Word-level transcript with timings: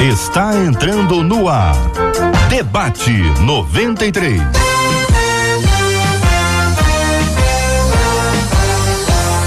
está 0.00 0.54
entrando 0.54 1.22
no 1.22 1.48
ar. 1.48 1.74
Debate 2.48 3.12
93. 3.40 4.40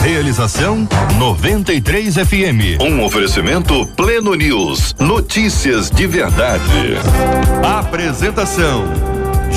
Realização 0.02 0.88
93 1.18 2.16
FM. 2.16 2.82
Um 2.82 3.04
oferecimento 3.04 3.86
Pleno 3.96 4.34
News. 4.34 4.96
Notícias 5.00 5.92
de 5.92 6.08
verdade. 6.08 6.96
Apresentação 7.64 8.86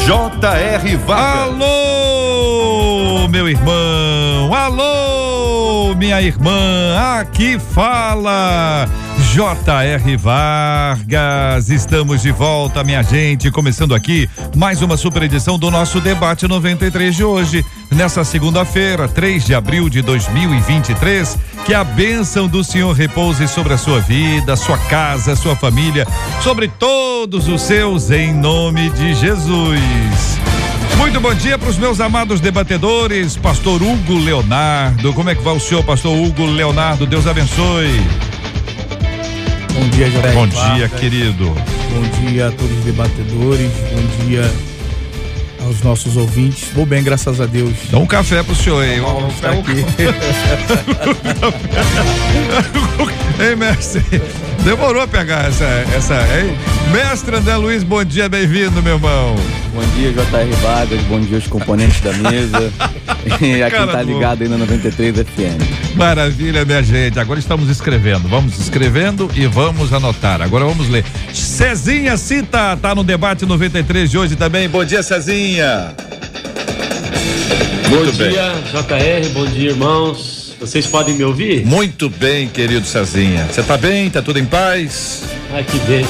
J.R. 0.07 0.97
Vargas. 0.97 1.53
Alô, 1.53 3.29
meu 3.29 3.49
irmão. 3.49 4.53
Alô, 4.53 5.95
minha 5.95 6.21
irmã. 6.21 7.19
Aqui 7.19 7.59
fala 7.59 8.89
J.R. 9.33 10.17
Vargas, 10.19 11.71
estamos 11.71 12.21
de 12.21 12.31
volta, 12.31 12.85
minha 12.85 13.03
gente. 13.03 13.51
Começando 13.51 13.95
aqui 13.95 14.29
mais 14.55 14.83
uma 14.83 14.95
super 14.95 15.23
edição 15.23 15.59
do 15.59 15.71
nosso 15.71 16.03
Debate 16.03 16.47
93 16.47 17.17
de 17.17 17.25
hoje. 17.25 17.65
Nessa 17.91 18.25
segunda-feira, 18.25 19.09
3 19.09 19.43
de 19.43 19.55
abril 19.55 19.89
de 19.89 20.03
2023. 20.03 21.39
Que 21.65 21.73
a 21.73 21.83
bênção 21.83 22.47
do 22.47 22.63
Senhor 22.63 22.93
repouse 22.93 23.49
sobre 23.49 23.73
a 23.73 23.79
sua 23.79 24.01
vida, 24.01 24.55
sua 24.55 24.77
casa, 24.77 25.35
sua 25.35 25.57
família, 25.57 26.07
sobre 26.43 26.69
todos 26.69 27.49
os 27.49 27.63
seus, 27.63 28.11
em 28.11 28.35
nome 28.35 28.91
de 28.91 29.15
Jesus. 29.15 29.81
Muito 30.99 31.19
bom 31.21 31.33
dia 31.33 31.57
para 31.57 31.71
os 31.71 31.79
meus 31.79 32.03
amados 32.03 32.39
debatedores, 32.39 33.35
Pastor 33.39 33.83
Hugo 33.83 34.19
Leonardo. 34.19 35.15
Como 35.15 35.31
é 35.31 35.35
que 35.35 35.43
vai 35.43 35.57
o 35.57 35.61
senhor, 35.61 35.83
Pastor 35.83 36.15
Hugo 36.15 36.45
Leonardo? 36.45 37.07
Deus 37.07 37.27
abençoe. 37.27 38.32
Bom 39.75 39.89
dia, 39.91 40.11
Joré. 40.11 40.33
Bom 40.33 40.47
dia, 40.47 40.89
querido. 40.89 41.47
Bom 41.47 42.29
dia 42.29 42.49
a 42.49 42.53
todos 42.53 42.79
os 42.79 42.85
debatedores. 42.85 43.71
Bom 43.93 44.27
dia 44.27 44.72
aos 45.65 45.81
nossos 45.83 46.17
ouvintes. 46.17 46.69
Vou 46.75 46.85
bem, 46.87 47.03
graças 47.03 47.41
a 47.41 47.47
Deus. 47.47 47.73
Dá 47.91 47.99
um 47.99 48.07
café 48.07 48.43
pro 48.43 48.55
senhor 48.55 48.83
aí. 48.83 49.01
Bom 49.01 49.29
estar 49.29 49.51
aqui. 49.53 49.85
Ei, 53.43 53.57
mestre. 53.57 54.03
Demorou 54.65 55.03
a 55.03 55.09
pegar 55.09 55.47
essa. 55.49 55.65
essa 55.97 56.15
hein? 56.39 56.57
Mestre 56.93 57.37
André 57.37 57.57
Luiz, 57.57 57.83
bom 57.83 58.05
dia, 58.05 58.29
bem-vindo, 58.29 58.81
meu 58.83 58.95
irmão. 58.95 59.35
Bom 59.75 59.81
dia, 59.97 60.13
J.R. 60.13 60.51
Vargas. 60.63 61.01
Bom 61.03 61.19
dia 61.21 61.39
aos 61.39 61.47
componentes 61.47 62.01
da 62.01 62.13
mesa. 62.13 62.73
e 63.41 63.63
a 63.63 63.71
quem 63.71 63.87
tá 63.87 64.03
do- 64.03 64.13
ligado 64.13 64.43
aí 64.43 64.49
na 64.49 64.59
93 64.59 65.17
FM. 65.17 65.97
Maravilha, 65.97 66.65
minha 66.65 66.83
gente. 66.83 67.19
Agora 67.19 67.41
estamos 67.41 67.69
escrevendo. 67.71 68.29
Vamos 68.29 68.59
escrevendo 68.59 69.29
e 69.35 69.47
vamos 69.47 69.93
anotar. 69.93 70.41
Agora 70.43 70.65
vamos 70.65 70.89
ler. 70.89 71.05
Cezinha 71.33 72.17
Cita 72.17 72.77
tá 72.81 72.95
no 72.95 73.03
debate 73.03 73.45
93 73.47 74.11
de 74.11 74.19
hoje 74.19 74.37
também. 74.37 74.69
Bom 74.69 74.85
dia, 74.85 75.03
Cezinha. 75.03 75.52
Bom 77.91 77.97
Muito 77.97 78.17
bem. 78.17 78.31
dia, 78.31 78.53
JR, 78.73 79.29
bom 79.35 79.45
dia, 79.45 79.71
irmãos. 79.71 80.55
Vocês 80.59 80.87
podem 80.87 81.15
me 81.15 81.25
ouvir? 81.25 81.67
Muito 81.67 82.09
bem, 82.09 82.49
querido 82.49 82.87
Cezinha. 82.87 83.47
Você 83.51 83.63
tá 83.63 83.77
bem? 83.77 84.09
Tá 84.09 84.23
tudo 84.23 84.39
em 84.39 84.47
paz? 84.47 85.25
Ai, 85.53 85.63
que 85.63 85.79
bem. 85.81 86.07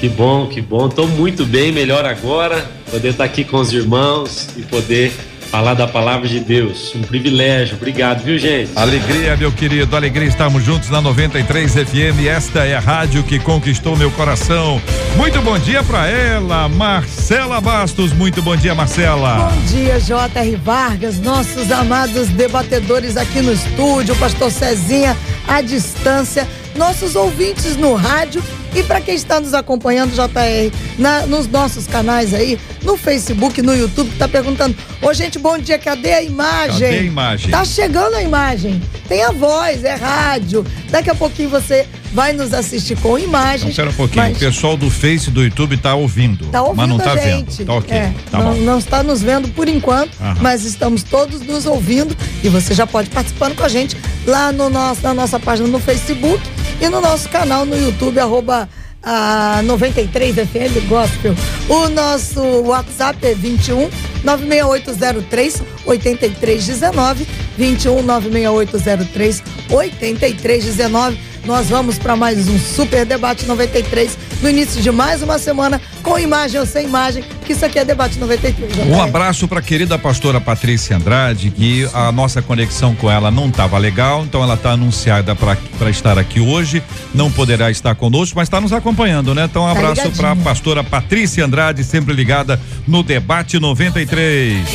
Que 0.00 0.08
bom, 0.08 0.46
que 0.46 0.62
bom. 0.62 0.88
Tô 0.88 1.06
muito 1.06 1.44
bem, 1.44 1.72
melhor 1.72 2.06
agora. 2.06 2.64
Poder 2.90 3.08
estar 3.08 3.24
aqui 3.24 3.44
com 3.44 3.58
os 3.58 3.70
irmãos 3.70 4.48
e 4.56 4.62
poder 4.62 5.12
falar 5.46 5.74
da 5.74 5.86
palavra 5.86 6.28
de 6.28 6.40
Deus. 6.40 6.94
Um 6.94 7.02
privilégio. 7.02 7.76
Obrigado, 7.76 8.22
viu, 8.22 8.38
gente? 8.38 8.70
Alegria, 8.76 9.36
meu 9.36 9.50
querido, 9.52 9.96
alegria 9.96 10.28
estarmos 10.28 10.62
juntos 10.62 10.90
na 10.90 11.00
93 11.00 11.72
FM. 11.72 12.26
Esta 12.28 12.64
é 12.64 12.76
a 12.76 12.80
rádio 12.80 13.22
que 13.22 13.38
conquistou 13.38 13.96
meu 13.96 14.10
coração. 14.10 14.80
Muito 15.16 15.40
bom 15.42 15.58
dia 15.58 15.82
pra 15.82 16.06
ela, 16.06 16.68
Marcela 16.68 17.60
Bastos. 17.60 18.12
Muito 18.12 18.42
bom 18.42 18.56
dia, 18.56 18.74
Marcela. 18.74 19.50
Bom 19.50 19.62
dia, 19.66 19.98
J.R. 20.00 20.56
Vargas, 20.56 21.18
nossos 21.18 21.70
amados 21.70 22.28
debatedores 22.28 23.16
aqui 23.16 23.40
no 23.40 23.52
estúdio, 23.52 24.14
o 24.14 24.18
pastor 24.18 24.50
Cezinha 24.50 25.16
à 25.46 25.60
distância, 25.60 26.46
nossos 26.74 27.16
ouvintes 27.16 27.76
no 27.76 27.94
rádio 27.94 28.42
e 28.74 28.82
para 28.82 29.00
quem 29.00 29.14
está 29.14 29.40
nos 29.40 29.54
acompanhando, 29.54 30.12
JR, 30.14 30.72
na- 30.98 31.26
nos 31.26 31.46
nossos 31.48 31.86
canais 31.86 32.34
aí, 32.34 32.58
no 32.82 32.96
Facebook, 32.96 33.60
no 33.62 33.74
YouTube, 33.74 34.10
que 34.10 34.16
tá 34.18 34.28
perguntando: 34.28 34.76
Ô, 35.00 35.12
gente, 35.14 35.38
bom 35.38 35.58
dia, 35.58 35.78
cadê 35.78 36.12
a 36.12 36.22
imagem? 36.22 36.80
Cadê 36.80 36.98
a 36.98 37.02
imagem? 37.02 37.50
Tá 37.50 37.64
chegando 37.64 38.14
a 38.14 38.22
imagem. 38.22 38.82
Tem 39.08 39.22
a 39.22 39.30
voz, 39.32 39.84
é 39.84 39.94
rádio. 39.94 40.64
Daqui 40.90 41.08
a 41.10 41.14
pouquinho 41.14 41.48
você 41.48 41.86
vai 42.12 42.32
nos 42.32 42.52
assistir 42.52 42.96
com 42.98 43.18
imagens. 43.18 43.70
espera 43.70 43.90
um 43.90 43.92
pouquinho. 43.92 44.24
mas- 44.24 44.36
O 44.36 44.40
pessoal 44.40 44.76
do 44.76 44.90
Face 44.90 45.30
do 45.30 45.42
YouTube 45.44 45.76
tá 45.76 45.94
ouvindo. 45.94 46.46
Tá 46.46 46.62
ouvindo 46.62 46.76
mas 46.76 46.88
não 46.88 46.98
tá 46.98 47.16
gente. 47.16 47.58
vendo. 47.58 47.66
Tá 47.66 47.74
ok. 47.74 47.96
É, 47.96 48.12
tá 48.30 48.38
não, 48.38 48.54
não 48.56 48.78
está 48.78 49.02
nos 49.02 49.22
vendo 49.22 49.48
por 49.48 49.68
enquanto, 49.68 50.10
Aham. 50.20 50.36
mas 50.40 50.64
estamos 50.64 51.02
todos 51.02 51.40
nos 51.42 51.66
ouvindo 51.66 52.16
e 52.42 52.48
você 52.48 52.74
já 52.74 52.86
pode 52.86 53.10
participando 53.10 53.54
com 53.54 53.64
a 53.64 53.68
gente 53.68 53.96
lá 54.26 54.50
no 54.52 54.68
nosso, 54.68 55.02
na 55.02 55.14
nossa 55.14 55.38
página 55.38 55.68
no 55.68 55.78
Facebook 55.78 56.40
e 56.80 56.88
no 56.88 57.00
nosso 57.00 57.28
canal 57.28 57.64
no 57.64 57.76
YouTube, 57.76 58.18
arroba 58.18 58.65
a 59.06 59.62
93 59.62 60.34
FM 60.34 60.88
Gospel. 60.88 61.34
O 61.68 61.88
nosso 61.88 62.42
WhatsApp 62.62 63.24
é 63.24 63.34
21 63.34 63.88
96803 64.24 65.62
8319 65.86 67.26
21 67.56 68.02
96803 68.02 69.42
8319. 69.70 71.35
Nós 71.46 71.68
vamos 71.68 71.96
para 71.96 72.16
mais 72.16 72.48
um 72.48 72.58
Super 72.58 73.06
Debate 73.06 73.46
93 73.46 74.18
no 74.42 74.50
início 74.50 74.82
de 74.82 74.90
mais 74.90 75.22
uma 75.22 75.38
semana 75.38 75.80
com 76.02 76.18
imagem 76.18 76.58
ou 76.58 76.66
sem 76.66 76.86
imagem, 76.86 77.22
que 77.44 77.52
isso 77.52 77.64
aqui 77.64 77.78
é 77.78 77.84
Debate 77.84 78.18
93. 78.18 78.88
Um 78.88 79.00
abraço 79.00 79.46
para 79.46 79.60
a 79.60 79.62
querida 79.62 79.96
pastora 79.96 80.40
Patrícia 80.40 80.96
Andrade, 80.96 81.50
que 81.52 81.88
a 81.94 82.10
nossa 82.10 82.42
conexão 82.42 82.96
com 82.96 83.08
ela 83.08 83.30
não 83.30 83.48
estava 83.48 83.78
legal, 83.78 84.24
então 84.24 84.42
ela 84.42 84.54
está 84.54 84.72
anunciada 84.72 85.36
para 85.36 85.88
estar 85.88 86.18
aqui 86.18 86.40
hoje. 86.40 86.82
Não 87.14 87.30
poderá 87.30 87.70
estar 87.70 87.94
conosco, 87.94 88.36
mas 88.36 88.46
está 88.46 88.60
nos 88.60 88.72
acompanhando, 88.72 89.32
né? 89.32 89.44
Então, 89.44 89.62
um 89.62 89.72
Tá 89.72 89.78
abraço 89.78 90.10
para 90.10 90.32
a 90.32 90.36
pastora 90.36 90.82
Patrícia 90.82 91.44
Andrade, 91.44 91.84
sempre 91.84 92.12
ligada 92.12 92.60
no 92.88 93.02
Debate 93.04 93.60
93. 93.60 94.66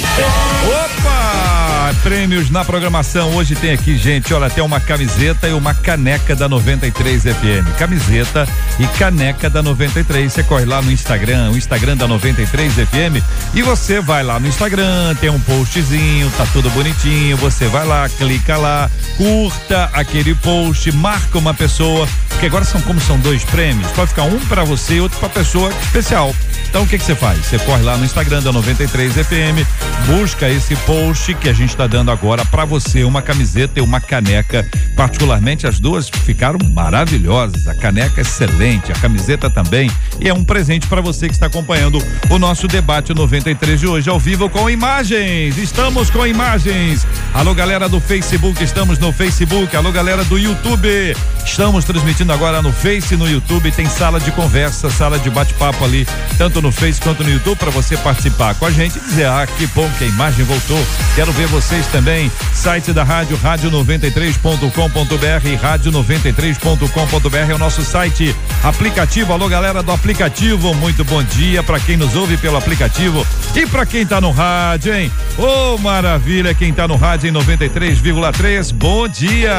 Opa! 0.65 1.20
Prêmios 1.95 2.49
na 2.49 2.63
programação. 2.63 3.35
Hoje 3.35 3.55
tem 3.55 3.71
aqui, 3.71 3.97
gente, 3.97 4.33
olha, 4.33 4.49
tem 4.49 4.63
uma 4.63 4.79
camiseta 4.79 5.47
e 5.47 5.53
uma 5.53 5.73
caneca 5.73 6.35
da 6.35 6.47
93 6.47 7.23
FM. 7.23 7.77
Camiseta 7.77 8.47
e 8.79 8.87
caneca 8.97 9.49
da 9.49 9.61
93. 9.61 10.31
Você 10.31 10.43
corre 10.43 10.65
lá 10.65 10.81
no 10.81 10.91
Instagram, 10.91 11.51
o 11.51 11.57
Instagram 11.57 11.97
da 11.97 12.07
93 12.07 12.73
FM, 12.73 13.23
e 13.53 13.61
você 13.61 13.99
vai 13.99 14.23
lá 14.23 14.39
no 14.39 14.47
Instagram, 14.47 15.15
tem 15.19 15.29
um 15.29 15.39
postzinho, 15.39 16.31
tá 16.37 16.45
tudo 16.53 16.69
bonitinho. 16.71 17.37
Você 17.37 17.67
vai 17.67 17.85
lá, 17.85 18.07
clica 18.09 18.57
lá, 18.57 18.89
curta 19.17 19.89
aquele 19.93 20.33
post, 20.35 20.91
marca 20.91 21.37
uma 21.37 21.53
pessoa, 21.53 22.07
porque 22.41 22.47
agora 22.47 22.65
são 22.65 22.81
como 22.81 22.99
são 22.99 23.19
dois 23.19 23.43
prêmios, 23.45 23.91
pode 23.91 24.09
ficar 24.09 24.23
um 24.23 24.39
para 24.47 24.63
você 24.63 24.95
e 24.95 24.99
outro 24.99 25.19
para 25.19 25.29
pessoa 25.29 25.69
especial. 25.83 26.33
Então 26.67 26.83
o 26.83 26.87
que 26.87 26.97
que 26.97 27.03
você 27.03 27.13
faz? 27.13 27.45
Você 27.45 27.59
corre 27.59 27.83
lá 27.83 27.95
no 27.97 28.03
Instagram 28.03 28.41
da 28.41 28.51
93 28.51 29.13
FM, 29.13 29.67
busca 30.07 30.49
esse 30.49 30.75
post 30.77 31.35
que 31.35 31.49
a 31.49 31.53
gente 31.53 31.69
está 31.69 31.85
dando 31.85 32.09
agora 32.09 32.43
para 32.45 32.65
você 32.65 33.03
uma 33.03 33.21
camiseta 33.21 33.77
e 33.77 33.81
uma 33.83 34.01
caneca. 34.01 34.65
Particularmente 34.95 35.67
as 35.67 35.79
duas 35.79 36.09
ficaram 36.09 36.57
maravilhosas. 36.73 37.67
A 37.67 37.75
caneca 37.75 38.21
é 38.21 38.23
excelente, 38.23 38.91
a 38.91 38.95
camiseta 38.95 39.49
também. 39.49 39.91
E 40.19 40.27
é 40.27 40.33
um 40.33 40.43
presente 40.43 40.87
para 40.87 41.01
você 41.01 41.27
que 41.27 41.33
está 41.33 41.45
acompanhando 41.45 42.01
o 42.29 42.39
nosso 42.39 42.67
debate 42.67 43.13
93 43.13 43.79
de 43.79 43.87
hoje 43.87 44.09
ao 44.09 44.19
vivo 44.19 44.49
com 44.49 44.67
imagens. 44.69 45.57
Estamos 45.57 46.09
com 46.09 46.25
imagens. 46.25 47.05
Alô 47.33 47.53
galera 47.53 47.87
do 47.87 47.99
Facebook, 47.99 48.63
estamos 48.63 48.97
no 48.97 49.11
Facebook. 49.11 49.75
Alô 49.75 49.91
galera 49.91 50.23
do 50.23 50.39
YouTube, 50.39 50.87
estamos 51.45 51.83
transmitindo 51.83 52.30
agora 52.31 52.61
no 52.61 52.71
Face 52.71 53.15
no 53.15 53.29
YouTube. 53.29 53.71
Tem 53.71 53.87
sala 53.87 54.19
de 54.19 54.31
conversa, 54.31 54.89
sala 54.89 55.19
de 55.19 55.29
bate-papo 55.29 55.83
ali, 55.83 56.07
tanto 56.37 56.61
no 56.61 56.71
Face 56.71 57.01
quanto 57.01 57.23
no 57.23 57.29
YouTube 57.29 57.57
para 57.57 57.69
você 57.69 57.97
participar 57.97 58.55
com 58.55 58.65
a 58.65 58.71
gente 58.71 58.97
e 58.97 59.01
dizer: 59.01 59.27
"Ah, 59.27 59.45
que 59.45 59.67
bom 59.67 59.89
que 59.97 60.03
a 60.03 60.07
imagem 60.07 60.45
voltou. 60.45 60.83
Quero 61.15 61.31
ver 61.31 61.47
vocês 61.47 61.85
também". 61.87 62.31
Site 62.53 62.93
da 62.93 63.03
rádio 63.03 63.37
rádio93.com.br, 63.37 65.61
rádio93.com.br 65.61 67.51
é 67.51 67.53
o 67.53 67.57
nosso 67.57 67.83
site. 67.83 68.35
Aplicativo, 68.63 69.33
alô 69.33 69.49
galera 69.49 69.83
do 69.83 69.91
aplicativo, 69.91 70.73
muito 70.73 71.03
bom 71.03 71.21
dia 71.23 71.63
para 71.63 71.79
quem 71.79 71.97
nos 71.97 72.15
ouve 72.15 72.37
pelo 72.37 72.57
aplicativo 72.57 73.25
e 73.55 73.65
para 73.65 73.85
quem 73.85 74.05
tá 74.05 74.21
no 74.21 74.31
rádio, 74.31 74.93
hein? 74.93 75.11
Ô, 75.37 75.77
maravilha, 75.77 76.53
quem 76.53 76.73
tá 76.73 76.87
no 76.87 76.95
rádio 76.95 77.29
em 77.29 77.33
93,3. 77.33 78.73
Bom 78.73 79.07
dia. 79.07 79.51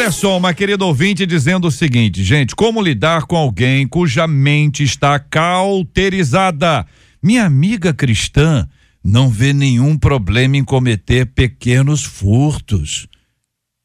Olha 0.00 0.10
só, 0.10 0.38
uma 0.38 0.54
querida 0.54 0.82
ouvinte 0.82 1.26
dizendo 1.26 1.68
o 1.68 1.70
seguinte, 1.70 2.24
gente, 2.24 2.56
como 2.56 2.80
lidar 2.80 3.26
com 3.26 3.36
alguém 3.36 3.86
cuja 3.86 4.26
mente 4.26 4.82
está 4.82 5.18
cauterizada? 5.18 6.86
Minha 7.22 7.44
amiga 7.44 7.92
cristã 7.92 8.66
não 9.04 9.28
vê 9.28 9.52
nenhum 9.52 9.98
problema 9.98 10.56
em 10.56 10.64
cometer 10.64 11.26
pequenos 11.26 12.02
furtos. 12.02 13.08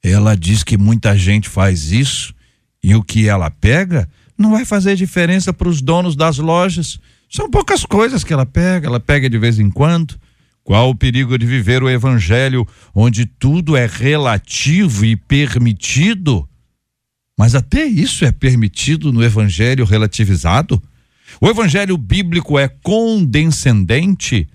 Ela 0.01 0.37
diz 0.37 0.63
que 0.63 0.77
muita 0.77 1.17
gente 1.17 1.49
faz 1.49 1.91
isso 1.91 2.33
e 2.81 2.95
o 2.95 3.03
que 3.03 3.27
ela 3.27 3.51
pega 3.51 4.07
não 4.37 4.51
vai 4.51 4.63
fazer 4.63 4.95
diferença 4.95 5.51
para 5.51 5.67
os 5.67 5.81
donos 5.81 6.15
das 6.15 6.37
lojas. 6.37 6.97
São 7.29 7.51
poucas 7.51 7.83
coisas 7.85 8.23
que 8.23 8.31
ela 8.31 8.45
pega, 8.45 8.87
ela 8.87 9.01
pega 9.01 9.29
de 9.29 9.37
vez 9.37 9.59
em 9.59 9.69
quando. 9.69 10.17
Qual 10.65 10.89
o 10.89 10.95
perigo 10.95 11.37
de 11.37 11.45
viver 11.45 11.83
o 11.83 11.89
evangelho 11.89 12.67
onde 12.93 13.27
tudo 13.27 13.77
é 13.77 13.85
relativo 13.85 15.05
e 15.05 15.15
permitido? 15.15 16.49
Mas 17.37 17.53
até 17.53 17.85
isso 17.85 18.25
é 18.25 18.31
permitido 18.31 19.13
no 19.13 19.23
evangelho 19.23 19.85
relativizado? 19.85 20.81
O 21.39 21.47
evangelho 21.47 21.95
bíblico 21.95 22.57
é 22.57 22.67
condescendente? 22.67 24.47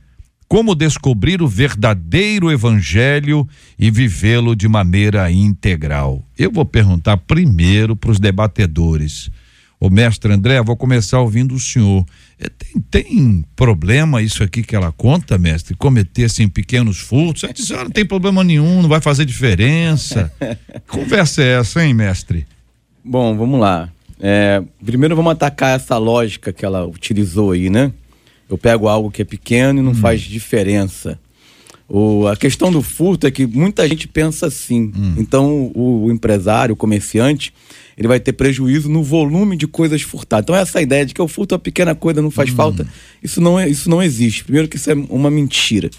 Como 0.48 0.74
descobrir 0.74 1.40
o 1.40 1.46
verdadeiro 1.46 2.50
evangelho 2.50 3.48
e 3.78 3.88
vivê-lo 3.88 4.56
de 4.56 4.66
maneira 4.66 5.30
integral? 5.30 6.26
Eu 6.36 6.50
vou 6.50 6.64
perguntar 6.64 7.18
primeiro 7.18 7.94
para 7.94 8.10
os 8.10 8.18
debatedores. 8.18 9.30
O 9.78 9.88
mestre 9.88 10.30
André, 10.32 10.60
vou 10.60 10.76
começar 10.76 11.20
ouvindo 11.20 11.54
o 11.54 11.60
senhor. 11.60 12.04
É, 12.40 12.48
tem, 12.48 12.80
tem, 12.90 13.44
problema 13.54 14.22
isso 14.22 14.42
aqui 14.42 14.62
que 14.62 14.74
ela 14.74 14.90
conta, 14.90 15.36
mestre? 15.36 15.76
Cometer 15.76 16.24
assim 16.24 16.48
pequenos 16.48 16.98
furtos? 16.98 17.44
A 17.44 17.54
senhora 17.54 17.84
não 17.84 17.90
tem 17.90 18.06
problema 18.06 18.42
nenhum, 18.42 18.80
não 18.80 18.88
vai 18.88 19.00
fazer 19.00 19.26
diferença. 19.26 20.32
Conversa 20.88 21.42
é 21.42 21.58
essa, 21.60 21.84
hein, 21.84 21.92
mestre? 21.92 22.46
Bom, 23.04 23.36
vamos 23.36 23.60
lá. 23.60 23.90
É, 24.18 24.62
primeiro 24.84 25.14
vamos 25.14 25.32
atacar 25.32 25.76
essa 25.76 25.98
lógica 25.98 26.52
que 26.52 26.64
ela 26.64 26.86
utilizou 26.86 27.52
aí, 27.52 27.68
né? 27.68 27.92
Eu 28.48 28.56
pego 28.56 28.88
algo 28.88 29.10
que 29.10 29.22
é 29.22 29.24
pequeno 29.24 29.78
e 29.78 29.82
não 29.82 29.92
hum. 29.92 29.94
faz 29.94 30.22
diferença. 30.22 31.18
O, 31.92 32.28
a 32.28 32.36
questão 32.36 32.70
do 32.70 32.80
furto 32.82 33.26
é 33.26 33.32
que 33.32 33.44
muita 33.44 33.86
gente 33.88 34.06
pensa 34.06 34.46
assim. 34.46 34.92
Hum. 34.96 35.14
Então, 35.18 35.72
o, 35.74 36.04
o, 36.04 36.12
empresário, 36.12 36.72
o 36.72 36.76
comerciante, 36.76 37.52
ele 37.98 38.06
vai 38.06 38.20
ter 38.20 38.32
prejuízo 38.32 38.88
no 38.88 39.02
volume 39.02 39.56
de 39.56 39.66
coisas 39.66 40.00
furtadas. 40.00 40.44
Então, 40.44 40.54
essa 40.54 40.80
ideia 40.80 41.04
de 41.04 41.12
que 41.12 41.20
o 41.20 41.26
furto 41.26 41.52
é 41.52 41.56
uma 41.56 41.58
pequena 41.58 41.92
coisa, 41.92 42.22
não 42.22 42.30
faz 42.30 42.52
hum. 42.52 42.54
falta, 42.54 42.86
isso 43.20 43.40
não, 43.40 43.58
é, 43.58 43.68
isso 43.68 43.90
não 43.90 44.00
existe. 44.00 44.44
Primeiro 44.44 44.68
que 44.68 44.76
isso 44.76 44.88
é 44.88 44.94
uma 44.94 45.28
mentira. 45.32 45.90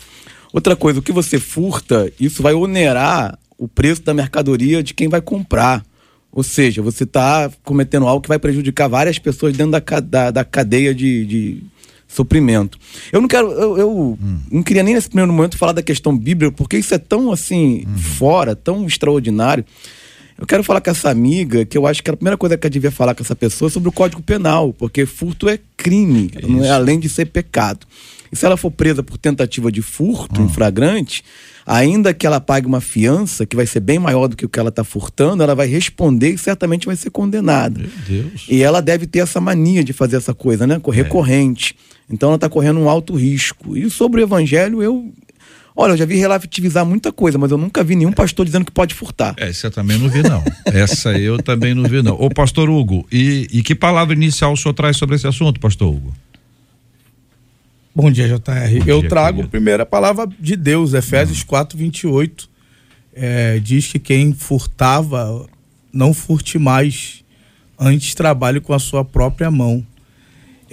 Outra 0.53 0.77
coisa, 0.77 0.99
o 0.99 1.01
que 1.01 1.11
você 1.11 1.37
furta, 1.37 2.09
isso 2.17 2.41
vai 2.41 2.53
onerar 2.53 3.37
o 3.57 3.67
preço 3.67 4.01
da 4.01 4.13
mercadoria 4.13 4.81
de 4.81 4.93
quem 4.93 5.09
vai 5.09 5.19
comprar. 5.19 5.83
Ou 6.31 6.41
seja, 6.41 6.81
você 6.81 7.03
está 7.03 7.51
cometendo 7.65 8.07
algo 8.07 8.21
que 8.21 8.29
vai 8.29 8.39
prejudicar 8.39 8.87
várias 8.87 9.19
pessoas 9.19 9.57
dentro 9.57 9.73
da, 9.73 9.99
da, 9.99 10.31
da 10.31 10.45
cadeia 10.45 10.95
de, 10.95 11.25
de 11.25 11.63
suprimento. 12.11 12.77
Eu 13.11 13.21
não 13.21 13.27
quero, 13.27 13.51
eu, 13.51 13.77
eu 13.77 14.17
hum. 14.21 14.39
não 14.51 14.63
queria 14.63 14.83
nem 14.83 14.93
nesse 14.93 15.07
primeiro 15.07 15.31
momento 15.31 15.57
falar 15.57 15.71
da 15.71 15.81
questão 15.81 16.17
bíblica, 16.17 16.51
porque 16.51 16.77
isso 16.77 16.93
é 16.93 16.97
tão 16.97 17.31
assim, 17.31 17.85
hum. 17.87 17.97
fora, 17.97 18.55
tão 18.55 18.85
extraordinário. 18.85 19.65
Eu 20.37 20.47
quero 20.47 20.63
falar 20.63 20.81
com 20.81 20.89
essa 20.89 21.09
amiga, 21.09 21.63
que 21.65 21.77
eu 21.77 21.85
acho 21.85 22.01
que 22.01 22.09
a 22.09 22.15
primeira 22.15 22.35
coisa 22.35 22.57
que 22.57 22.65
eu 22.65 22.71
devia 22.71 22.91
falar 22.91 23.13
com 23.13 23.21
essa 23.21 23.35
pessoa 23.35 23.69
é 23.69 23.71
sobre 23.71 23.89
o 23.89 23.91
Código 23.91 24.21
Penal, 24.23 24.73
porque 24.73 25.05
furto 25.05 25.47
é 25.47 25.59
crime, 25.77 26.31
é 26.35 26.47
não 26.47 26.65
é 26.65 26.69
além 26.71 26.99
de 26.99 27.07
ser 27.07 27.25
pecado. 27.25 27.85
E 28.31 28.35
se 28.35 28.45
ela 28.45 28.57
for 28.57 28.71
presa 28.71 29.03
por 29.03 29.17
tentativa 29.17 29.71
de 29.71 29.81
furto 29.81 30.41
hum. 30.41 30.45
em 30.45 30.49
flagrante, 30.49 31.23
ainda 31.65 32.13
que 32.13 32.25
ela 32.25 32.39
pague 32.39 32.65
uma 32.65 32.81
fiança, 32.81 33.45
que 33.45 33.55
vai 33.55 33.65
ser 33.65 33.81
bem 33.81 33.99
maior 33.99 34.27
do 34.27 34.35
que 34.35 34.45
o 34.45 34.49
que 34.49 34.59
ela 34.59 34.69
está 34.69 34.83
furtando, 34.83 35.43
ela 35.43 35.53
vai 35.53 35.67
responder 35.67 36.31
e 36.31 36.37
certamente 36.37 36.85
vai 36.85 36.95
ser 36.95 37.09
condenada. 37.09 37.79
Meu 37.79 37.89
Deus. 38.07 38.45
E 38.49 38.63
ela 38.63 38.81
deve 38.81 39.05
ter 39.05 39.19
essa 39.19 39.39
mania 39.39 39.83
de 39.83 39.93
fazer 39.93 40.17
essa 40.17 40.33
coisa, 40.33 40.65
né? 40.65 40.81
Recorrente. 40.91 41.75
É. 41.77 41.91
Então 42.11 42.29
ela 42.29 42.35
está 42.35 42.49
correndo 42.49 42.79
um 42.79 42.89
alto 42.89 43.15
risco. 43.15 43.77
E 43.77 43.89
sobre 43.89 44.21
o 44.21 44.23
evangelho, 44.23 44.83
eu. 44.83 45.11
Olha, 45.73 45.93
eu 45.93 45.97
já 45.97 46.05
vi 46.05 46.17
relativizar 46.17 46.85
muita 46.85 47.13
coisa, 47.13 47.37
mas 47.37 47.49
eu 47.49 47.57
nunca 47.57 47.81
vi 47.81 47.95
nenhum 47.95 48.11
pastor 48.11 48.45
dizendo 48.45 48.65
que 48.65 48.71
pode 48.71 48.93
furtar. 48.93 49.33
É, 49.37 49.49
essa 49.49 49.67
eu 49.67 49.71
também 49.71 49.97
não 49.97 50.09
vi, 50.09 50.21
não. 50.21 50.43
essa 50.67 51.17
eu 51.17 51.41
também 51.41 51.73
não 51.73 51.83
vi, 51.83 52.03
não. 52.03 52.13
Ô, 52.13 52.29
pastor 52.29 52.69
Hugo, 52.69 53.07
e, 53.09 53.47
e 53.51 53.63
que 53.63 53.73
palavra 53.73 54.13
inicial 54.13 54.51
o 54.51 54.57
senhor 54.57 54.73
traz 54.73 54.97
sobre 54.97 55.15
esse 55.15 55.25
assunto, 55.25 55.61
pastor 55.61 55.87
Hugo? 55.87 56.13
Bom 57.95 58.11
dia, 58.11 58.27
JR. 58.27 58.79
Bom 58.79 58.85
eu 58.85 58.99
dia, 58.99 59.09
trago 59.09 59.37
querido. 59.37 59.49
primeiro 59.49 59.83
a 59.83 59.85
palavra 59.85 60.27
de 60.39 60.55
Deus, 60.57 60.93
Efésios 60.93 61.41
hum. 61.41 61.45
4, 61.47 61.77
28. 61.77 62.49
É, 63.13 63.59
diz 63.59 63.91
que 63.91 63.99
quem 63.99 64.33
furtava, 64.33 65.45
não 65.91 66.13
furte 66.13 66.57
mais, 66.57 67.23
antes 67.77 68.13
trabalhe 68.13 68.59
com 68.59 68.73
a 68.73 68.79
sua 68.79 69.03
própria 69.03 69.49
mão. 69.49 69.85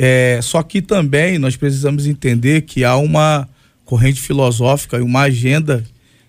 É, 0.00 0.38
só 0.40 0.62
que 0.62 0.80
também 0.80 1.40
nós 1.40 1.56
precisamos 1.56 2.06
entender 2.06 2.62
que 2.62 2.84
há 2.84 2.96
uma 2.96 3.48
corrente 3.84 4.20
filosófica 4.20 4.96
e 4.98 5.02
uma 5.02 5.22
agenda 5.22 5.84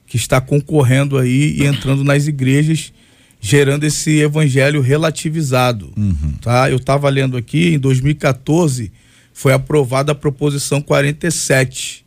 que 0.08 0.18
está 0.18 0.42
concorrendo 0.42 1.20
aí 1.20 1.56
e 1.56 1.66
entrando 1.68 2.04
nas 2.04 2.26
igrejas, 2.26 2.92
gerando 3.40 3.84
esse 3.84 4.18
evangelho 4.22 4.82
relativizado. 4.82 5.94
Uhum. 5.96 6.34
Tá? 6.42 6.68
Eu 6.72 6.78
estava 6.78 7.08
lendo 7.10 7.38
aqui, 7.38 7.76
em 7.76 7.78
2014 7.80 8.92
foi 9.32 9.54
aprovada 9.54 10.14
a 10.14 10.16
proposição 10.16 10.82
47, 10.82 12.04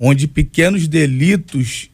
onde 0.00 0.26
pequenos 0.26 0.88
delitos 0.88 1.88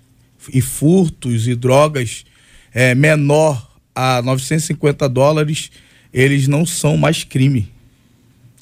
e 0.52 0.62
furtos 0.62 1.46
e 1.46 1.54
drogas 1.54 2.24
é, 2.72 2.94
menor 2.94 3.70
a 3.94 4.22
950 4.22 5.06
dólares, 5.10 5.70
eles 6.12 6.48
não 6.48 6.64
são 6.64 6.96
mais 6.96 7.22
crime 7.22 7.68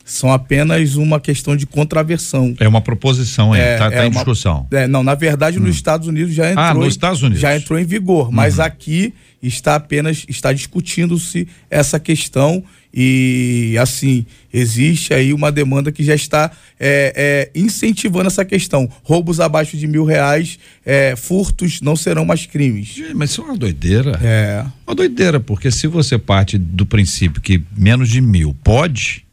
são 0.09 0.33
apenas 0.33 0.97
uma 0.97 1.21
questão 1.21 1.55
de 1.55 1.67
contraversão. 1.67 2.55
É 2.59 2.67
uma 2.67 2.81
proposição 2.81 3.53
aí, 3.53 3.61
está 3.61 3.73
é, 3.73 3.77
tá, 3.77 3.91
tá 3.91 3.97
é 3.97 4.07
em 4.07 4.09
uma, 4.09 4.15
discussão. 4.15 4.67
É, 4.71 4.89
não, 4.89 5.03
na 5.03 5.15
verdade, 5.15 5.59
hum. 5.59 5.63
nos 5.63 5.77
Estados 5.77 6.09
Unidos 6.09 6.35
já 6.35 6.51
entrou. 6.51 6.65
Ah, 6.65 6.75
nos 6.75 6.89
Estados 6.89 7.23
Unidos. 7.23 7.41
Já 7.41 7.55
entrou 7.55 7.79
em 7.79 7.85
vigor, 7.85 8.33
mas 8.33 8.59
uhum. 8.59 8.65
aqui 8.65 9.15
está 9.43 9.77
apenas 9.77 10.25
está 10.29 10.53
discutindo-se 10.53 11.47
essa 11.71 12.01
questão 12.01 12.65
e 12.93 13.77
assim 13.79 14.27
existe 14.53 15.15
aí 15.15 15.33
uma 15.33 15.53
demanda 15.53 15.93
que 15.93 16.03
já 16.03 16.15
está 16.15 16.51
é, 16.81 17.51
é, 17.55 17.61
incentivando 17.61 18.27
essa 18.27 18.45
questão 18.45 18.91
roubos 19.05 19.39
abaixo 19.39 19.77
de 19.77 19.87
mil 19.87 20.05
reais 20.05 20.59
é, 20.85 21.15
furtos 21.15 21.81
não 21.81 21.95
serão 21.95 22.25
mais 22.25 22.47
crimes 22.47 23.01
mas 23.15 23.31
isso 23.31 23.43
é 23.43 23.45
uma 23.45 23.57
doideira 23.57 24.19
é 24.21 24.65
uma 24.85 24.97
doideira 24.97 25.39
porque 25.39 25.71
se 25.71 25.87
você 25.87 26.19
parte 26.19 26.59
do 26.59 26.85
princípio 26.85 27.41
que 27.41 27.63
menos 27.77 28.09
de 28.09 28.21
mil 28.21 28.57
pode 28.65 29.28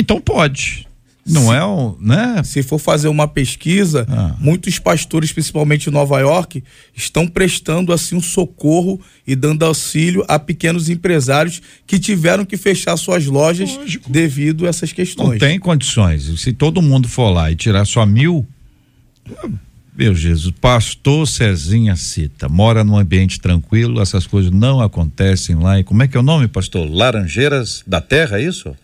então 0.00 0.20
pode. 0.20 0.86
Não 1.26 1.48
se, 1.48 1.54
é 1.54 1.64
um, 1.64 1.96
né? 2.00 2.42
Se 2.42 2.62
for 2.62 2.78
fazer 2.78 3.08
uma 3.08 3.28
pesquisa, 3.28 4.06
ah. 4.08 4.34
muitos 4.40 4.78
pastores, 4.78 5.32
principalmente 5.32 5.88
em 5.88 5.92
Nova 5.92 6.18
York, 6.18 6.64
estão 6.94 7.26
prestando 7.28 7.92
assim 7.92 8.16
um 8.16 8.22
socorro 8.22 9.00
e 9.26 9.36
dando 9.36 9.64
auxílio 9.64 10.24
a 10.26 10.38
pequenos 10.38 10.88
empresários 10.88 11.60
que 11.86 11.98
tiveram 11.98 12.44
que 12.44 12.56
fechar 12.56 12.96
suas 12.96 13.26
lojas 13.26 13.76
Lógico. 13.76 14.10
devido 14.10 14.66
a 14.66 14.70
essas 14.70 14.92
questões. 14.92 15.32
Não 15.32 15.38
tem 15.38 15.58
condições. 15.58 16.40
Se 16.40 16.52
todo 16.52 16.82
mundo 16.82 17.08
for 17.08 17.30
lá 17.30 17.50
e 17.50 17.54
tirar 17.54 17.84
só 17.84 18.04
mil, 18.06 18.46
meu 19.96 20.14
Jesus, 20.14 20.54
pastor 20.60 21.28
Cezinha 21.28 21.94
cita, 21.94 22.48
mora 22.48 22.82
num 22.82 22.96
ambiente 22.96 23.38
tranquilo, 23.38 24.00
essas 24.00 24.26
coisas 24.26 24.50
não 24.50 24.80
acontecem 24.80 25.56
lá. 25.56 25.78
E 25.78 25.84
como 25.84 26.02
é 26.02 26.08
que 26.08 26.16
é 26.16 26.20
o 26.20 26.22
nome, 26.22 26.48
pastor? 26.48 26.90
Laranjeiras 26.90 27.84
da 27.86 28.00
Terra, 28.00 28.40
é 28.40 28.44
isso? 28.44 28.74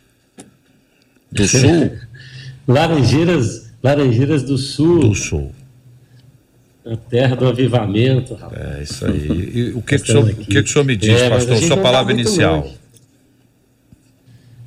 Do 1.36 1.48
Sul? 1.48 1.92
Laranjeiras, 2.66 3.70
Laranjeiras 3.82 4.42
do 4.42 4.58
Sul. 4.58 5.00
Do 5.00 5.14
Sul. 5.14 5.52
A 6.84 6.96
terra 6.96 7.34
do 7.34 7.46
avivamento, 7.46 8.34
rapaz. 8.34 8.60
É, 8.60 8.82
isso 8.82 9.06
aí. 9.06 9.52
E 9.54 9.70
o 9.70 9.82
que, 9.82 9.96
que, 9.98 10.02
o, 10.02 10.06
senhor, 10.06 10.24
o 10.24 10.34
que, 10.34 10.44
que 10.44 10.58
o 10.58 10.66
senhor 10.66 10.84
me 10.84 10.96
diz, 10.96 11.20
é, 11.20 11.28
pastor? 11.28 11.56
Sua 11.58 11.76
palavra 11.76 12.14
tá 12.14 12.20
inicial. 12.20 12.70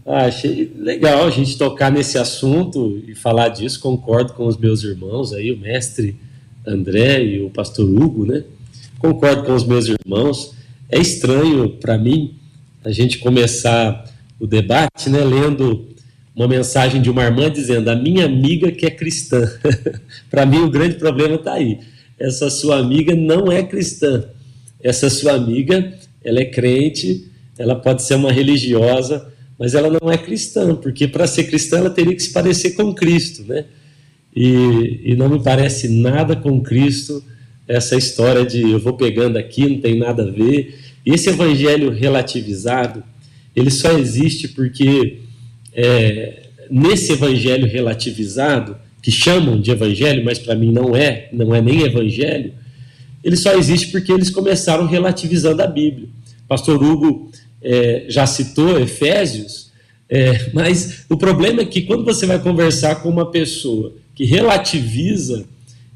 Ah, 0.05 0.25
achei 0.25 0.73
legal 0.75 1.27
a 1.27 1.29
gente 1.29 1.57
tocar 1.57 1.91
nesse 1.91 2.17
assunto 2.17 3.01
e 3.07 3.13
falar 3.15 3.49
disso. 3.49 3.79
Concordo 3.79 4.33
com 4.33 4.47
os 4.47 4.57
meus 4.57 4.83
irmãos 4.83 5.31
aí, 5.33 5.51
o 5.51 5.57
mestre 5.57 6.15
André 6.65 7.23
e 7.23 7.41
o 7.41 7.49
pastor 7.49 7.89
Hugo, 7.89 8.25
né? 8.25 8.43
Concordo 8.97 9.43
com 9.43 9.53
os 9.53 9.63
meus 9.63 9.87
irmãos. 9.87 10.53
É 10.89 10.99
estranho 10.99 11.69
para 11.69 11.97
mim 11.97 12.35
a 12.83 12.91
gente 12.91 13.19
começar 13.19 14.05
o 14.39 14.47
debate, 14.47 15.09
né, 15.09 15.23
lendo 15.23 15.87
uma 16.39 16.47
mensagem 16.47 17.01
de 17.01 17.09
uma 17.09 17.23
irmã 17.23 17.51
dizendo: 17.51 17.89
A 17.89 17.95
minha 17.95 18.25
amiga 18.25 18.71
que 18.71 18.85
é 18.85 18.89
cristã. 18.89 19.41
Para 20.31 20.45
mim, 20.45 20.59
o 20.59 20.69
grande 20.69 20.95
problema 20.95 21.35
está 21.35 21.53
aí. 21.53 21.79
Essa 22.17 22.49
sua 22.49 22.79
amiga 22.79 23.13
não 23.13 23.51
é 23.51 23.61
cristã. 23.61 24.23
Essa 24.81 25.09
sua 25.09 25.33
amiga, 25.33 25.93
ela 26.23 26.39
é 26.39 26.45
crente, 26.45 27.29
ela 27.57 27.75
pode 27.75 28.03
ser 28.03 28.15
uma 28.15 28.31
religiosa, 28.31 29.27
mas 29.57 29.75
ela 29.75 29.89
não 30.01 30.09
é 30.09 30.17
cristã, 30.17 30.73
porque 30.75 31.09
para 31.09 31.27
ser 31.27 31.43
cristã 31.43 31.79
ela 31.79 31.89
teria 31.89 32.15
que 32.15 32.23
se 32.23 32.31
parecer 32.31 32.71
com 32.71 32.93
Cristo, 32.93 33.43
né? 33.43 33.65
E, 34.33 35.01
e 35.03 35.15
não 35.17 35.27
me 35.27 35.43
parece 35.43 35.89
nada 35.89 36.37
com 36.37 36.61
Cristo 36.61 37.21
essa 37.67 37.97
história 37.97 38.45
de 38.45 38.61
eu 38.61 38.79
vou 38.79 38.93
pegando 38.93 39.37
aqui, 39.37 39.67
não 39.67 39.81
tem 39.81 39.99
nada 39.99 40.23
a 40.23 40.31
ver. 40.31 40.79
Esse 41.05 41.29
evangelho 41.29 41.91
relativizado, 41.91 43.03
ele 43.53 43.69
só 43.69 43.91
existe 43.91 44.47
porque 44.47 45.19
é, 45.81 46.41
nesse 46.69 47.13
evangelho 47.13 47.65
relativizado, 47.65 48.75
que 49.01 49.11
chamam 49.11 49.59
de 49.61 49.71
evangelho, 49.71 50.25
mas 50.25 50.37
para 50.37 50.55
mim 50.55 50.73
não 50.73 50.93
é, 50.93 51.29
não 51.31 51.55
é 51.55 51.61
nem 51.61 51.83
evangelho, 51.83 52.53
ele 53.23 53.37
só 53.37 53.53
existe 53.53 53.87
porque 53.87 54.11
eles 54.11 54.29
começaram 54.29 54.85
relativizando 54.85 55.61
a 55.61 55.67
Bíblia. 55.67 56.09
Pastor 56.49 56.83
Hugo 56.83 57.31
é, 57.61 58.05
já 58.09 58.25
citou 58.25 58.77
Efésios, 58.77 59.71
é, 60.09 60.49
mas 60.53 61.05
o 61.09 61.15
problema 61.15 61.61
é 61.61 61.65
que 61.65 61.83
quando 61.83 62.03
você 62.03 62.25
vai 62.25 62.39
conversar 62.39 62.95
com 62.95 63.09
uma 63.09 63.31
pessoa 63.31 63.93
que 64.13 64.25
relativiza 64.25 65.45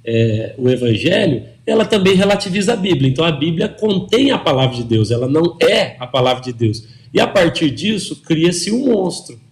é, 0.05 0.53
o 0.57 0.69
Evangelho, 0.69 1.43
ela 1.65 1.83
também 1.83 2.15
relativiza 2.15 2.73
a 2.73 2.77
Bíblia. 2.77 3.09
Então 3.09 3.25
a 3.25 3.31
Bíblia 3.31 3.67
contém 3.67 4.31
a 4.31 4.37
palavra 4.37 4.77
de 4.77 4.83
Deus, 4.83 5.11
ela 5.11 5.27
não 5.27 5.57
é 5.61 5.97
a 5.99 6.07
palavra 6.07 6.41
de 6.41 6.53
Deus. 6.53 6.85
E 7.13 7.19
a 7.19 7.27
partir 7.27 7.69
disso 7.69 8.21
cria-se 8.25 8.71
um 8.71 8.85
monstro. 8.85 9.43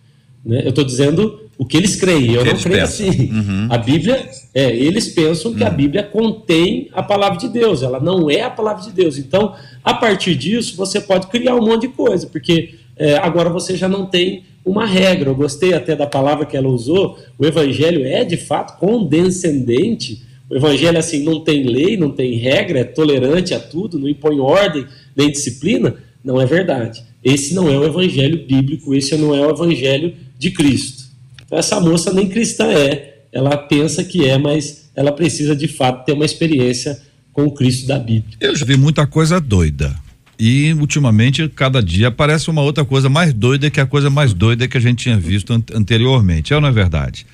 Né? 0.46 0.62
Eu 0.64 0.70
estou 0.70 0.84
dizendo 0.84 1.42
o 1.58 1.66
que 1.66 1.78
eles 1.78 1.96
creem, 1.96 2.34
eu 2.34 2.44
não 2.44 2.56
creio 2.56 2.80
pensam. 2.80 3.08
assim. 3.08 3.32
Uhum. 3.32 3.68
A 3.70 3.78
Bíblia, 3.78 4.30
é, 4.54 4.76
eles 4.76 5.10
pensam 5.10 5.54
que 5.54 5.62
uhum. 5.62 5.68
a 5.68 5.70
Bíblia 5.70 6.04
contém 6.04 6.90
a 6.92 7.04
palavra 7.04 7.38
de 7.38 7.48
Deus, 7.48 7.84
ela 7.84 8.00
não 8.00 8.30
é 8.30 8.42
a 8.42 8.50
palavra 8.50 8.84
de 8.84 8.92
Deus. 8.92 9.18
Então, 9.18 9.54
a 9.84 9.94
partir 9.94 10.36
disso, 10.36 10.76
você 10.76 11.00
pode 11.00 11.28
criar 11.28 11.56
um 11.56 11.66
monte 11.66 11.82
de 11.82 11.90
coisa, 11.90 12.26
porque 12.26 12.76
é, 12.98 13.16
agora 13.18 13.50
você 13.50 13.76
já 13.76 13.88
não 13.88 14.06
tem 14.06 14.44
uma 14.66 14.86
regra. 14.86 15.30
Eu 15.30 15.36
gostei 15.36 15.74
até 15.74 15.96
da 15.96 16.08
palavra 16.08 16.46
que 16.46 16.58
ela 16.58 16.68
usou. 16.68 17.18
O 17.38 17.46
Evangelho 17.46 18.06
é 18.06 18.24
de 18.24 18.38
fato 18.38 18.80
condescendente. 18.80 20.24
O 20.50 20.56
Evangelho 20.56 20.98
assim 20.98 21.24
não 21.24 21.42
tem 21.42 21.64
lei, 21.64 21.98
não 21.98 22.12
tem 22.12 22.36
regra, 22.36 22.80
é 22.80 22.84
tolerante 22.84 23.54
a 23.54 23.60
tudo, 23.60 24.00
não 24.00 24.08
impõe 24.08 24.40
ordem 24.40 24.86
nem 25.16 25.32
disciplina. 25.32 25.96
Não 26.24 26.40
é 26.40 26.46
verdade. 26.46 27.04
Esse 27.24 27.54
não 27.54 27.70
é 27.70 27.78
o 27.78 27.86
Evangelho 27.86 28.46
bíblico, 28.48 28.94
esse 28.96 29.16
não 29.16 29.36
é 29.36 29.46
o 29.46 29.52
Evangelho 29.52 30.14
de 30.42 30.50
Cristo. 30.50 31.04
Então, 31.46 31.60
essa 31.60 31.80
moça 31.80 32.12
nem 32.12 32.28
cristã 32.28 32.66
é, 32.66 33.26
ela 33.32 33.56
pensa 33.56 34.04
que 34.04 34.28
é, 34.28 34.40
mas 34.40 34.90
ela 34.96 35.12
precisa 35.12 35.56
de 35.56 35.68
fato 35.68 36.04
ter 36.04 36.14
uma 36.14 36.26
experiência 36.26 37.00
com 37.32 37.44
o 37.44 37.52
Cristo 37.52 37.86
da 37.86 38.00
Bíblia. 38.00 38.38
Eu 38.42 38.56
já 38.56 38.66
vi 38.66 38.76
muita 38.76 39.06
coisa 39.06 39.40
doida. 39.40 39.96
E 40.40 40.74
ultimamente, 40.74 41.48
cada 41.50 41.84
dia 41.84 42.08
aparece 42.08 42.50
uma 42.50 42.64
outra 42.64 42.84
coisa 42.84 43.08
mais 43.08 43.32
doida 43.32 43.70
que 43.70 43.80
a 43.80 43.86
coisa 43.86 44.10
mais 44.10 44.34
doida 44.34 44.68
que 44.68 44.76
a 44.76 44.82
gente 44.82 45.04
tinha 45.04 45.16
visto 45.16 45.54
an 45.54 45.64
anteriormente. 45.76 46.52
É 46.52 46.56
ou 46.56 46.62
não 46.62 46.70
é 46.70 46.72
verdade? 46.72 47.28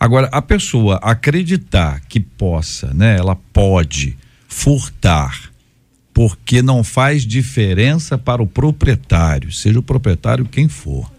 Agora, 0.00 0.30
a 0.32 0.40
pessoa 0.40 0.98
acreditar 1.02 2.00
que 2.08 2.18
possa, 2.18 2.94
né? 2.94 3.18
Ela 3.18 3.36
pode 3.36 4.16
furtar 4.48 5.50
porque 6.14 6.62
não 6.62 6.82
faz 6.82 7.26
diferença 7.26 8.16
para 8.16 8.42
o 8.42 8.46
proprietário, 8.46 9.52
seja 9.52 9.78
o 9.78 9.82
proprietário 9.82 10.46
quem 10.46 10.66
for 10.66 11.12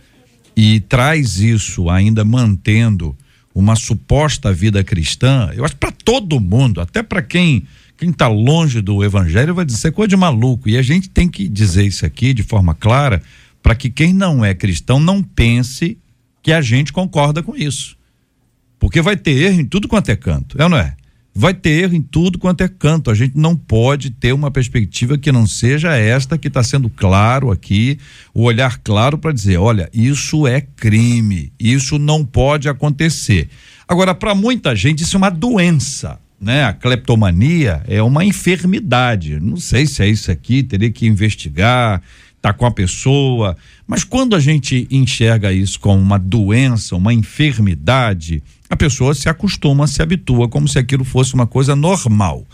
e 0.55 0.79
traz 0.79 1.39
isso 1.39 1.89
ainda 1.89 2.23
mantendo 2.23 3.15
uma 3.53 3.75
suposta 3.75 4.51
vida 4.51 4.83
cristã, 4.83 5.49
eu 5.55 5.63
acho 5.63 5.77
para 5.77 5.91
todo 5.91 6.39
mundo, 6.39 6.81
até 6.81 7.01
para 7.01 7.21
quem 7.21 7.65
quem 7.97 8.09
está 8.09 8.27
longe 8.27 8.81
do 8.81 9.03
evangelho 9.03 9.55
vai 9.55 9.63
dizer 9.63 9.91
coisa 9.93 10.09
de 10.09 10.17
maluco. 10.17 10.67
E 10.67 10.77
a 10.77 10.81
gente 10.81 11.09
tem 11.09 11.29
que 11.29 11.47
dizer 11.47 11.85
isso 11.85 12.05
aqui 12.05 12.33
de 12.33 12.43
forma 12.43 12.75
clara 12.75 13.21
para 13.63 13.73
que 13.73 13.89
quem 13.89 14.13
não 14.13 14.43
é 14.43 14.53
cristão 14.53 14.99
não 14.99 15.23
pense 15.23 15.97
que 16.43 16.51
a 16.51 16.61
gente 16.61 16.91
concorda 16.91 17.41
com 17.41 17.55
isso. 17.55 17.97
Porque 18.77 19.01
vai 19.01 19.15
ter 19.15 19.31
erro 19.31 19.61
em 19.61 19.65
tudo 19.65 19.87
quanto 19.87 20.09
é 20.09 20.15
canto, 20.15 20.59
é 20.59 20.63
ou 20.63 20.69
não 20.69 20.77
é? 20.77 20.95
Vai 21.37 21.53
ter 21.53 21.83
erro 21.83 21.95
em 21.95 22.01
tudo 22.01 22.39
quanto 22.39 22.61
é 22.61 22.67
canto. 22.69 23.11
A 23.11 23.13
gente 23.13 23.37
não 23.37 23.57
pode 23.57 24.09
ter 24.09 24.31
uma 24.31 24.49
perspectiva 24.49 25.17
que 25.17 25.31
não 25.33 25.45
seja 25.45 25.97
esta 25.97 26.37
que 26.37 26.47
está 26.47 26.63
sendo 26.63 26.89
claro 26.89 27.51
aqui, 27.51 27.99
o 28.33 28.43
olhar 28.43 28.79
claro 28.81 29.17
para 29.17 29.33
dizer: 29.33 29.57
olha, 29.57 29.89
isso 29.93 30.47
é 30.47 30.61
crime, 30.61 31.51
isso 31.59 31.99
não 31.99 32.23
pode 32.23 32.69
acontecer. 32.69 33.49
Agora, 33.85 34.15
para 34.15 34.33
muita 34.33 34.73
gente, 34.75 35.03
isso 35.03 35.17
é 35.17 35.19
uma 35.19 35.29
doença. 35.29 36.19
Né? 36.39 36.63
A 36.63 36.73
cleptomania 36.73 37.83
é 37.87 38.01
uma 38.01 38.23
enfermidade. 38.23 39.39
Não 39.39 39.57
sei 39.57 39.85
se 39.85 40.03
é 40.03 40.07
isso 40.07 40.31
aqui, 40.31 40.63
teria 40.63 40.91
que 40.91 41.05
investigar, 41.05 42.01
tá 42.41 42.53
com 42.53 42.65
a 42.65 42.71
pessoa. 42.71 43.57
Mas 43.87 44.03
quando 44.03 44.35
a 44.35 44.39
gente 44.39 44.87
enxerga 44.89 45.53
isso 45.53 45.79
como 45.79 46.01
uma 46.01 46.17
doença, 46.17 46.95
uma 46.95 47.13
enfermidade, 47.13 48.41
a 48.69 48.75
pessoa 48.75 49.13
se 49.13 49.29
acostuma, 49.29 49.85
se 49.85 50.01
habitua 50.01 50.49
como 50.49 50.67
se 50.67 50.79
aquilo 50.79 51.03
fosse 51.03 51.35
uma 51.35 51.45
coisa 51.45 51.75
normal. 51.75 52.45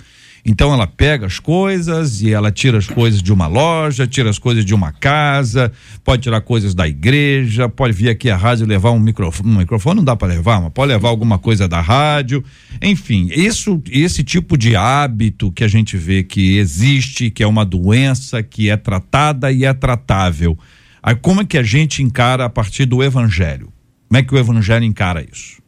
Então 0.43 0.73
ela 0.73 0.88
pega 0.88 1.27
as 1.27 1.39
coisas 1.39 2.21
e 2.21 2.31
ela 2.31 2.51
tira 2.51 2.77
as 2.79 2.88
coisas 2.88 3.21
de 3.21 3.31
uma 3.31 3.47
loja, 3.47 4.07
tira 4.07 4.29
as 4.29 4.39
coisas 4.39 4.65
de 4.65 4.73
uma 4.73 4.91
casa, 4.91 5.71
pode 6.03 6.23
tirar 6.23 6.41
coisas 6.41 6.73
da 6.73 6.88
igreja, 6.88 7.69
pode 7.69 7.93
vir 7.93 8.09
aqui 8.09 8.29
a 8.29 8.35
rádio 8.35 8.65
levar 8.65 8.91
um 8.91 9.00
microfone, 9.00 9.50
um 9.50 9.57
microfone 9.59 9.97
não 9.97 10.03
dá 10.03 10.15
para 10.15 10.29
levar, 10.29 10.59
mas 10.59 10.73
pode 10.73 10.91
levar 10.91 11.09
alguma 11.09 11.38
coisa 11.38 11.67
da 11.67 11.79
rádio. 11.79 12.43
Enfim, 12.81 13.29
isso 13.31 13.81
esse 13.89 14.23
tipo 14.23 14.57
de 14.57 14.75
hábito 14.75 15.51
que 15.51 15.63
a 15.63 15.67
gente 15.67 15.95
vê 15.95 16.23
que 16.23 16.57
existe, 16.57 17.29
que 17.29 17.43
é 17.43 17.47
uma 17.47 17.63
doença, 17.63 18.41
que 18.41 18.69
é 18.69 18.75
tratada 18.75 19.51
e 19.51 19.63
é 19.63 19.73
tratável. 19.73 20.57
Aí 21.03 21.15
como 21.15 21.41
é 21.41 21.46
que 21.46 21.58
a 21.58 21.63
gente 21.63 22.03
encara 22.03 22.46
a 22.46 22.50
partir 22.50 22.86
do 22.86 23.03
evangelho? 23.03 23.72
Como 24.08 24.20
é 24.20 24.24
que 24.24 24.34
o 24.34 24.38
evangelho 24.38 24.84
encara 24.86 25.25
isso? 25.29 25.62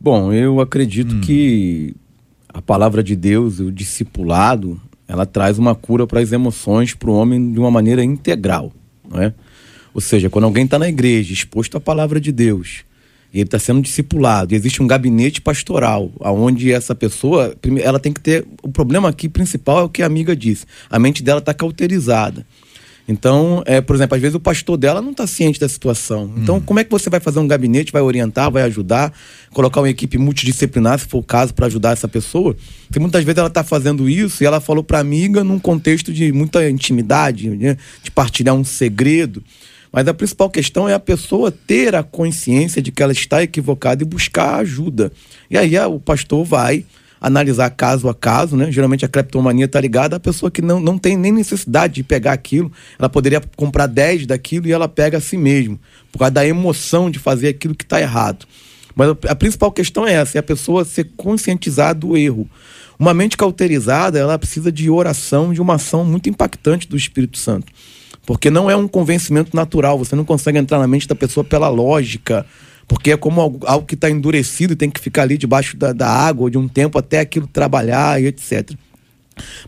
Bom, 0.00 0.32
eu 0.32 0.60
acredito 0.60 1.14
hum. 1.14 1.20
que 1.20 1.94
a 2.48 2.60
palavra 2.60 3.02
de 3.02 3.16
Deus, 3.16 3.60
o 3.60 3.70
discipulado, 3.70 4.80
ela 5.08 5.24
traz 5.24 5.58
uma 5.58 5.74
cura 5.74 6.06
para 6.06 6.20
as 6.20 6.32
emoções 6.32 6.92
para 6.92 7.10
o 7.10 7.14
homem 7.14 7.52
de 7.52 7.58
uma 7.58 7.70
maneira 7.70 8.04
integral, 8.04 8.72
não 9.08 9.22
é? 9.22 9.32
Ou 9.94 10.00
seja, 10.00 10.28
quando 10.28 10.44
alguém 10.44 10.64
está 10.64 10.78
na 10.78 10.88
igreja, 10.88 11.32
exposto 11.32 11.76
à 11.76 11.80
palavra 11.80 12.20
de 12.20 12.32
Deus, 12.32 12.84
e 13.32 13.38
ele 13.38 13.44
está 13.44 13.58
sendo 13.58 13.80
discipulado, 13.80 14.52
e 14.52 14.56
existe 14.56 14.82
um 14.82 14.86
gabinete 14.86 15.40
pastoral, 15.40 16.10
aonde 16.20 16.72
essa 16.72 16.94
pessoa, 16.94 17.54
ela 17.82 17.98
tem 17.98 18.12
que 18.12 18.20
ter, 18.20 18.46
o 18.62 18.68
problema 18.68 19.08
aqui 19.08 19.28
principal 19.28 19.80
é 19.80 19.82
o 19.82 19.88
que 19.88 20.02
a 20.02 20.06
amiga 20.06 20.34
disse, 20.34 20.66
a 20.90 20.98
mente 20.98 21.22
dela 21.22 21.38
está 21.38 21.54
cauterizada. 21.54 22.46
Então, 23.06 23.62
é, 23.66 23.80
por 23.80 23.96
exemplo, 23.96 24.14
às 24.14 24.20
vezes 24.20 24.34
o 24.34 24.40
pastor 24.40 24.76
dela 24.76 25.02
não 25.02 25.10
está 25.10 25.26
ciente 25.26 25.58
da 25.58 25.68
situação. 25.68 26.32
Então, 26.36 26.56
hum. 26.56 26.60
como 26.60 26.78
é 26.78 26.84
que 26.84 26.90
você 26.90 27.10
vai 27.10 27.20
fazer 27.20 27.40
um 27.40 27.48
gabinete, 27.48 27.92
vai 27.92 28.02
orientar, 28.02 28.50
vai 28.50 28.62
ajudar, 28.62 29.12
colocar 29.52 29.80
uma 29.80 29.90
equipe 29.90 30.18
multidisciplinar, 30.18 30.98
se 30.98 31.06
for 31.06 31.18
o 31.18 31.22
caso, 31.22 31.52
para 31.52 31.66
ajudar 31.66 31.92
essa 31.92 32.06
pessoa? 32.06 32.56
Porque 32.86 33.00
muitas 33.00 33.24
vezes 33.24 33.38
ela 33.38 33.48
está 33.48 33.64
fazendo 33.64 34.08
isso 34.08 34.42
e 34.42 34.46
ela 34.46 34.60
falou 34.60 34.84
para 34.84 35.00
amiga 35.00 35.42
num 35.42 35.58
contexto 35.58 36.12
de 36.12 36.32
muita 36.32 36.68
intimidade, 36.70 37.50
né? 37.50 37.76
de 38.02 38.10
partilhar 38.10 38.54
um 38.54 38.64
segredo. 38.64 39.42
Mas 39.92 40.08
a 40.08 40.14
principal 40.14 40.48
questão 40.48 40.88
é 40.88 40.94
a 40.94 41.00
pessoa 41.00 41.52
ter 41.52 41.94
a 41.94 42.02
consciência 42.02 42.80
de 42.80 42.90
que 42.90 43.02
ela 43.02 43.12
está 43.12 43.42
equivocada 43.42 44.02
e 44.02 44.06
buscar 44.06 44.56
ajuda. 44.56 45.12
E 45.50 45.58
aí 45.58 45.78
o 45.80 46.00
pastor 46.00 46.44
vai 46.44 46.86
analisar 47.22 47.70
caso 47.70 48.08
a 48.08 48.14
caso, 48.14 48.56
né? 48.56 48.70
Geralmente 48.72 49.04
a 49.04 49.08
cleptomania 49.08 49.66
está 49.66 49.80
ligada 49.80 50.16
à 50.16 50.20
pessoa 50.20 50.50
que 50.50 50.60
não, 50.60 50.80
não 50.80 50.98
tem 50.98 51.16
nem 51.16 51.30
necessidade 51.30 51.94
de 51.94 52.02
pegar 52.02 52.32
aquilo. 52.32 52.70
Ela 52.98 53.08
poderia 53.08 53.40
comprar 53.56 53.86
10 53.86 54.26
daquilo 54.26 54.66
e 54.66 54.72
ela 54.72 54.88
pega 54.88 55.18
a 55.18 55.20
si 55.20 55.36
mesmo, 55.36 55.78
por 56.10 56.18
causa 56.18 56.32
da 56.32 56.44
emoção 56.44 57.08
de 57.08 57.20
fazer 57.20 57.48
aquilo 57.48 57.76
que 57.76 57.84
está 57.84 58.00
errado. 58.00 58.44
Mas 58.94 59.14
a 59.28 59.36
principal 59.36 59.70
questão 59.70 60.06
é 60.06 60.14
essa, 60.14 60.36
é 60.36 60.40
a 60.40 60.42
pessoa 60.42 60.84
ser 60.84 61.10
conscientizada 61.16 62.00
do 62.00 62.16
erro. 62.16 62.50
Uma 62.98 63.14
mente 63.14 63.36
cauterizada, 63.36 64.18
ela 64.18 64.38
precisa 64.38 64.72
de 64.72 64.90
oração, 64.90 65.52
de 65.52 65.62
uma 65.62 65.74
ação 65.74 66.04
muito 66.04 66.28
impactante 66.28 66.88
do 66.88 66.96
Espírito 66.96 67.38
Santo. 67.38 67.72
Porque 68.26 68.50
não 68.50 68.68
é 68.68 68.76
um 68.76 68.86
convencimento 68.86 69.56
natural, 69.56 69.96
você 69.96 70.14
não 70.14 70.24
consegue 70.24 70.58
entrar 70.58 70.78
na 70.78 70.88
mente 70.88 71.08
da 71.08 71.14
pessoa 71.14 71.42
pela 71.42 71.68
lógica, 71.68 72.44
porque 72.86 73.12
é 73.12 73.16
como 73.16 73.40
algo, 73.40 73.60
algo 73.66 73.86
que 73.86 73.94
está 73.94 74.10
endurecido 74.10 74.72
e 74.72 74.76
tem 74.76 74.90
que 74.90 75.00
ficar 75.00 75.22
ali 75.22 75.38
debaixo 75.38 75.76
da, 75.76 75.92
da 75.92 76.08
água 76.08 76.50
de 76.50 76.58
um 76.58 76.68
tempo 76.68 76.98
até 76.98 77.20
aquilo 77.20 77.46
trabalhar 77.46 78.20
e 78.20 78.26
etc. 78.26 78.72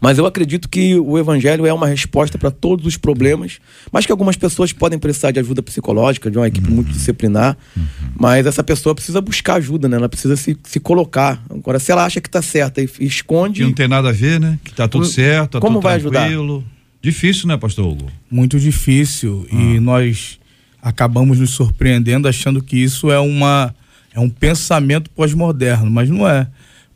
Mas 0.01 0.19
eu 0.19 0.27
acredito 0.27 0.69
que 0.69 0.97
o 0.99 1.19
evangelho 1.19 1.67
é 1.67 1.73
uma 1.73 1.87
resposta 1.87 2.37
para 2.37 2.51
todos 2.51 2.87
os 2.87 2.97
problemas, 2.97 3.59
mas 3.91 4.05
que 4.05 4.13
algumas 4.13 4.37
pessoas 4.37 4.73
podem 4.73 4.99
precisar 4.99 5.31
de 5.31 5.41
ajuda 5.41 5.63
psicológica, 5.63 6.31
de 6.31 6.37
uma 6.37 6.47
equipe 6.47 6.69
uhum. 6.69 6.77
multidisciplinar, 6.77 7.57
uhum. 7.77 7.85
mas 8.19 8.47
essa 8.47 8.63
pessoa 8.63 8.95
precisa 8.95 9.21
buscar 9.21 9.55
ajuda, 9.55 9.89
né? 9.89 9.97
Ela 9.97 10.09
precisa 10.09 10.37
se, 10.37 10.57
se 10.63 10.81
colocar. 10.81 11.43
Agora, 11.49 11.79
se 11.79 11.91
ela 11.91 12.05
acha 12.05 12.21
que 12.21 12.29
está 12.29 12.43
certa 12.43 12.83
e, 12.83 12.89
e 13.01 13.07
esconde. 13.07 13.61
Que 13.61 13.67
não 13.67 13.73
tem 13.73 13.89
nada 13.89 14.11
a 14.11 14.13
ver, 14.13 14.39
né? 14.39 14.59
Que 14.63 14.71
está 14.71 14.87
tudo 14.87 15.07
certo, 15.07 15.53
tá 15.53 15.61
como 15.61 15.79
tudo 15.79 15.85
vai 15.85 16.01
tranquilo. 16.01 16.57
ajudar? 16.57 16.75
Difícil, 17.01 17.49
né, 17.49 17.57
pastor 17.57 17.87
Hugo? 17.87 18.11
Muito 18.31 18.59
difícil. 18.59 19.47
Ah. 19.51 19.55
E 19.55 19.81
nós 19.81 20.39
acabamos 20.85 21.41
nos 21.41 21.51
surpreendendo 21.51 22.29
achando 22.29 22.63
que 22.63 22.77
isso 22.77 23.11
é 23.11 23.19
uma 23.19 23.75
é 24.13 24.21
um 24.21 24.29
pensamento 24.29 25.11
pós-moderno, 25.11 25.91
mas 25.91 26.09
não 26.09 26.29
é. 26.29 26.47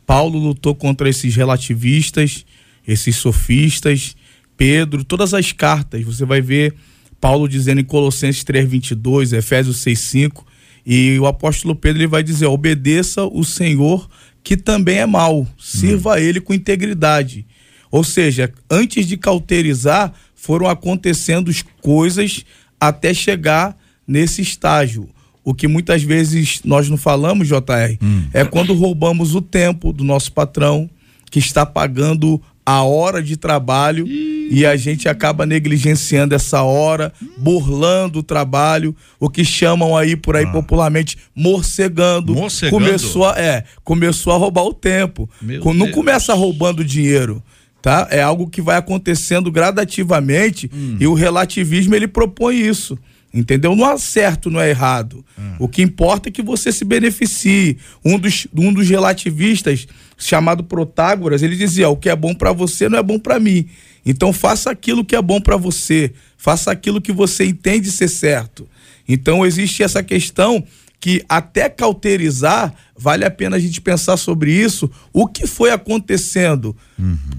Paulo 0.05 0.39
lutou 0.39 0.73
contra 0.73 1.09
esses 1.09 1.35
relativistas, 1.35 2.45
esses 2.87 3.17
sofistas, 3.17 4.15
Pedro, 4.55 5.03
todas 5.03 5.33
as 5.33 5.51
cartas, 5.51 6.03
você 6.03 6.23
vai 6.23 6.39
ver 6.39 6.73
Paulo 7.19 7.49
dizendo 7.49 7.81
em 7.81 7.83
Colossenses 7.83 8.43
3:22, 8.43 9.33
Efésios 9.33 9.77
6:5, 9.77 10.45
e 10.85 11.17
o 11.19 11.25
apóstolo 11.25 11.75
Pedro 11.75 12.01
ele 12.01 12.07
vai 12.07 12.21
dizer: 12.21 12.45
"Obedeça 12.45 13.25
o 13.25 13.43
Senhor, 13.43 14.07
que 14.43 14.55
também 14.55 14.99
é 14.99 15.05
mau, 15.05 15.47
sirva 15.57 16.15
a 16.15 16.21
ele 16.21 16.39
com 16.39 16.53
integridade". 16.53 17.45
Ou 17.91 18.03
seja, 18.03 18.53
antes 18.69 19.07
de 19.07 19.17
cauterizar, 19.17 20.13
foram 20.35 20.67
acontecendo 20.67 21.51
coisas 21.81 22.45
até 22.79 23.13
chegar 23.13 23.78
nesse 24.09 24.41
estágio. 24.41 25.07
o 25.41 25.53
que 25.53 25.67
muitas 25.67 26.03
vezes 26.03 26.61
nós 26.63 26.89
não 26.89 26.97
falamos, 26.97 27.47
JR, 27.47 27.97
Hum. 28.03 28.23
é 28.33 28.43
quando 28.45 28.73
roubamos 28.73 29.33
o 29.33 29.41
tempo 29.41 29.91
do 29.91 30.03
nosso 30.03 30.31
patrão, 30.31 30.87
que 31.31 31.39
está 31.39 31.65
pagando 31.65 32.39
a 32.63 32.83
hora 32.83 33.23
de 33.23 33.35
trabalho 33.35 34.05
e 34.07 34.63
a 34.63 34.75
gente 34.75 35.09
acaba 35.09 35.45
negligenciando 35.47 36.35
essa 36.35 36.61
hora, 36.61 37.11
burlando 37.35 38.19
o 38.19 38.23
trabalho, 38.23 38.95
o 39.19 39.27
que 39.27 39.43
chamam 39.43 39.97
aí 39.97 40.15
por 40.15 40.35
aí 40.35 40.45
popularmente 40.51 41.17
morcegando. 41.33 42.33
Ah. 42.33 42.35
Morcegando? 42.35 42.71
Começou 42.85 43.25
a, 43.25 43.39
é, 43.39 43.63
começou 43.83 44.33
a 44.33 44.37
roubar 44.37 44.63
o 44.65 44.73
tempo. 44.73 45.27
Meu 45.41 45.63
não 45.73 45.85
Deus. 45.85 45.91
começa 45.95 46.33
roubando 46.35 46.83
dinheiro, 46.85 47.41
tá? 47.81 48.07
É 48.11 48.21
algo 48.21 48.47
que 48.47 48.61
vai 48.61 48.77
acontecendo 48.77 49.51
gradativamente 49.51 50.69
Hum. 50.71 50.97
e 50.99 51.07
o 51.07 51.13
relativismo 51.15 51.95
ele 51.95 52.07
propõe 52.07 52.59
isso. 52.59 52.97
Entendeu? 53.33 53.75
Não 53.75 53.85
há 53.85 53.97
certo, 53.97 54.49
não 54.49 54.59
é 54.59 54.69
errado. 54.69 55.23
Ah. 55.37 55.55
O 55.59 55.67
que 55.67 55.83
importa 55.83 56.29
é 56.29 56.31
que 56.31 56.41
você 56.41 56.71
se 56.71 56.83
beneficie. 56.83 57.77
Um 58.03 58.17
dos, 58.17 58.47
um 58.55 58.73
dos 58.73 58.89
relativistas, 58.89 59.87
chamado 60.17 60.63
Protágoras, 60.63 61.43
ele 61.43 61.55
dizia: 61.55 61.89
o 61.89 61.95
que 61.95 62.09
é 62.09 62.15
bom 62.15 62.33
para 62.33 62.51
você 62.51 62.89
não 62.89 62.97
é 62.97 63.03
bom 63.03 63.19
para 63.19 63.39
mim. 63.39 63.67
Então 64.05 64.33
faça 64.33 64.71
aquilo 64.71 65.05
que 65.05 65.15
é 65.15 65.21
bom 65.21 65.39
para 65.39 65.57
você. 65.57 66.11
Faça 66.37 66.71
aquilo 66.71 66.99
que 66.99 67.11
você 67.11 67.45
entende 67.45 67.91
ser 67.91 68.07
certo. 68.07 68.67
Então 69.07 69.45
existe 69.45 69.83
essa 69.83 70.01
questão 70.01 70.63
que 70.99 71.23
até 71.29 71.69
cauterizar, 71.69 72.73
vale 72.97 73.23
a 73.23 73.31
pena 73.31 73.55
a 73.55 73.59
gente 73.59 73.79
pensar 73.79 74.17
sobre 74.17 74.51
isso, 74.51 74.89
o 75.13 75.27
que 75.27 75.47
foi 75.47 75.71
acontecendo 75.71 76.75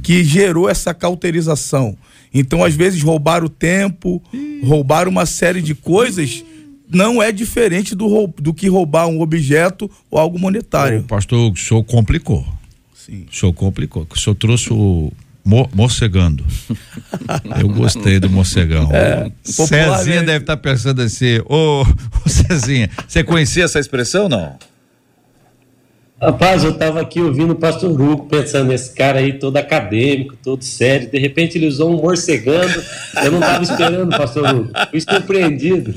que 0.02 0.25
gerou 0.25 0.68
essa 0.68 0.94
cauterização. 0.94 1.97
Então, 2.33 2.63
às 2.65 2.75
vezes, 2.75 3.03
roubar 3.03 3.43
o 3.45 3.49
tempo, 3.49 4.23
roubar 4.63 5.09
uma 5.09 5.27
série 5.27 5.61
de 5.61 5.75
coisas, 5.75 6.45
não 6.89 7.23
é 7.23 7.33
diferente 7.33 7.95
do, 7.95 8.27
do 8.39 8.55
que 8.55 8.69
roubar 8.69 9.07
um 9.09 9.21
objeto 9.21 9.91
ou 10.11 10.19
algo 10.19 10.37
O 10.37 10.41
monetário. 10.41 11.03
pastor, 11.05 11.53
o 11.53 11.57
senhor 11.57 11.83
complicou. 11.85 12.47
Sim. 12.95 13.27
O 13.31 13.35
senhor 13.35 13.53
complicou. 13.53 14.07
O 14.09 14.19
senhor 14.19 14.37
trouxe 14.37 14.73
o 14.73 15.13
mo- 15.45 15.69
morcegando. 15.75 16.45
Eu 17.61 17.69
gostei 17.69 18.21
do 18.21 18.31
morcegão. 18.31 18.89
Cezinha 19.43 19.67
popularmente. 19.81 20.27
deve 20.27 20.43
estar 20.45 20.57
pensando 20.57 21.03
assim, 21.03 21.39
ô, 21.49 21.83
ô 22.25 22.29
Cezinha, 22.29 22.89
você 23.09 23.25
conhecia 23.25 23.65
essa 23.65 23.81
expressão 23.81 24.29
não? 24.29 24.57
Rapaz, 26.21 26.62
eu 26.62 26.73
estava 26.73 27.00
aqui 27.00 27.19
ouvindo 27.19 27.55
o 27.55 27.57
pastor 27.57 27.99
Hugo, 27.99 28.27
pensando 28.27 28.69
nesse 28.69 28.93
cara 28.95 29.21
aí 29.21 29.39
todo 29.39 29.57
acadêmico, 29.57 30.37
todo 30.37 30.62
sério. 30.62 31.11
De 31.11 31.19
repente 31.19 31.57
ele 31.57 31.67
usou 31.67 31.91
um 31.91 32.03
morcegando. 32.03 32.83
Eu 33.25 33.33
não 33.33 33.41
estava 33.41 33.62
esperando, 33.62 34.11
pastor 34.11 34.55
Hugo. 34.55 34.71
Fui 34.91 35.00
surpreendido. 35.00 35.95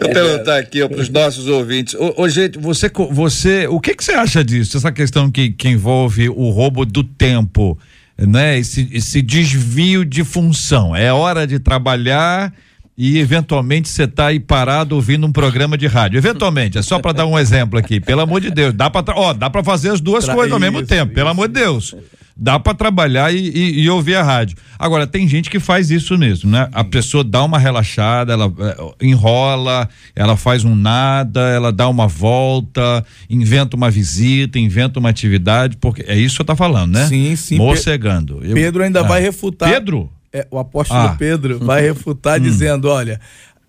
Vou 0.00 0.10
perguntar 0.12 0.58
aqui 0.58 0.88
para 0.88 1.00
os 1.00 1.08
nossos 1.08 1.48
ouvintes. 1.48 1.94
Ô, 1.94 2.14
ô, 2.18 2.28
gente, 2.28 2.56
você, 2.56 2.88
você, 3.10 3.66
o 3.66 3.80
que, 3.80 3.96
que 3.96 4.04
você 4.04 4.12
acha 4.12 4.44
disso? 4.44 4.76
Essa 4.76 4.92
questão 4.92 5.28
que, 5.28 5.50
que 5.50 5.68
envolve 5.68 6.28
o 6.28 6.50
roubo 6.50 6.86
do 6.86 7.02
tempo, 7.02 7.76
né? 8.16 8.56
Esse, 8.56 8.88
esse 8.92 9.20
desvio 9.20 10.04
de 10.04 10.22
função. 10.22 10.94
É 10.94 11.12
hora 11.12 11.48
de 11.48 11.58
trabalhar 11.58 12.54
e 13.00 13.18
eventualmente 13.20 13.88
você 13.88 14.08
tá 14.08 14.26
aí 14.26 14.40
parado 14.40 14.96
ouvindo 14.96 15.24
um 15.24 15.30
programa 15.30 15.78
de 15.78 15.86
rádio. 15.86 16.18
Eventualmente, 16.18 16.76
é 16.78 16.82
só 16.82 16.98
para 16.98 17.12
dar 17.12 17.26
um 17.26 17.38
exemplo 17.38 17.78
aqui. 17.78 18.00
Pelo 18.00 18.22
amor 18.22 18.40
de 18.40 18.50
Deus, 18.50 18.74
dá 18.74 18.90
para, 18.90 19.14
ó, 19.16 19.32
dá 19.32 19.48
para 19.48 19.62
fazer 19.62 19.90
as 19.90 20.00
duas 20.00 20.24
Tra- 20.24 20.34
coisas 20.34 20.52
ao 20.52 20.58
mesmo 20.58 20.78
isso, 20.80 20.88
tempo. 20.88 21.14
Pelo 21.14 21.26
isso. 21.28 21.30
amor 21.30 21.46
de 21.46 21.54
Deus. 21.54 21.94
Dá 22.40 22.58
para 22.58 22.72
trabalhar 22.74 23.32
e, 23.34 23.38
e- 23.38 23.80
e 23.82 23.90
ouvir 23.90 24.14
a 24.14 24.22
rádio. 24.22 24.56
Agora, 24.78 25.06
tem 25.08 25.26
gente 25.26 25.50
que 25.50 25.58
faz 25.58 25.90
isso 25.90 26.16
mesmo, 26.16 26.48
né? 26.50 26.68
A 26.72 26.84
pessoa 26.84 27.22
dá 27.24 27.42
uma 27.44 27.58
relaxada, 27.58 28.32
ela 28.32 28.46
eh, 28.60 29.06
enrola, 29.06 29.88
ela 30.14 30.36
faz 30.36 30.64
um 30.64 30.74
nada, 30.76 31.40
ela 31.50 31.72
dá 31.72 31.88
uma 31.88 32.06
volta, 32.06 33.04
inventa 33.28 33.76
uma 33.76 33.90
visita, 33.90 34.56
inventa 34.58 35.00
uma 35.00 35.08
atividade, 35.08 35.76
porque 35.78 36.02
é 36.06 36.16
isso 36.16 36.34
que 36.36 36.42
você 36.42 36.44
tá 36.44 36.54
falando, 36.56 36.92
né? 36.92 37.06
Sim, 37.06 37.34
sim. 37.34 37.56
Morcegando. 37.56 38.40
Eu- 38.42 38.54
Pedro 38.54 38.82
ainda 38.84 39.00
Ah. 39.00 39.04
vai 39.04 39.20
refutar. 39.20 39.68
Pedro? 39.72 40.08
É, 40.32 40.46
o 40.50 40.58
apóstolo 40.58 41.00
Ah. 41.00 41.16
Pedro 41.18 41.58
vai 41.64 41.82
refutar 41.82 42.38
dizendo: 42.38 42.88
olha, 42.88 43.20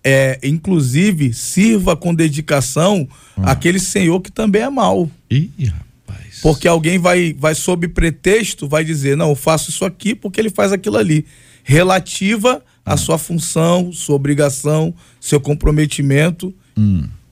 é, 0.02 0.38
inclusive, 0.42 1.32
sirva 1.32 1.96
com 1.96 2.14
dedicação 2.14 3.08
aquele 3.42 3.78
senhor 3.78 4.20
que 4.20 4.30
também 4.30 4.62
é 4.62 4.70
mau. 4.70 5.10
Ih, 5.30 5.50
rapaz. 5.66 6.40
Porque 6.42 6.66
alguém 6.66 6.98
vai, 6.98 7.34
vai 7.38 7.54
sob 7.54 7.86
pretexto, 7.88 8.68
vai 8.68 8.84
dizer, 8.84 9.16
não, 9.16 9.30
eu 9.30 9.36
faço 9.36 9.70
isso 9.70 9.84
aqui 9.84 10.14
porque 10.14 10.40
ele 10.40 10.50
faz 10.50 10.72
aquilo 10.72 10.96
ali. 10.96 11.26
Relativa 11.62 12.62
à 12.84 12.96
sua 12.96 13.18
função, 13.18 13.92
sua 13.92 14.16
obrigação, 14.16 14.94
seu 15.20 15.38
comprometimento 15.40 16.54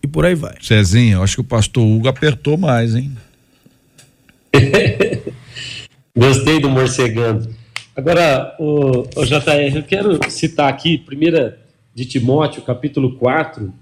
e 0.02 0.06
por 0.06 0.24
aí 0.26 0.34
vai. 0.34 0.54
Cezinha, 0.60 1.14
eu 1.14 1.22
acho 1.22 1.36
que 1.36 1.40
o 1.40 1.44
pastor 1.44 1.84
Hugo 1.84 2.08
apertou 2.08 2.58
mais, 2.58 2.94
hein? 2.94 3.16
Gostei 6.16 6.60
do 6.60 6.68
morcegando. 6.68 7.57
Agora, 7.98 8.54
o, 8.60 9.00
o 9.16 9.24
JR, 9.26 9.74
eu 9.74 9.82
quero 9.82 10.20
citar 10.30 10.68
aqui, 10.68 10.98
primeira 10.98 11.58
de 11.92 12.04
Timóteo, 12.04 12.62
capítulo 12.62 13.16
4, 13.16 13.74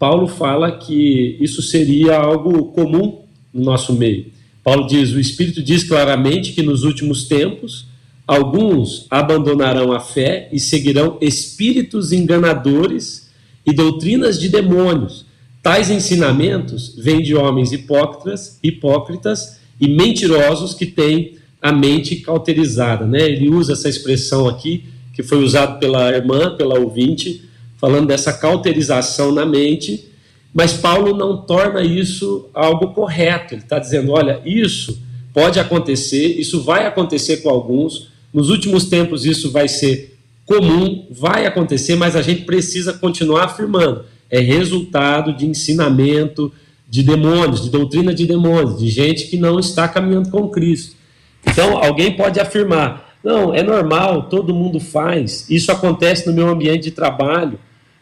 Paulo 0.00 0.26
fala 0.26 0.78
que 0.78 1.36
isso 1.40 1.62
seria 1.62 2.16
algo 2.16 2.72
comum 2.72 3.20
no 3.54 3.62
nosso 3.62 3.92
meio. 3.92 4.26
Paulo 4.64 4.84
diz: 4.88 5.12
o 5.12 5.20
Espírito 5.20 5.62
diz 5.62 5.84
claramente 5.84 6.54
que 6.54 6.60
nos 6.60 6.82
últimos 6.82 7.28
tempos 7.28 7.86
alguns 8.26 9.06
abandonarão 9.08 9.92
a 9.92 10.00
fé 10.00 10.48
e 10.50 10.58
seguirão 10.58 11.16
espíritos 11.20 12.10
enganadores 12.10 13.30
e 13.64 13.72
doutrinas 13.72 14.40
de 14.40 14.48
demônios. 14.48 15.24
Tais 15.62 15.88
ensinamentos 15.88 16.96
vêm 16.98 17.22
de 17.22 17.36
homens 17.36 17.70
hipócritas, 17.70 18.58
hipócritas 18.60 19.60
e 19.80 19.86
mentirosos 19.86 20.74
que 20.74 20.86
têm 20.86 21.40
a 21.62 21.70
mente 21.72 22.16
cauterizada, 22.16 23.06
né? 23.06 23.22
Ele 23.22 23.48
usa 23.48 23.74
essa 23.74 23.88
expressão 23.88 24.48
aqui 24.48 24.84
que 25.14 25.22
foi 25.22 25.38
usado 25.38 25.78
pela 25.78 26.10
irmã, 26.10 26.56
pela 26.56 26.78
ouvinte, 26.78 27.44
falando 27.76 28.08
dessa 28.08 28.32
cauterização 28.32 29.30
na 29.30 29.46
mente, 29.46 30.08
mas 30.52 30.72
Paulo 30.72 31.16
não 31.16 31.36
torna 31.36 31.82
isso 31.82 32.48
algo 32.52 32.88
correto. 32.88 33.54
Ele 33.54 33.62
está 33.62 33.78
dizendo: 33.78 34.10
olha, 34.10 34.40
isso 34.44 35.00
pode 35.32 35.60
acontecer, 35.60 36.38
isso 36.38 36.62
vai 36.62 36.86
acontecer 36.86 37.38
com 37.38 37.48
alguns. 37.48 38.10
Nos 38.34 38.50
últimos 38.50 38.86
tempos, 38.86 39.24
isso 39.24 39.50
vai 39.50 39.68
ser 39.68 40.16
comum, 40.44 41.06
vai 41.10 41.46
acontecer, 41.46 41.94
mas 41.94 42.16
a 42.16 42.22
gente 42.22 42.42
precisa 42.42 42.92
continuar 42.94 43.44
afirmando. 43.44 44.04
É 44.28 44.40
resultado 44.40 45.34
de 45.34 45.46
ensinamento 45.46 46.52
de 46.88 47.02
demônios, 47.02 47.62
de 47.62 47.70
doutrina 47.70 48.12
de 48.12 48.26
demônios, 48.26 48.78
de 48.78 48.88
gente 48.88 49.28
que 49.28 49.36
não 49.36 49.58
está 49.58 49.86
caminhando 49.88 50.30
com 50.30 50.48
Cristo. 50.48 50.96
Então, 51.46 51.76
alguém 51.76 52.12
pode 52.16 52.40
afirmar: 52.40 53.16
não, 53.22 53.54
é 53.54 53.62
normal, 53.62 54.24
todo 54.24 54.54
mundo 54.54 54.80
faz, 54.80 55.48
isso 55.48 55.70
acontece 55.70 56.26
no 56.26 56.32
meu 56.32 56.48
ambiente 56.48 56.84
de 56.84 56.90
trabalho, 56.90 57.58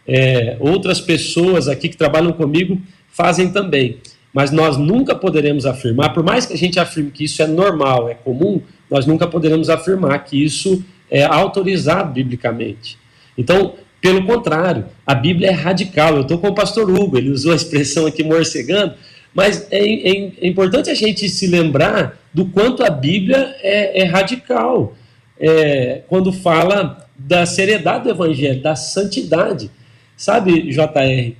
é, 0.06 0.56
outras 0.60 1.00
pessoas 1.00 1.68
aqui 1.68 1.88
que 1.88 1.96
trabalham 1.96 2.32
comigo 2.32 2.80
fazem 3.10 3.50
também. 3.50 3.98
Mas 4.32 4.50
nós 4.52 4.76
nunca 4.76 5.14
poderemos 5.14 5.66
afirmar, 5.66 6.14
por 6.14 6.22
mais 6.22 6.46
que 6.46 6.52
a 6.52 6.56
gente 6.56 6.78
afirme 6.78 7.10
que 7.10 7.24
isso 7.24 7.42
é 7.42 7.46
normal, 7.46 8.08
é 8.08 8.14
comum, 8.14 8.60
nós 8.88 9.04
nunca 9.04 9.26
poderemos 9.26 9.68
afirmar 9.68 10.24
que 10.24 10.42
isso 10.42 10.84
é 11.10 11.24
autorizado 11.24 12.12
biblicamente. 12.12 12.96
Então, 13.36 13.74
pelo 14.00 14.24
contrário, 14.24 14.86
a 15.06 15.14
Bíblia 15.14 15.48
é 15.48 15.52
radical. 15.52 16.14
Eu 16.16 16.22
estou 16.22 16.38
com 16.38 16.48
o 16.48 16.54
pastor 16.54 16.88
Hugo, 16.88 17.18
ele 17.18 17.30
usou 17.30 17.52
a 17.52 17.56
expressão 17.56 18.06
aqui 18.06 18.22
morcegando, 18.22 18.94
mas 19.34 19.66
é, 19.70 19.78
é- 19.78 20.32
é 20.40 20.46
importante 20.46 20.88
a 20.90 20.94
gente 20.94 21.28
se 21.28 21.46
lembrar 21.46 22.19
do 22.32 22.46
quanto 22.46 22.82
a 22.84 22.90
Bíblia 22.90 23.56
é, 23.60 24.02
é 24.02 24.04
radical 24.04 24.94
é, 25.38 26.02
quando 26.08 26.32
fala 26.32 27.06
da 27.18 27.46
seriedade 27.46 28.04
do 28.04 28.10
Evangelho, 28.10 28.62
da 28.62 28.76
santidade. 28.76 29.70
Sabe, 30.16 30.70
JR, 30.70 31.34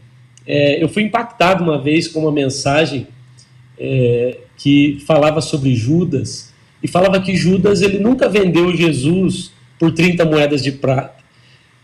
é, 0.47 0.83
eu 0.83 0.89
fui 0.89 1.03
impactado 1.03 1.63
uma 1.63 1.81
vez 1.81 2.09
com 2.09 2.21
uma 2.21 2.33
mensagem 2.33 3.07
é, 3.79 4.39
que 4.57 5.03
falava 5.07 5.41
sobre 5.41 5.75
Judas 5.75 6.53
e 6.83 6.89
falava 6.89 7.21
que 7.21 7.37
Judas 7.37 7.83
ele 7.83 7.99
nunca 7.99 8.29
vendeu 8.29 8.75
Jesus 8.75 9.53
por 9.79 9.93
30 9.93 10.25
moedas 10.25 10.63
de 10.63 10.73
prata. 10.73 11.21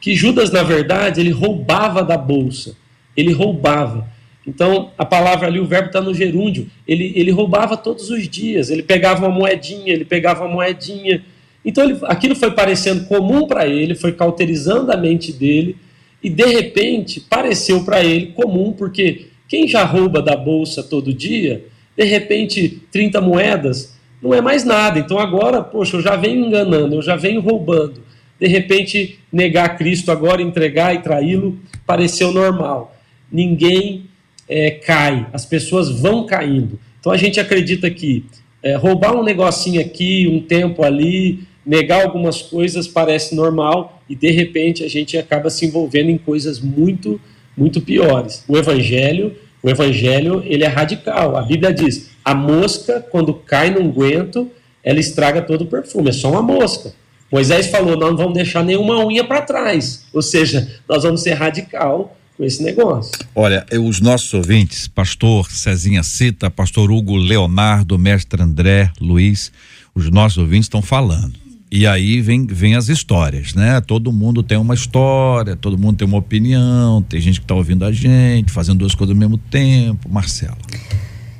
Que 0.00 0.14
Judas, 0.14 0.50
na 0.50 0.62
verdade, 0.62 1.20
ele 1.20 1.30
roubava 1.30 2.02
da 2.02 2.16
bolsa. 2.16 2.76
Ele 3.16 3.32
roubava. 3.32 4.06
Então, 4.46 4.92
a 4.96 5.04
palavra 5.04 5.48
ali, 5.48 5.58
o 5.58 5.66
verbo 5.66 5.88
está 5.88 6.00
no 6.00 6.14
gerúndio. 6.14 6.68
Ele, 6.86 7.12
ele 7.16 7.30
roubava 7.32 7.76
todos 7.76 8.10
os 8.10 8.28
dias. 8.28 8.70
Ele 8.70 8.82
pegava 8.82 9.26
uma 9.26 9.34
moedinha, 9.34 9.92
ele 9.92 10.04
pegava 10.04 10.44
uma 10.44 10.54
moedinha. 10.54 11.24
Então, 11.64 11.82
ele- 11.84 11.98
aquilo 12.04 12.36
foi 12.36 12.52
parecendo 12.52 13.06
comum 13.06 13.46
para 13.46 13.66
ele, 13.66 13.94
foi 13.96 14.12
cauterizando 14.12 14.92
a 14.92 14.96
mente 14.96 15.32
dele. 15.32 15.76
E, 16.22 16.30
de 16.30 16.44
repente, 16.46 17.20
pareceu 17.20 17.84
para 17.84 18.04
ele 18.04 18.26
comum, 18.28 18.72
porque 18.72 19.26
quem 19.48 19.66
já 19.66 19.84
rouba 19.84 20.22
da 20.22 20.36
bolsa 20.36 20.82
todo 20.82 21.12
dia, 21.12 21.64
de 21.96 22.04
repente, 22.04 22.82
30 22.92 23.20
moedas 23.20 23.96
não 24.22 24.32
é 24.32 24.40
mais 24.40 24.64
nada. 24.64 24.98
Então, 25.00 25.18
agora, 25.18 25.60
poxa, 25.62 25.96
eu 25.96 26.00
já 26.02 26.14
venho 26.14 26.46
enganando, 26.46 26.94
eu 26.96 27.02
já 27.02 27.16
venho 27.16 27.40
roubando. 27.40 28.00
De 28.38 28.46
repente, 28.46 29.18
negar 29.32 29.76
Cristo 29.76 30.12
agora, 30.12 30.40
entregar 30.40 30.94
e 30.94 30.98
traí-lo, 31.00 31.58
pareceu 31.86 32.32
normal. 32.32 32.94
Ninguém 33.30 34.04
é, 34.48 34.70
cai, 34.70 35.26
as 35.32 35.44
pessoas 35.44 35.90
vão 35.90 36.26
caindo. 36.26 36.78
Então 37.00 37.12
a 37.12 37.16
gente 37.16 37.38
acredita 37.38 37.90
que 37.90 38.24
é, 38.62 38.74
roubar 38.74 39.16
um 39.16 39.22
negocinho 39.22 39.80
aqui, 39.80 40.28
um 40.28 40.40
tempo 40.40 40.82
ali, 40.82 41.40
negar 41.64 42.04
algumas 42.04 42.42
coisas 42.42 42.86
parece 42.86 43.34
normal 43.34 44.02
e 44.08 44.14
de 44.14 44.30
repente 44.30 44.84
a 44.84 44.88
gente 44.88 45.16
acaba 45.16 45.50
se 45.50 45.66
envolvendo 45.66 46.10
em 46.10 46.18
coisas 46.18 46.60
muito, 46.60 47.20
muito 47.56 47.80
piores. 47.80 48.44
O 48.48 48.56
evangelho, 48.56 49.34
o 49.62 49.68
evangelho, 49.68 50.42
ele 50.46 50.64
é 50.64 50.68
radical. 50.68 51.36
A 51.36 51.42
Bíblia 51.42 51.72
diz: 51.72 52.10
a 52.24 52.34
mosca 52.34 53.04
quando 53.10 53.34
cai 53.34 53.70
num 53.70 53.90
guento, 53.90 54.50
ela 54.82 55.00
estraga 55.00 55.42
todo 55.42 55.62
o 55.62 55.66
perfume, 55.66 56.10
é 56.10 56.12
só 56.12 56.30
uma 56.30 56.42
mosca. 56.42 56.92
Moisés 57.30 57.66
falou: 57.66 57.96
nós 57.96 58.10
não 58.10 58.16
vamos 58.16 58.34
deixar 58.34 58.64
nenhuma 58.64 59.04
unha 59.04 59.24
para 59.24 59.42
trás, 59.42 60.06
ou 60.12 60.22
seja, 60.22 60.80
nós 60.88 61.02
vamos 61.02 61.22
ser 61.22 61.32
radical 61.32 62.16
com 62.36 62.44
esse 62.44 62.62
negócio. 62.62 63.12
Olha, 63.34 63.64
os 63.80 64.00
nossos 64.00 64.32
ouvintes, 64.34 64.86
pastor 64.88 65.50
Cezinha 65.50 66.02
Cita, 66.02 66.50
pastor 66.50 66.90
Hugo 66.90 67.16
Leonardo, 67.16 67.98
mestre 67.98 68.42
André, 68.42 68.90
Luiz, 69.00 69.50
os 69.94 70.10
nossos 70.10 70.38
ouvintes 70.38 70.66
estão 70.66 70.82
falando. 70.82 71.46
E 71.70 71.86
aí 71.86 72.20
vem, 72.20 72.46
vem 72.46 72.76
as 72.76 72.88
histórias, 72.88 73.54
né? 73.54 73.80
Todo 73.80 74.12
mundo 74.12 74.42
tem 74.42 74.56
uma 74.56 74.74
história, 74.74 75.56
todo 75.56 75.76
mundo 75.76 75.96
tem 75.96 76.06
uma 76.06 76.18
opinião, 76.18 77.02
tem 77.02 77.20
gente 77.20 77.40
que 77.40 77.44
está 77.44 77.54
ouvindo 77.54 77.84
a 77.84 77.90
gente, 77.90 78.52
fazendo 78.52 78.78
duas 78.78 78.94
coisas 78.94 79.14
ao 79.14 79.18
mesmo 79.18 79.36
tempo. 79.36 80.08
Marcelo. 80.08 80.56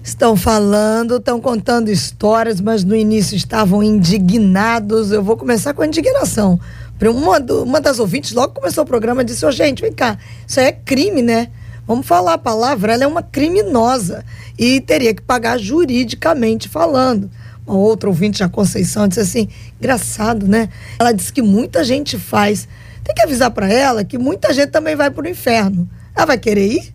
Estão 0.02 0.37
falando, 0.37 1.16
estão 1.16 1.40
contando 1.40 1.88
histórias, 1.88 2.61
mas 2.61 2.85
no 2.85 2.94
início 2.94 3.37
estavam 3.37 3.82
indignados. 3.82 5.11
Eu 5.11 5.22
vou 5.22 5.37
começar 5.37 5.74
com 5.74 5.82
a 5.82 5.87
indignação. 5.87 6.61
Uma, 7.00 7.38
do, 7.38 7.62
uma 7.62 7.80
das 7.80 7.98
ouvintes 7.98 8.32
logo 8.32 8.54
começou 8.54 8.85
o 8.85 8.87
programa 8.87 9.24
disse: 9.24 9.44
Ô, 9.44 9.48
oh, 9.48 9.52
gente, 9.52 9.82
vem 9.82 9.92
cá, 9.92 10.18
isso 10.46 10.59
aí 10.59 10.66
é 10.66 10.72
crime, 10.72 11.22
né? 11.22 11.48
Vamos 11.87 12.06
falar 12.06 12.35
a 12.35 12.38
palavra, 12.38 12.94
ela 12.94 13.04
é 13.04 13.06
uma 13.06 13.22
criminosa 13.22 14.24
e 14.59 14.80
teria 14.80 15.14
que 15.14 15.22
pagar 15.22 15.59
juridicamente 15.59 16.68
falando. 16.68 17.30
Uma 17.66 17.76
outra 17.76 18.09
ouvinte, 18.09 18.42
a 18.42 18.48
Conceição, 18.48 19.06
disse 19.06 19.20
assim: 19.20 19.48
engraçado, 19.78 20.48
né? 20.48 20.68
Ela 20.98 21.12
disse 21.12 21.32
que 21.32 21.42
muita 21.42 21.85
gente 21.85 22.18
faz. 22.18 22.66
Tem 23.04 23.14
que 23.14 23.22
avisar 23.22 23.50
para 23.50 23.68
ela 23.68 24.02
que 24.02 24.18
muita 24.18 24.52
gente 24.52 24.70
também 24.70 24.96
vai 24.96 25.11
para 25.11 25.24
o 25.24 25.28
inferno. 25.28 25.88
Ela 26.14 26.26
vai 26.26 26.38
querer 26.38 26.66
ir? 26.66 26.94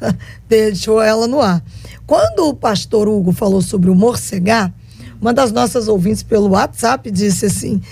Deixou 0.48 1.00
ela 1.00 1.26
no 1.26 1.40
ar. 1.40 1.62
Quando 2.06 2.48
o 2.48 2.54
pastor 2.54 3.08
Hugo 3.08 3.32
falou 3.32 3.62
sobre 3.62 3.90
o 3.90 3.94
morcegar, 3.94 4.72
uma 5.20 5.32
das 5.32 5.52
nossas 5.52 5.86
ouvintes 5.86 6.22
pelo 6.22 6.50
WhatsApp 6.50 7.10
disse 7.10 7.46
assim: 7.46 7.82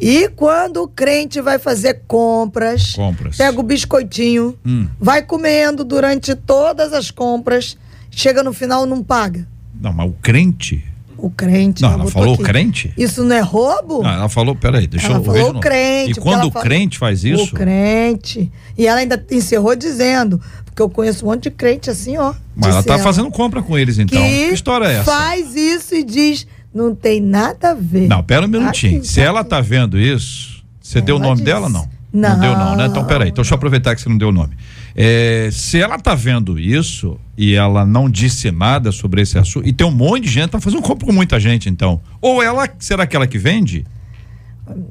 e 0.00 0.28
quando 0.28 0.82
o 0.82 0.88
crente 0.88 1.40
vai 1.40 1.58
fazer 1.58 2.02
compras, 2.08 2.94
compras. 2.94 3.36
pega 3.36 3.60
o 3.60 3.62
biscoitinho, 3.62 4.56
hum. 4.64 4.88
vai 4.98 5.22
comendo 5.22 5.84
durante 5.84 6.34
todas 6.34 6.92
as 6.92 7.10
compras, 7.10 7.76
chega 8.10 8.42
no 8.42 8.52
final 8.52 8.86
não 8.86 9.02
paga. 9.02 9.46
Não, 9.78 9.92
mas 9.92 10.08
o 10.08 10.14
crente. 10.22 10.84
O 11.18 11.28
crente. 11.28 11.82
Não, 11.82 11.92
ela 11.92 12.06
falou 12.06 12.34
aqui. 12.34 12.42
crente? 12.44 12.94
Isso 12.96 13.22
não 13.22 13.36
é 13.36 13.40
roubo? 13.40 14.02
Não, 14.02 14.10
ela 14.10 14.28
falou, 14.30 14.56
peraí, 14.56 14.86
deixa 14.86 15.08
ela 15.08 15.18
eu 15.18 15.24
falou 15.24 15.50
o 15.50 15.60
crente. 15.60 16.12
E 16.12 16.14
quando 16.14 16.46
o 16.46 16.50
crente 16.50 16.98
faz 16.98 17.22
isso? 17.24 17.44
O 17.44 17.50
crente. 17.50 18.50
E 18.78 18.86
ela 18.86 19.00
ainda 19.00 19.22
encerrou 19.30 19.76
dizendo, 19.76 20.40
porque 20.64 20.80
eu 20.80 20.88
conheço 20.88 21.26
um 21.26 21.28
monte 21.28 21.44
de 21.44 21.50
crente 21.50 21.90
assim, 21.90 22.16
ó. 22.16 22.32
Mas 22.56 22.70
ela 22.72 22.82
tá 22.82 22.94
ela, 22.94 23.02
fazendo 23.02 23.30
compra 23.30 23.62
com 23.62 23.76
eles 23.76 23.98
então. 23.98 24.18
Que, 24.18 24.48
que 24.48 24.54
história 24.54 24.86
é 24.86 24.92
essa? 24.94 25.04
Faz 25.04 25.54
isso 25.54 25.94
e 25.94 26.02
diz, 26.02 26.46
não 26.72 26.94
tem 26.94 27.20
nada 27.20 27.70
a 27.70 27.74
ver. 27.74 28.08
Não, 28.08 28.22
pera 28.22 28.46
um 28.46 28.48
minutinho. 28.48 28.98
Aqui, 28.98 29.06
Se 29.06 29.20
aqui. 29.20 29.28
ela 29.28 29.44
tá 29.44 29.60
vendo 29.60 29.98
isso, 29.98 30.64
você 30.80 30.98
ela 30.98 31.06
deu 31.06 31.16
o 31.16 31.18
nome 31.18 31.34
disse. 31.36 31.44
dela 31.44 31.68
não? 31.68 31.88
Não. 32.12 32.30
Não 32.30 32.40
deu 32.40 32.56
não, 32.56 32.76
né? 32.76 32.86
Então 32.86 33.04
peraí, 33.04 33.28
então 33.28 33.42
deixa 33.42 33.54
eu 33.54 33.56
aproveitar 33.56 33.94
que 33.94 34.00
você 34.00 34.08
não 34.08 34.18
deu 34.18 34.28
o 34.28 34.32
nome. 34.32 34.56
É, 34.96 35.48
se 35.52 35.80
ela 35.80 35.96
tá 35.98 36.14
vendo 36.14 36.58
isso 36.58 37.18
e 37.38 37.54
ela 37.54 37.86
não 37.86 38.10
disse 38.10 38.50
nada 38.50 38.90
sobre 38.90 39.22
esse 39.22 39.38
assunto, 39.38 39.66
e 39.66 39.72
tem 39.72 39.86
um 39.86 39.92
monte 39.92 40.24
de 40.24 40.30
gente, 40.30 40.50
tá 40.50 40.60
fazendo 40.60 40.82
compra 40.82 41.06
com 41.06 41.12
muita 41.12 41.38
gente 41.38 41.68
então. 41.68 42.00
Ou 42.20 42.42
ela, 42.42 42.68
será 42.78 43.06
que 43.06 43.14
ela 43.14 43.26
que 43.26 43.38
vende? 43.38 43.84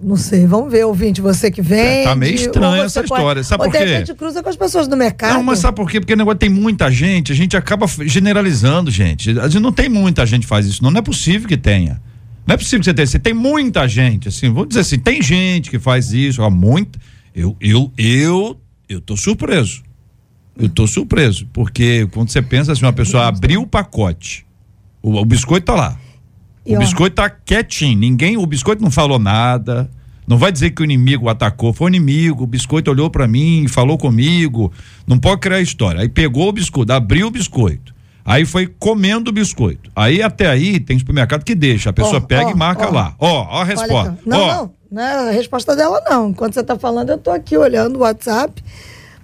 Não 0.02 0.16
sei, 0.16 0.46
vamos 0.46 0.72
ver, 0.72 0.86
ouvinte, 0.86 1.22
você 1.22 1.50
que 1.52 1.62
vem. 1.62 2.02
É, 2.02 2.04
tá 2.04 2.16
meio 2.16 2.36
estranha 2.36 2.84
essa 2.84 3.04
pode, 3.04 3.14
história. 3.14 3.44
Sabe 3.44 3.64
por 3.64 3.72
quê? 3.72 3.78
A 3.78 4.00
gente 4.00 4.14
cruza 4.14 4.44
com 4.44 4.50
as 4.50 4.56
pessoas 4.56 4.88
do 4.88 4.98
mercado. 4.98 5.34
Não, 5.34 5.44
mas 5.44 5.60
sabe 5.60 5.76
por 5.76 5.90
quê? 5.90 6.00
Porque 6.00 6.14
o 6.14 6.18
negócio 6.18 6.40
tem 6.40 6.50
muita 6.50 6.92
gente, 6.92 7.32
a 7.32 7.36
gente 7.36 7.56
acaba 7.56 7.86
generalizando, 8.06 8.92
gente. 8.92 9.38
A 9.40 9.48
gente 9.48 9.62
não 9.62 9.72
tem 9.72 9.90
muita 9.90 10.26
gente 10.26 10.42
que 10.42 10.48
faz 10.48 10.66
isso, 10.66 10.84
não, 10.84 10.92
não 10.92 11.00
é 11.00 11.02
possível 11.02 11.48
que 11.48 11.58
tenha. 11.58 12.02
Não 12.46 12.56
é 12.56 12.58
possível 12.58 12.80
que 12.80 12.86
você 12.86 12.94
tenha. 12.94 13.08
Você 13.08 13.20
tem 13.20 13.34
muita 13.34 13.88
gente, 13.88 14.28
assim, 14.28 14.50
vou 14.50 14.66
dizer 14.66 14.82
assim, 14.82 15.00
tem 15.00 15.22
gente 15.22 15.70
que 15.70 15.80
faz 15.80 16.12
isso, 16.12 16.42
ó, 16.42 16.50
muito. 16.50 17.00
Eu, 17.36 17.56
eu, 17.62 17.92
eu, 17.98 18.60
eu 18.88 19.00
tô 19.00 19.16
surpreso. 19.16 19.84
Eu 20.58 20.68
tô 20.68 20.86
surpreso, 20.88 21.48
porque 21.54 22.08
quando 22.12 22.30
você 22.30 22.42
pensa 22.42 22.74
assim, 22.74 22.84
uma 22.84 22.92
pessoa 22.92 23.28
abriu 23.28 23.62
o 23.62 23.68
pacote, 23.68 24.46
o, 25.02 25.16
o 25.16 25.26
biscoito 25.26 25.68
tá 25.68 25.76
lá. 25.76 25.98
O 26.66 26.78
biscoito 26.78 27.16
tá 27.16 27.30
quietinho, 27.30 27.98
ninguém, 27.98 28.38
o 28.38 28.46
biscoito 28.46 28.82
não 28.82 28.92
falou 28.92 29.18
nada. 29.18 29.90
Não 30.28 30.38
vai 30.38 30.52
dizer 30.52 30.70
que 30.70 30.82
o 30.84 30.86
inimigo 30.86 31.28
atacou, 31.28 31.74
foi 31.74 31.88
o 31.88 31.90
inimigo, 31.90 32.44
o 32.44 32.48
biscoito 32.48 32.92
olhou 32.92 33.10
para 33.10 33.28
mim, 33.28 33.68
falou 33.68 33.98
comigo. 33.98 34.72
Não 35.08 35.18
pode 35.18 35.42
criar 35.42 35.60
história. 35.60 36.02
Aí 36.02 36.08
pegou 36.08 36.48
o 36.48 36.52
biscoito, 36.52 36.94
abriu 36.94 37.28
o 37.28 37.32
biscoito. 37.32 37.96
Aí 38.24 38.46
foi 38.46 38.68
comendo 38.68 39.32
o 39.32 39.34
biscoito. 39.34 39.90
Aí 39.96 40.22
até 40.22 40.48
aí 40.48 40.80
tem 40.80 41.00
supermercado 41.00 41.44
que 41.44 41.56
deixa, 41.56 41.90
a 41.90 41.94
pessoa 41.94 42.18
oh, 42.18 42.22
pega 42.22 42.50
oh, 42.50 42.52
e 42.52 42.56
marca 42.56 42.88
oh. 42.88 42.94
lá. 42.94 43.16
Ó, 43.18 43.48
ó 43.50 43.62
a 43.62 43.64
resposta. 43.64 44.20
Não, 44.24 44.48
não, 44.48 44.74
não 44.92 45.02
é 45.02 45.30
a 45.30 45.32
resposta 45.32 45.76
dela 45.76 46.00
não. 46.08 46.30
Enquanto 46.30 46.54
você 46.54 46.64
tá 46.64 46.78
falando, 46.78 47.10
eu 47.10 47.18
tô 47.18 47.32
aqui 47.32 47.58
olhando 47.58 47.96
o 47.96 48.00
WhatsApp 48.02 48.64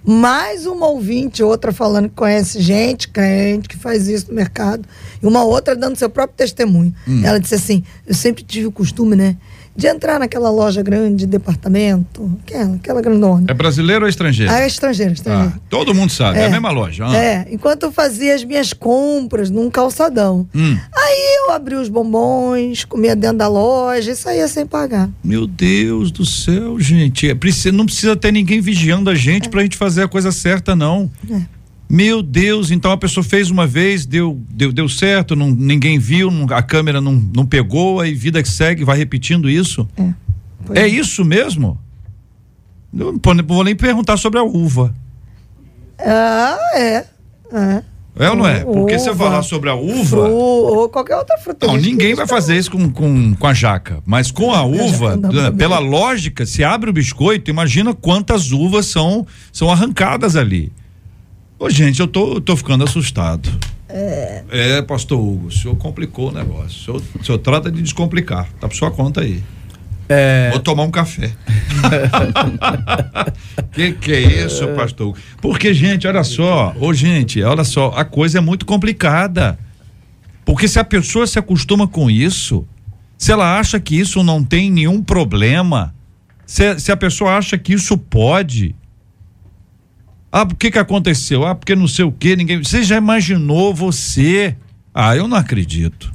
mais 0.06 0.66
uma 0.66 0.86
ouvinte, 0.86 1.42
outra 1.42 1.72
falando 1.72 2.08
que 2.08 2.14
conhece 2.14 2.60
gente, 2.60 3.08
crente, 3.08 3.68
que 3.68 3.76
faz 3.76 4.06
isso 4.06 4.28
no 4.28 4.34
mercado, 4.34 4.88
e 5.20 5.26
uma 5.26 5.42
outra 5.42 5.74
dando 5.74 5.96
seu 5.96 6.08
próprio 6.08 6.36
testemunho. 6.36 6.94
Hum. 7.08 7.24
Ela 7.24 7.40
disse 7.40 7.56
assim: 7.56 7.82
Eu 8.06 8.14
sempre 8.14 8.44
tive 8.44 8.68
o 8.68 8.72
costume, 8.72 9.16
né? 9.16 9.36
De 9.76 9.86
entrar 9.86 10.18
naquela 10.18 10.50
loja 10.50 10.82
grande 10.82 11.16
de 11.16 11.26
departamento, 11.26 12.38
aquela, 12.42 12.76
aquela 12.76 13.02
grandona. 13.02 13.44
É 13.48 13.54
brasileiro 13.54 14.04
ou 14.04 14.08
estrangeiro? 14.08 14.50
Ah, 14.50 14.60
é 14.60 14.66
estrangeiro, 14.66 15.12
estrangeiro. 15.12 15.52
Ah, 15.54 15.60
todo 15.68 15.94
mundo 15.94 16.10
sabe, 16.10 16.38
é, 16.38 16.42
é 16.42 16.46
a 16.46 16.50
mesma 16.50 16.70
loja. 16.70 17.04
Ah. 17.06 17.16
É, 17.16 17.46
enquanto 17.50 17.84
eu 17.84 17.92
fazia 17.92 18.34
as 18.34 18.42
minhas 18.42 18.72
compras 18.72 19.50
num 19.50 19.70
calçadão. 19.70 20.48
Hum. 20.54 20.76
Aí 20.94 21.36
eu 21.40 21.52
abri 21.52 21.74
os 21.74 21.88
bombons, 21.88 22.84
comia 22.84 23.14
dentro 23.14 23.38
da 23.38 23.48
loja 23.48 24.12
e 24.12 24.16
saía 24.16 24.48
sem 24.48 24.64
pagar. 24.64 25.10
Meu 25.22 25.46
Deus 25.46 26.10
do 26.10 26.24
céu, 26.24 26.80
gente. 26.80 27.28
É, 27.28 27.34
precisa, 27.34 27.72
não 27.72 27.84
precisa 27.84 28.16
ter 28.16 28.32
ninguém 28.32 28.60
vigiando 28.60 29.10
a 29.10 29.14
gente 29.14 29.48
é. 29.48 29.50
pra 29.50 29.62
gente 29.62 29.76
fazer 29.76 30.04
a 30.04 30.08
coisa 30.08 30.32
certa, 30.32 30.74
não. 30.74 31.10
É. 31.30 31.55
Meu 31.88 32.20
Deus, 32.20 32.70
então 32.70 32.90
a 32.90 32.96
pessoa 32.96 33.22
fez 33.22 33.50
uma 33.50 33.66
vez, 33.66 34.04
deu 34.04 34.40
deu, 34.50 34.72
deu 34.72 34.88
certo, 34.88 35.36
não, 35.36 35.50
ninguém 35.50 35.98
viu, 35.98 36.30
não, 36.30 36.46
a 36.54 36.62
câmera 36.62 37.00
não, 37.00 37.12
não 37.12 37.46
pegou, 37.46 38.00
aí 38.00 38.12
vida 38.12 38.42
que 38.42 38.48
segue, 38.48 38.84
vai 38.84 38.98
repetindo 38.98 39.48
isso. 39.48 39.88
É, 39.96 40.80
é, 40.80 40.82
é. 40.82 40.88
isso 40.88 41.24
mesmo? 41.24 41.78
Eu 42.92 43.12
não 43.12 43.46
vou 43.46 43.62
nem 43.62 43.76
perguntar 43.76 44.16
sobre 44.16 44.38
a 44.38 44.42
uva. 44.42 44.92
Ah, 45.98 46.58
é. 46.74 47.04
É. 47.52 47.82
É 48.18 48.30
ou 48.30 48.36
não 48.36 48.48
é? 48.48 48.64
Porque 48.64 48.98
se 48.98 49.10
eu 49.10 49.14
falar 49.14 49.42
sobre 49.42 49.68
a 49.68 49.74
uva. 49.74 50.28
ou 50.28 50.88
qualquer 50.88 51.16
outra 51.16 51.36
fruta. 51.36 51.66
Não, 51.66 51.76
ninguém 51.76 52.14
vai 52.14 52.26
fazer 52.26 52.56
isso 52.56 52.70
com, 52.70 52.90
com, 52.90 53.34
com 53.34 53.46
a 53.46 53.52
jaca. 53.52 54.02
Mas 54.06 54.30
com 54.30 54.52
a 54.52 54.64
uva, 54.64 55.18
pela 55.56 55.78
lógica, 55.78 56.46
se 56.46 56.64
abre 56.64 56.88
o 56.88 56.92
biscoito, 56.92 57.50
imagina 57.50 57.92
quantas 57.94 58.52
uvas 58.52 58.86
são, 58.86 59.26
são 59.52 59.70
arrancadas 59.70 60.34
ali. 60.34 60.72
Ô, 61.58 61.70
gente, 61.70 62.00
eu 62.00 62.06
tô, 62.06 62.40
tô 62.40 62.56
ficando 62.56 62.84
assustado. 62.84 63.48
É. 63.88 64.44
É, 64.50 64.82
pastor 64.82 65.18
Hugo, 65.18 65.46
o 65.46 65.50
senhor 65.50 65.74
complicou 65.76 66.28
o 66.28 66.32
negócio. 66.32 66.94
O 66.94 67.00
senhor, 67.00 67.20
o 67.20 67.24
senhor 67.24 67.38
trata 67.38 67.70
de 67.70 67.80
descomplicar. 67.80 68.46
Tá 68.60 68.68
por 68.68 68.76
sua 68.76 68.90
conta 68.90 69.22
aí. 69.22 69.42
É... 70.08 70.50
Vou 70.50 70.60
tomar 70.60 70.82
um 70.82 70.90
café. 70.90 71.32
que 73.72 73.92
que 73.92 74.12
é 74.12 74.44
isso, 74.44 74.64
é... 74.64 74.74
pastor? 74.74 75.08
Hugo? 75.08 75.18
Porque, 75.40 75.72
gente, 75.72 76.06
olha 76.06 76.22
só, 76.22 76.74
ô 76.78 76.92
gente, 76.92 77.42
olha 77.42 77.64
só, 77.64 77.88
a 77.96 78.04
coisa 78.04 78.38
é 78.38 78.40
muito 78.40 78.66
complicada. 78.66 79.58
Porque 80.44 80.68
se 80.68 80.78
a 80.78 80.84
pessoa 80.84 81.26
se 81.26 81.38
acostuma 81.38 81.88
com 81.88 82.10
isso, 82.10 82.66
se 83.16 83.32
ela 83.32 83.58
acha 83.58 83.80
que 83.80 83.98
isso 83.98 84.22
não 84.22 84.44
tem 84.44 84.70
nenhum 84.70 85.02
problema, 85.02 85.94
se, 86.44 86.78
se 86.78 86.92
a 86.92 86.96
pessoa 86.96 87.36
acha 87.36 87.56
que 87.56 87.72
isso 87.72 87.96
pode, 87.96 88.74
ah, 90.30 90.42
o 90.42 90.54
que 90.54 90.70
que 90.70 90.78
aconteceu? 90.78 91.46
Ah, 91.46 91.54
porque 91.54 91.74
não 91.74 91.88
sei 91.88 92.04
o 92.04 92.12
que, 92.12 92.36
ninguém. 92.36 92.62
Você 92.62 92.82
já 92.82 92.96
imaginou 92.96 93.74
você? 93.74 94.56
Ah, 94.92 95.16
eu 95.16 95.28
não 95.28 95.36
acredito. 95.36 96.14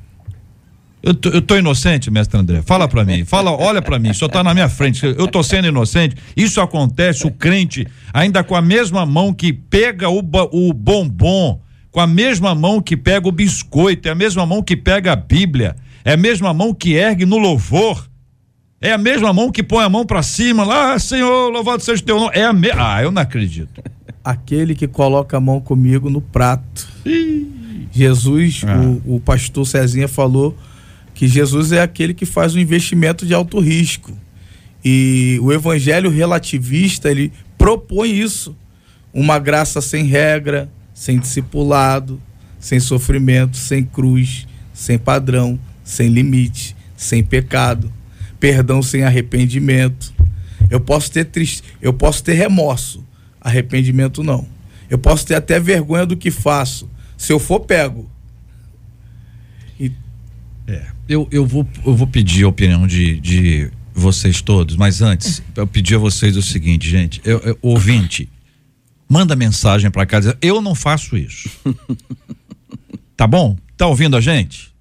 Eu 1.04 1.16
tô, 1.16 1.30
eu 1.30 1.42
tô 1.42 1.58
inocente, 1.58 2.12
mestre 2.12 2.40
André? 2.40 2.62
Fala 2.62 2.88
para 2.88 3.04
mim, 3.04 3.26
fala, 3.26 3.52
olha 3.52 3.82
para 3.82 3.98
mim, 3.98 4.14
só 4.14 4.28
tá 4.28 4.44
na 4.44 4.54
minha 4.54 4.70
frente. 4.70 5.04
Eu 5.04 5.28
tô 5.28 5.42
sendo 5.42 5.68
inocente. 5.68 6.16
Isso 6.38 6.62
acontece, 6.62 7.26
o 7.26 7.32
crente, 7.32 7.88
ainda 8.14 8.44
com 8.44 8.56
a 8.56 8.62
mesma 8.62 9.06
mão 9.06 9.34
que 9.34 9.52
pega 9.52 10.10
o, 10.10 10.20
o 10.52 10.74
bombom, 10.74 11.60
com 11.90 12.00
a 12.00 12.06
mesma 12.06 12.54
mão 12.54 12.80
que 12.80 12.96
pega 12.96 13.28
o 13.28 13.32
biscoito, 13.32 14.08
é 14.08 14.12
a 14.12 14.16
mesma 14.16 14.46
mão 14.46 14.62
que 14.62 14.78
pega 14.78 15.14
a 15.14 15.16
Bíblia, 15.16 15.76
é 16.06 16.14
a 16.14 16.18
mesma 16.18 16.54
mão 16.54 16.74
que 16.74 16.94
ergue 16.94 17.26
no 17.26 17.38
louvor. 17.38 18.08
É 18.84 18.92
a 18.92 18.98
mesma 18.98 19.32
mão 19.32 19.52
que 19.52 19.62
põe 19.62 19.84
a 19.84 19.90
mão 19.90 20.04
para 20.04 20.24
cima, 20.24 20.64
lá, 20.64 20.98
Senhor, 20.98 21.50
louvado 21.52 21.84
seja 21.84 22.02
o 22.02 22.06
teu 22.06 22.20
nome. 22.20 22.32
É 22.34 22.46
a 22.46 22.52
me... 22.52 22.72
Ah, 22.72 23.04
eu 23.04 23.12
não 23.12 23.22
acredito. 23.22 23.80
Aquele 24.24 24.76
que 24.76 24.88
coloca 24.88 25.38
a 25.38 25.40
mão 25.40 25.60
comigo 25.60 26.10
no 26.10 26.22
prato. 26.22 26.88
Jesus, 27.92 28.62
Ah. 28.66 28.80
o, 29.06 29.16
o 29.16 29.20
pastor 29.20 29.66
Cezinha 29.66 30.08
falou 30.08 30.56
que 31.14 31.28
Jesus 31.28 31.72
é 31.72 31.82
aquele 31.82 32.14
que 32.14 32.26
faz 32.26 32.56
um 32.56 32.60
investimento 32.60 33.26
de 33.26 33.34
alto 33.34 33.60
risco. 33.60 34.12
E 34.84 35.38
o 35.42 35.52
evangelho 35.52 36.10
relativista, 36.10 37.12
ele 37.12 37.32
propõe 37.58 38.12
isso. 38.20 38.56
Uma 39.14 39.38
graça 39.38 39.82
sem 39.82 40.06
regra, 40.06 40.70
sem 40.94 41.20
discipulado, 41.20 42.20
sem 42.60 42.80
sofrimento, 42.80 43.58
sem 43.58 43.84
cruz, 43.84 44.48
sem 44.74 44.98
padrão, 44.98 45.60
sem 45.84 46.08
limite, 46.08 46.76
sem 46.96 47.24
pecado, 47.24 47.92
perdão 48.40 48.82
sem 48.82 49.04
arrependimento. 49.04 50.14
Eu 50.70 50.80
posso 50.80 51.12
ter 51.12 51.26
triste, 51.26 51.62
eu 51.82 51.92
posso 51.92 52.24
ter 52.24 52.34
remorso, 52.34 53.04
arrependimento 53.42 54.24
não. 54.24 54.48
Eu 54.90 54.98
posso 54.98 55.26
ter 55.26 55.36
até 55.36 55.60
vergonha 55.60 56.06
do 56.06 56.16
que 56.16 56.30
faço, 56.32 56.90
se 57.18 57.34
eu 57.34 57.40
for 57.40 57.62
pego. 57.62 58.10
É, 60.68 60.86
eu, 61.10 61.28
eu, 61.32 61.46
vou, 61.46 61.68
eu 61.86 61.96
vou 61.96 62.08
pedir 62.08 62.46
a 62.46 62.48
opinião 62.48 62.86
de, 62.88 63.20
de 63.20 63.70
vocês 63.94 64.42
todos, 64.42 64.76
mas 64.76 65.02
antes, 65.02 65.42
eu 65.56 65.68
pedir 65.68 65.96
a 65.96 65.98
vocês 65.98 66.38
o 66.38 66.42
seguinte, 66.42 66.90
gente, 66.90 67.20
eu, 67.26 67.40
eu- 67.40 67.58
ouvinte, 67.62 68.30
manda 69.10 69.36
mensagem 69.36 69.90
pra 69.92 70.06
cá 70.06 70.20
dizendo, 70.20 70.38
eu 70.42 70.62
não 70.62 70.76
faço 70.76 71.18
isso. 71.18 71.50
tá 73.18 73.28
bom? 73.28 73.58
Tá 73.76 73.88
ouvindo 73.88 74.16
a 74.16 74.22
gente? 74.22 74.72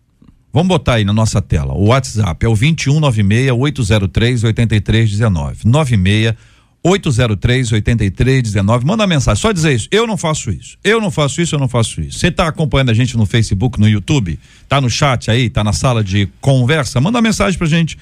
Vamos 0.52 0.68
botar 0.68 0.94
aí 0.94 1.04
na 1.04 1.12
nossa 1.12 1.40
tela. 1.40 1.74
O 1.74 1.86
WhatsApp 1.86 2.44
é 2.44 2.48
o 2.48 2.54
2196 2.54 3.50
803 3.52 4.44
8319. 4.44 5.58
96 5.64 6.34
803 6.82 7.72
8319. 7.72 8.86
Manda 8.86 9.06
mensagem, 9.06 9.40
só 9.40 9.52
dizer 9.52 9.74
isso. 9.74 9.88
Eu 9.90 10.06
não 10.06 10.16
faço 10.16 10.50
isso. 10.50 10.78
Eu 10.82 11.00
não 11.00 11.10
faço 11.10 11.40
isso, 11.40 11.54
eu 11.54 11.58
não 11.58 11.68
faço 11.68 12.00
isso. 12.00 12.18
Você 12.18 12.30
tá 12.30 12.48
acompanhando 12.48 12.90
a 12.90 12.94
gente 12.94 13.16
no 13.16 13.26
Facebook, 13.26 13.78
no 13.78 13.88
YouTube? 13.88 14.38
Tá 14.68 14.80
no 14.80 14.88
chat 14.88 15.30
aí, 15.30 15.50
tá 15.50 15.62
na 15.62 15.72
sala 15.72 16.02
de 16.02 16.28
conversa? 16.40 17.00
Manda 17.00 17.20
mensagem 17.20 17.58
pra 17.58 17.66
gente. 17.66 17.98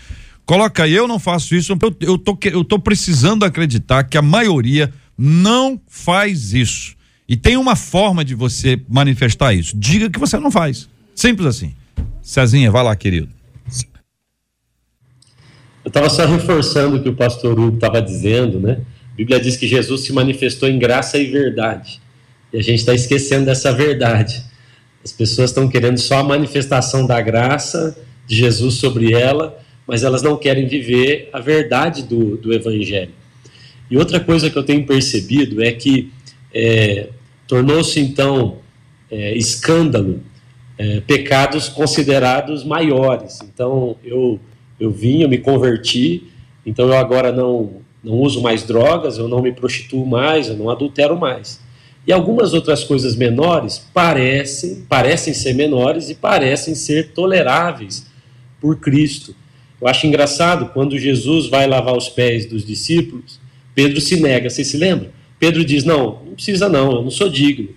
Coloca 0.47 0.85
aí, 0.85 0.95
eu 0.95 1.09
não 1.09 1.19
faço 1.19 1.55
isso. 1.55 1.73
Eu, 1.73 1.97
eu, 2.01 2.19
tô, 2.19 2.39
eu 2.45 2.65
tô 2.65 2.79
precisando 2.79 3.45
acreditar 3.45 4.05
que 4.05 4.17
a 4.17 4.23
maioria 4.23 4.93
não 5.17 5.81
faz 5.89 6.55
isso. 6.55 6.97
E 7.29 7.37
tem 7.37 7.57
uma 7.57 7.77
forma 7.77 8.25
de 8.25 8.35
você 8.35 8.81
manifestar 8.89 9.53
isso. 9.53 9.77
Diga 9.77 10.09
que 10.09 10.19
você 10.19 10.39
não 10.39 10.51
faz. 10.51 10.89
Simples 11.15 11.47
assim. 11.49 11.75
Cezinha, 12.23 12.71
vai 12.71 12.83
lá, 12.83 12.95
querido. 12.95 13.38
Eu 15.89 15.91
estava 15.91 16.11
só 16.11 16.27
reforçando 16.27 16.99
o 16.99 17.03
que 17.03 17.09
o 17.09 17.15
pastor 17.15 17.59
Hugo 17.59 17.77
estava 17.77 18.03
dizendo, 18.03 18.61
né? 18.61 18.83
A 19.11 19.17
Bíblia 19.17 19.41
diz 19.41 19.57
que 19.57 19.67
Jesus 19.67 20.03
se 20.03 20.13
manifestou 20.13 20.69
em 20.69 20.79
graça 20.79 21.17
e 21.17 21.25
verdade. 21.25 21.99
E 22.53 22.59
a 22.59 22.63
gente 22.63 22.81
está 22.81 22.93
esquecendo 22.93 23.47
dessa 23.47 23.73
verdade. 23.73 24.45
As 25.03 25.13
pessoas 25.13 25.49
estão 25.49 25.67
querendo 25.67 25.97
só 25.97 26.19
a 26.19 26.23
manifestação 26.23 27.07
da 27.07 27.19
graça 27.23 27.97
de 28.27 28.37
Jesus 28.37 28.75
sobre 28.75 29.15
ela, 29.15 29.59
mas 29.87 30.05
elas 30.05 30.21
não 30.21 30.37
querem 30.37 30.67
viver 30.67 31.31
a 31.33 31.41
verdade 31.41 32.03
do, 32.03 32.37
do 32.37 32.53
Evangelho. 32.53 33.13
E 33.91 33.97
outra 33.97 34.21
coisa 34.21 34.51
que 34.51 34.59
eu 34.59 34.65
tenho 34.65 34.85
percebido 34.85 35.65
é 35.65 35.73
que 35.73 36.13
é, 36.53 37.09
tornou-se 37.47 37.99
então 37.99 38.59
é, 39.11 39.35
escândalo 39.39 40.21
é, 40.77 41.01
pecados 41.01 41.67
considerados 41.67 42.63
maiores. 42.63 43.41
Então 43.43 43.97
eu 44.05 44.39
eu 44.79 44.91
vim, 44.91 45.23
eu 45.23 45.29
me 45.29 45.39
converti, 45.39 46.25
então 46.65 46.87
eu 46.87 46.97
agora 46.97 47.33
não 47.33 47.87
não 48.03 48.15
uso 48.15 48.41
mais 48.41 48.63
drogas, 48.63 49.19
eu 49.19 49.27
não 49.27 49.43
me 49.43 49.51
prostituo 49.53 50.07
mais, 50.07 50.49
eu 50.49 50.57
não 50.57 50.71
adultero 50.71 51.19
mais. 51.19 51.61
E 52.07 52.13
algumas 52.13 52.55
outras 52.55 52.85
coisas 52.85 53.17
menores 53.17 53.85
parecem 53.93 54.87
parecem 54.89 55.35
ser 55.35 55.53
menores 55.55 56.09
e 56.09 56.15
parecem 56.15 56.75
ser 56.75 57.13
toleráveis 57.13 58.07
por 58.61 58.77
Cristo. 58.77 59.35
Eu 59.81 59.89
acho 59.89 60.07
engraçado 60.07 60.71
quando 60.73 60.99
Jesus 60.99 61.49
vai 61.49 61.67
lavar 61.67 61.97
os 61.97 62.09
pés 62.09 62.47
dos 62.47 62.65
discípulos, 62.65 63.41
Pedro 63.75 64.01
se 64.01 64.19
nega, 64.21 64.51
vocês 64.51 64.67
se 64.67 64.77
lembram? 64.77 65.11
Pedro 65.39 65.65
diz: 65.65 65.85
Não, 65.85 66.21
não 66.25 66.35
precisa 66.35 66.69
não, 66.69 66.93
eu 66.93 67.03
não 67.03 67.11
sou 67.11 67.29
digno. 67.29 67.69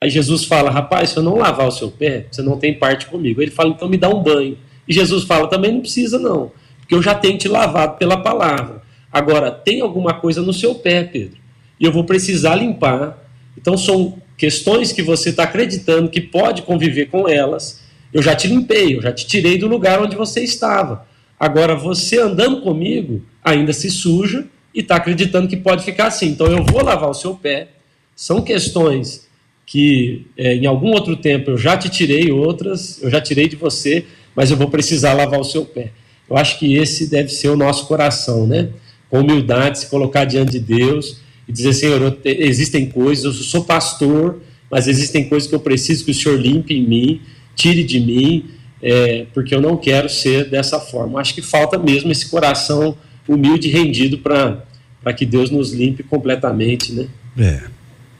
Aí 0.00 0.08
Jesus 0.08 0.44
fala: 0.44 0.70
Rapaz, 0.70 1.10
se 1.10 1.16
eu 1.18 1.22
não 1.22 1.36
lavar 1.36 1.68
o 1.68 1.70
seu 1.70 1.90
pé, 1.90 2.26
você 2.30 2.40
não 2.40 2.58
tem 2.58 2.78
parte 2.78 3.06
comigo. 3.06 3.42
Ele 3.42 3.50
fala: 3.50 3.70
Então 3.70 3.88
me 3.88 3.98
dá 3.98 4.08
um 4.08 4.22
banho. 4.22 4.56
Jesus 4.92 5.24
fala: 5.24 5.48
Também 5.48 5.72
não 5.72 5.80
precisa 5.80 6.18
não, 6.18 6.52
porque 6.80 6.94
eu 6.94 7.02
já 7.02 7.14
tenho 7.14 7.38
te 7.38 7.48
lavado 7.48 7.96
pela 7.96 8.16
palavra. 8.16 8.82
Agora, 9.12 9.50
tem 9.50 9.80
alguma 9.80 10.14
coisa 10.14 10.40
no 10.40 10.52
seu 10.52 10.74
pé, 10.74 11.04
Pedro, 11.04 11.38
e 11.78 11.84
eu 11.84 11.92
vou 11.92 12.04
precisar 12.04 12.54
limpar. 12.54 13.18
Então, 13.56 13.76
são 13.76 14.18
questões 14.36 14.92
que 14.92 15.02
você 15.02 15.28
está 15.28 15.44
acreditando 15.44 16.08
que 16.08 16.20
pode 16.20 16.62
conviver 16.62 17.06
com 17.06 17.28
elas. 17.28 17.82
Eu 18.12 18.22
já 18.22 18.34
te 18.34 18.48
limpei, 18.48 18.96
eu 18.96 19.02
já 19.02 19.12
te 19.12 19.26
tirei 19.26 19.58
do 19.58 19.68
lugar 19.68 20.00
onde 20.00 20.16
você 20.16 20.42
estava. 20.42 21.06
Agora, 21.38 21.74
você 21.74 22.18
andando 22.18 22.62
comigo 22.62 23.22
ainda 23.44 23.72
se 23.72 23.90
suja 23.90 24.46
e 24.74 24.80
está 24.80 24.96
acreditando 24.96 25.48
que 25.48 25.56
pode 25.56 25.84
ficar 25.84 26.06
assim. 26.06 26.28
Então, 26.28 26.46
eu 26.46 26.64
vou 26.64 26.82
lavar 26.82 27.10
o 27.10 27.14
seu 27.14 27.34
pé. 27.34 27.68
São 28.16 28.42
questões 28.42 29.28
que 29.66 30.26
é, 30.36 30.54
em 30.54 30.66
algum 30.66 30.90
outro 30.90 31.16
tempo 31.16 31.50
eu 31.50 31.58
já 31.58 31.76
te 31.76 31.88
tirei, 31.88 32.30
outras 32.30 33.02
eu 33.02 33.10
já 33.10 33.20
tirei 33.20 33.48
de 33.48 33.56
você, 33.56 34.04
mas 34.34 34.50
eu 34.50 34.56
vou 34.56 34.68
precisar 34.68 35.12
lavar 35.12 35.40
o 35.40 35.44
seu 35.44 35.64
pé. 35.64 35.92
Eu 36.28 36.36
acho 36.36 36.58
que 36.58 36.74
esse 36.74 37.08
deve 37.08 37.28
ser 37.28 37.48
o 37.48 37.56
nosso 37.56 37.86
coração, 37.86 38.46
né? 38.46 38.70
Com 39.10 39.20
humildade, 39.20 39.80
se 39.80 39.86
colocar 39.86 40.24
diante 40.24 40.52
de 40.52 40.60
Deus 40.60 41.18
e 41.46 41.52
dizer: 41.52 41.72
Senhor, 41.74 42.18
existem 42.24 42.86
coisas, 42.86 43.24
eu 43.24 43.32
sou 43.32 43.64
pastor, 43.64 44.40
mas 44.70 44.88
existem 44.88 45.28
coisas 45.28 45.48
que 45.48 45.54
eu 45.54 45.60
preciso 45.60 46.04
que 46.04 46.10
o 46.10 46.14
Senhor 46.14 46.40
limpe 46.40 46.74
em 46.74 46.86
mim, 46.86 47.20
tire 47.54 47.84
de 47.84 48.00
mim, 48.00 48.46
é, 48.82 49.26
porque 49.34 49.54
eu 49.54 49.60
não 49.60 49.76
quero 49.76 50.08
ser 50.08 50.48
dessa 50.48 50.80
forma. 50.80 51.14
Eu 51.14 51.18
acho 51.18 51.34
que 51.34 51.42
falta 51.42 51.78
mesmo 51.78 52.10
esse 52.10 52.30
coração 52.30 52.96
humilde 53.28 53.68
e 53.68 53.70
rendido 53.70 54.18
para 54.18 55.12
que 55.14 55.26
Deus 55.26 55.50
nos 55.50 55.72
limpe 55.72 56.02
completamente, 56.02 56.92
né? 56.92 57.06
É. 57.36 57.62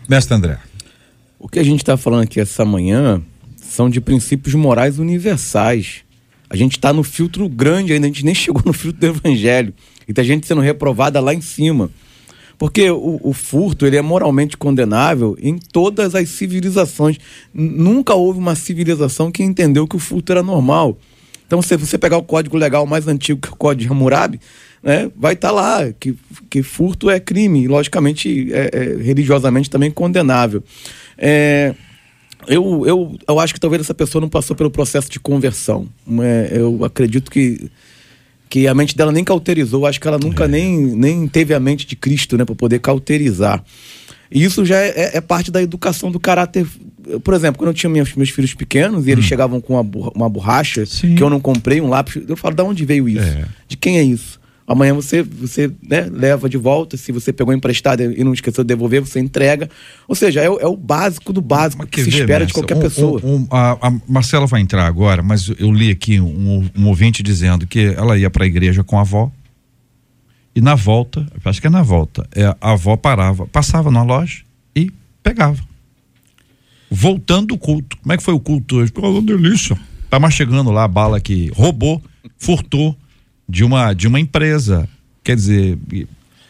Mestre 0.09 0.35
André. 0.35 0.59
O 1.39 1.49
que 1.49 1.59
a 1.59 1.65
gente 1.65 1.81
está 1.81 1.97
falando 1.97 2.23
aqui 2.23 2.39
essa 2.39 2.65
manhã 2.65 3.23
são 3.73 3.89
de 3.89 4.03
princípios 4.03 4.55
morais 4.55 4.99
universais. 4.99 6.03
A 6.49 6.55
gente 6.55 6.73
está 6.73 6.93
no 6.93 7.03
filtro 7.03 7.49
grande 7.49 7.95
ainda, 7.95 8.07
a 8.07 8.09
gente 8.09 8.25
nem 8.25 8.35
chegou 8.37 8.63
no 8.67 8.73
filtro 8.73 9.01
do 9.01 9.07
evangelho. 9.07 9.73
E 10.07 10.13
tem 10.13 10.25
gente 10.25 10.47
sendo 10.47 10.61
reprovada 10.61 11.19
lá 11.21 11.33
em 11.33 11.41
cima. 11.41 11.91
Porque 12.59 12.91
o, 12.91 13.19
o 13.23 13.33
furto 13.33 13.87
ele 13.87 13.97
é 13.97 14.03
moralmente 14.03 14.59
condenável 14.59 15.37
em 15.41 15.57
todas 15.57 16.15
as 16.15 16.29
civilizações. 16.29 17.17
Nunca 17.53 18.15
houve 18.15 18.39
uma 18.39 18.55
civilização 18.55 19.33
que 19.33 19.43
entendeu 19.43 19.89
que 19.89 19.97
o 19.97 19.99
furto 19.99 20.33
era 20.33 20.43
normal. 20.43 20.99
Então, 21.47 21.63
se 21.63 21.75
você 21.77 21.97
pegar 21.97 22.19
o 22.19 22.23
código 22.23 22.59
legal 22.59 22.87
mais 22.87 23.09
antigo 23.09 23.41
que 23.41 23.49
é 23.49 23.53
o 23.53 23.57
Código 23.57 23.89
de 23.89 23.93
Hammurabi, 23.93 24.39
né, 24.83 25.11
vai 25.17 25.33
estar 25.33 25.51
lá 25.51 25.91
que, 25.99 26.15
que 26.49 26.63
furto 26.63 27.11
é 27.11 27.19
crime, 27.19 27.65
e 27.65 27.69
logicamente, 27.69 28.53
é, 28.53 28.71
é 28.73 29.03
religiosamente 29.03 29.69
também 29.69 29.91
condenável. 29.91 30.63
É, 31.17 31.75
eu, 32.47 32.85
eu, 32.87 33.19
eu 33.29 33.41
acho 33.41 33.55
que 33.55 33.61
talvez 33.61 33.83
essa 33.83 33.95
pessoa 33.95 34.21
não 34.21 34.29
passou 34.29 34.55
pelo 34.57 34.71
processo 34.71 35.11
de 35.11 35.19
conversão. 35.21 35.87
É, 36.23 36.51
eu 36.53 36.85
acredito 36.85 37.31
que, 37.31 37.71
que 38.49 38.67
a 38.67 38.75
mente 38.75 38.97
dela 38.97 39.13
nem 39.13 39.25
cauterizou. 39.25 39.81
Eu 39.83 39.87
acho 39.87 40.01
que 40.01 40.09
ela 40.09 40.19
nunca 40.19 40.47
nem, 40.49 40.77
nem 40.79 41.27
teve 41.29 41.55
a 41.55 41.61
mente 41.61 41.87
de 41.87 41.97
Cristo 41.97 42.37
né, 42.37 42.45
para 42.45 42.55
poder 42.55 42.79
cauterizar. 42.81 43.63
E 44.31 44.43
isso 44.43 44.65
já 44.65 44.77
é, 44.79 45.17
é 45.17 45.21
parte 45.21 45.51
da 45.51 45.63
educação 45.63 46.11
do 46.11 46.19
caráter. 46.19 46.67
Por 47.23 47.35
exemplo, 47.35 47.59
quando 47.59 47.69
eu 47.69 47.75
tinha 47.75 47.91
meus, 47.91 48.15
meus 48.15 48.31
filhos 48.31 48.55
pequenos 48.55 49.07
e 49.07 49.11
eles 49.11 49.25
chegavam 49.25 49.61
com 49.61 49.75
uma, 49.75 49.83
borra- 49.83 50.13
uma 50.15 50.29
borracha 50.29 50.87
Sim. 50.87 51.15
que 51.15 51.23
eu 51.23 51.29
não 51.29 51.41
comprei, 51.41 51.81
um 51.81 51.89
lápis, 51.89 52.23
eu 52.27 52.37
falo, 52.37 52.55
de 52.55 52.63
onde 52.63 52.85
veio 52.85 53.09
isso? 53.09 53.21
É. 53.27 53.45
De 53.69 53.77
quem 53.77 53.99
é 53.99 54.03
isso? 54.03 54.41
Amanhã 54.73 54.95
você, 54.95 55.23
você 55.23 55.71
né, 55.83 56.09
leva 56.11 56.49
de 56.49 56.57
volta. 56.57 56.97
Se 56.97 57.13
você 57.13 57.33
pegou 57.33 57.53
emprestado 57.53 58.01
e 58.03 58.25
não 58.25 58.33
esqueceu 58.33 58.65
de 58.65 58.69
devolver, 58.69 59.01
você 59.01 59.21
entrega. 59.21 59.69
Ou 60.09 60.15
seja, 60.15 60.41
é, 60.41 60.49
o- 60.49 60.59
é 60.61 60.67
o 60.67 60.77
básico 60.77 61.33
do 61.33 61.41
básico 61.43 61.87
que 61.87 62.03
se 62.05 62.11
ver, 62.11 62.21
espera 62.21 62.47
de 62.47 62.53
qualquer 62.53 62.77
Um- 62.77 62.81
pessoa. 62.81 63.21
um- 63.23 63.35
um- 63.37 63.47
a, 63.51 63.89
a 63.89 63.93
Marcela 64.09 64.47
vai 64.47 64.61
entrar 64.61 64.87
agora, 64.87 65.23
mas 65.23 65.49
eu 65.59 65.71
li 65.71 65.91
aqui 65.91 66.19
um, 66.21 66.69
um 66.77 66.87
ouvinte 66.89 67.23
dizendo 67.23 67.67
que 67.67 67.81
ela 67.97 68.17
ia 68.19 68.31
para 68.31 68.45
a 68.45 68.47
igreja 68.47 68.83
com 68.83 68.97
a 68.99 69.03
avó 69.03 69.31
e 70.55 70.61
na 70.61 70.75
volta, 70.75 71.27
acho 71.45 71.61
que 71.61 71.67
é 71.67 71.71
na 71.71 71.83
volta, 71.83 72.27
é, 72.35 72.45
a 72.61 72.73
avó 72.73 72.97
parava, 72.97 73.47
passava 73.47 73.91
na 73.91 74.03
loja 74.03 74.43
e 74.75 74.91
pegava. 75.23 75.63
Voltando 76.91 77.49
do 77.49 77.59
culto. 77.59 77.97
Como 78.03 78.13
é 78.13 78.17
que 78.17 78.23
foi 78.23 78.35
o 78.35 78.41
culto 78.41 78.77
hoje? 78.77 78.93
Pô, 78.93 79.21
delícia. 79.21 79.79
Tá 80.11 80.19
mais 80.21 80.35
chegando 80.35 80.71
lá 80.71 80.85
a 80.85 80.89
bala 80.89 81.19
que 81.21 81.51
roubou, 81.55 82.03
furtou 82.37 82.95
de 83.53 83.63
uma 83.65 83.93
de 83.93 84.09
uma 84.09 84.19
empresa. 84.19 84.89
Quer 85.23 85.37
dizer, 85.37 85.79
e, 85.93 86.07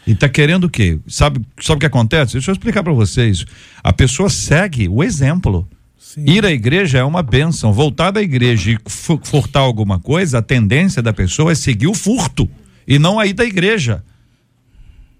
e 0.07 0.15
tá 0.15 0.29
querendo 0.29 0.65
o 0.65 0.71
quê? 0.71 1.01
Sabe, 1.09 1.41
sabe 1.61 1.77
o 1.79 1.81
que 1.81 1.87
acontece? 1.87 2.35
Deixa 2.35 2.51
eu 2.51 2.55
explicar 2.55 2.83
para 2.85 2.93
vocês. 2.93 3.45
A 3.83 3.93
pessoa 3.93 4.31
segue 4.31 4.89
o 4.89 5.03
exemplo. 5.03 5.69
Ir 6.17 6.45
à 6.47 6.51
igreja 6.53 6.99
é 6.99 7.05
uma 7.05 7.23
benção. 7.23 7.73
Voltar 7.73 8.11
da 8.13 8.23
igreja 8.23 8.71
e 8.73 8.79
fu- 8.89 9.21
furtar 9.25 9.61
alguma 9.61 9.99
coisa, 9.99 10.39
a 10.39 10.43
tendência 10.43 11.03
da 11.03 11.13
pessoa 11.13 11.51
é 11.53 11.55
seguir 11.55 11.89
o 11.89 11.95
furto 11.95 12.49
e 12.87 12.99
não 12.99 13.19
a 13.19 13.27
ir 13.27 13.33
da 13.33 13.45
igreja. 13.45 14.05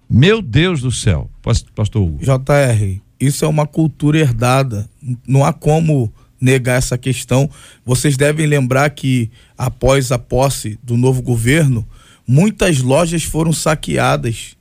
Meu 0.09 0.41
Deus 0.41 0.81
do 0.81 0.91
céu. 0.91 1.29
Pas- 1.41 1.65
Pastor 1.75 2.03
Hugo. 2.03 2.19
JR, 2.23 3.01
isso 3.19 3.43
é 3.43 3.47
uma 3.47 3.65
cultura 3.67 4.19
herdada. 4.19 4.87
Não 5.27 5.43
há 5.43 5.51
como 5.51 6.13
negar 6.43 6.77
essa 6.77 6.97
questão. 6.97 7.49
Vocês 7.85 8.17
devem 8.17 8.45
lembrar 8.45 8.89
que 8.89 9.31
após 9.57 10.11
a 10.11 10.19
posse 10.19 10.77
do 10.83 10.97
novo 10.97 11.21
governo, 11.21 11.87
muitas 12.27 12.81
lojas 12.81 13.23
foram 13.23 13.53
saqueadas, 13.53 14.57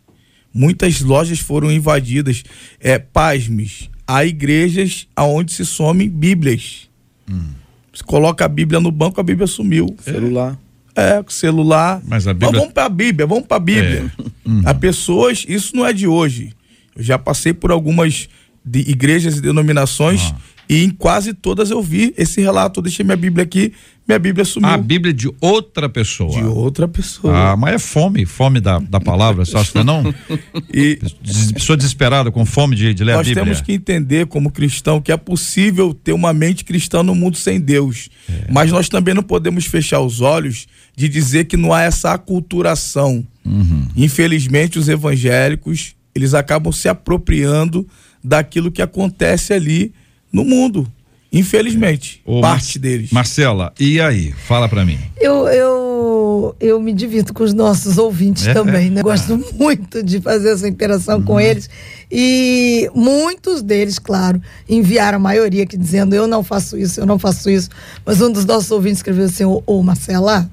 muitas 0.55 1.01
lojas 1.01 1.41
foram 1.41 1.71
invadidas. 1.73 2.45
É, 2.81 2.99
pasmes, 2.99 3.91
há 4.07 4.25
igrejas 4.25 5.09
aonde 5.17 5.53
se 5.53 5.67
somem 5.67 6.09
Bíblias. 6.09 6.89
Você 7.93 8.05
coloca 8.05 8.45
a 8.45 8.49
Bíblia 8.49 8.79
no 8.81 8.91
banco, 8.93 9.21
a 9.21 9.25
Bíblia 9.25 9.47
sumiu. 9.47 9.87
Celular. 10.03 10.59
É, 10.95 11.23
celular. 11.29 12.01
Mas 12.07 12.27
a 12.29 12.33
Bíblia- 12.35 12.53
vamos 12.61 12.73
para 12.73 12.85
a 12.85 12.89
Bíblia, 12.89 13.27
vamos 13.27 13.47
para 13.47 13.57
a 13.57 13.61
Bíblia. 13.61 14.13
Há 14.65 14.73
pessoas, 14.75 15.45
isso 15.49 15.75
não 15.75 15.85
é 15.85 15.93
de 15.93 16.07
hoje. 16.07 16.53
Eu 16.95 17.03
já 17.03 17.19
passei 17.19 17.53
por 17.53 17.71
algumas 17.73 18.29
de 18.65 18.81
igrejas 18.81 19.37
e 19.39 19.41
denominações 19.41 20.33
e 20.75 20.85
em 20.85 20.91
quase 20.91 21.35
todas 21.35 21.71
eu 21.71 21.83
vi 21.83 22.15
esse 22.17 22.41
relato. 22.41 22.81
Eu 22.81 22.85
deixei 22.85 23.05
minha 23.05 23.17
Bíblia 23.17 23.45
aqui, 23.45 23.73
minha 24.09 24.19
Bíblia 24.19 24.45
sumiu. 24.45 24.69
A 24.69 24.77
Bíblia 24.79 25.11
é 25.11 25.15
de 25.15 25.31
outra 25.41 25.89
pessoa. 25.89 26.33
De 26.33 26.43
outra 26.45 26.89
pessoa. 26.89 27.53
Ah, 27.53 27.57
mas 27.57 27.75
é 27.75 27.79
fome, 27.79 28.25
fome 28.27 28.61
da, 28.61 28.79
da 28.79 28.99
palavra, 29.01 29.45
só 29.45 29.59
acha 29.59 29.85
não? 29.85 30.03
E 30.73 30.99
Des- 31.21 31.53
Pessoa 31.53 31.77
desesperada 31.77 32.31
com 32.31 32.45
fome 32.47 32.75
de, 32.75 32.95
de 32.95 33.05
ler 33.05 33.13
a 33.13 33.17
nós 33.17 33.27
Bíblia. 33.29 33.45
temos 33.45 33.61
que 33.61 33.73
entender, 33.73 34.27
como 34.27 34.51
cristão, 34.51 35.01
que 35.01 35.13
é 35.13 35.17
possível 35.17 35.93
ter 35.95 36.13
uma 36.13 36.33
mente 36.33 36.65
cristã 36.65 37.03
no 37.03 37.15
mundo 37.15 37.37
sem 37.37 37.61
Deus. 37.61 38.09
É. 38.29 38.47
Mas 38.51 38.71
nós 38.73 38.89
também 38.89 39.15
não 39.15 39.23
podemos 39.23 39.67
fechar 39.67 40.01
os 40.01 40.21
olhos 40.21 40.67
de 40.97 41.09
dizer 41.09 41.45
que 41.45 41.57
não 41.57 41.73
há 41.73 41.83
essa 41.83 42.13
aculturação. 42.13 43.27
Uhum. 43.45 43.87
Infelizmente, 43.97 44.79
os 44.79 44.89
evangélicos, 44.89 45.95
eles 46.15 46.35
acabam 46.35 46.73
se 46.73 46.89
apropriando 46.89 47.87
daquilo 48.23 48.71
que 48.71 48.83
acontece 48.83 49.53
ali 49.53 49.93
no 50.33 50.45
mundo. 50.45 50.87
Infelizmente, 51.35 52.21
Ô, 52.27 52.41
parte 52.43 52.79
Mar- 52.79 52.83
deles. 52.83 53.11
Marcela, 53.11 53.73
e 53.81 53.99
aí? 54.01 54.33
Fala 54.33 54.69
pra 54.69 54.85
mim. 54.85 54.99
Eu, 55.19 55.49
eu, 55.49 56.57
eu 56.61 56.79
me 56.79 56.93
divirto 56.93 57.33
com 57.33 57.43
os 57.43 57.55
nossos 57.55 57.97
ouvintes 57.97 58.47
É? 58.47 58.53
também, 58.53 58.91
né? 58.91 59.01
Gosto 59.03 59.39
muito 59.55 60.03
de 60.03 60.21
fazer 60.21 60.51
essa 60.51 60.69
interação 60.69 61.23
com 61.23 61.41
eles. 61.41 61.71
E 62.11 62.91
muitos 62.95 63.63
deles, 63.63 63.99
claro, 63.99 64.43
enviaram 64.69 65.17
a 65.17 65.21
maioria 65.21 65.63
aqui 65.63 65.77
dizendo: 65.79 66.15
eu 66.15 66.27
não 66.27 66.45
faço 66.45 66.77
isso, 66.77 67.01
eu 67.01 67.07
não 67.07 67.19
faço 67.19 67.49
isso. 67.49 67.71
Mas 68.05 68.21
um 68.21 68.31
dos 68.31 68.45
nossos 68.45 68.71
ouvintes 68.71 68.99
escreveu 68.99 69.25
assim: 69.25 69.45
Ô, 69.45 69.63
ô 69.67 69.83
Marcela, 69.83 70.51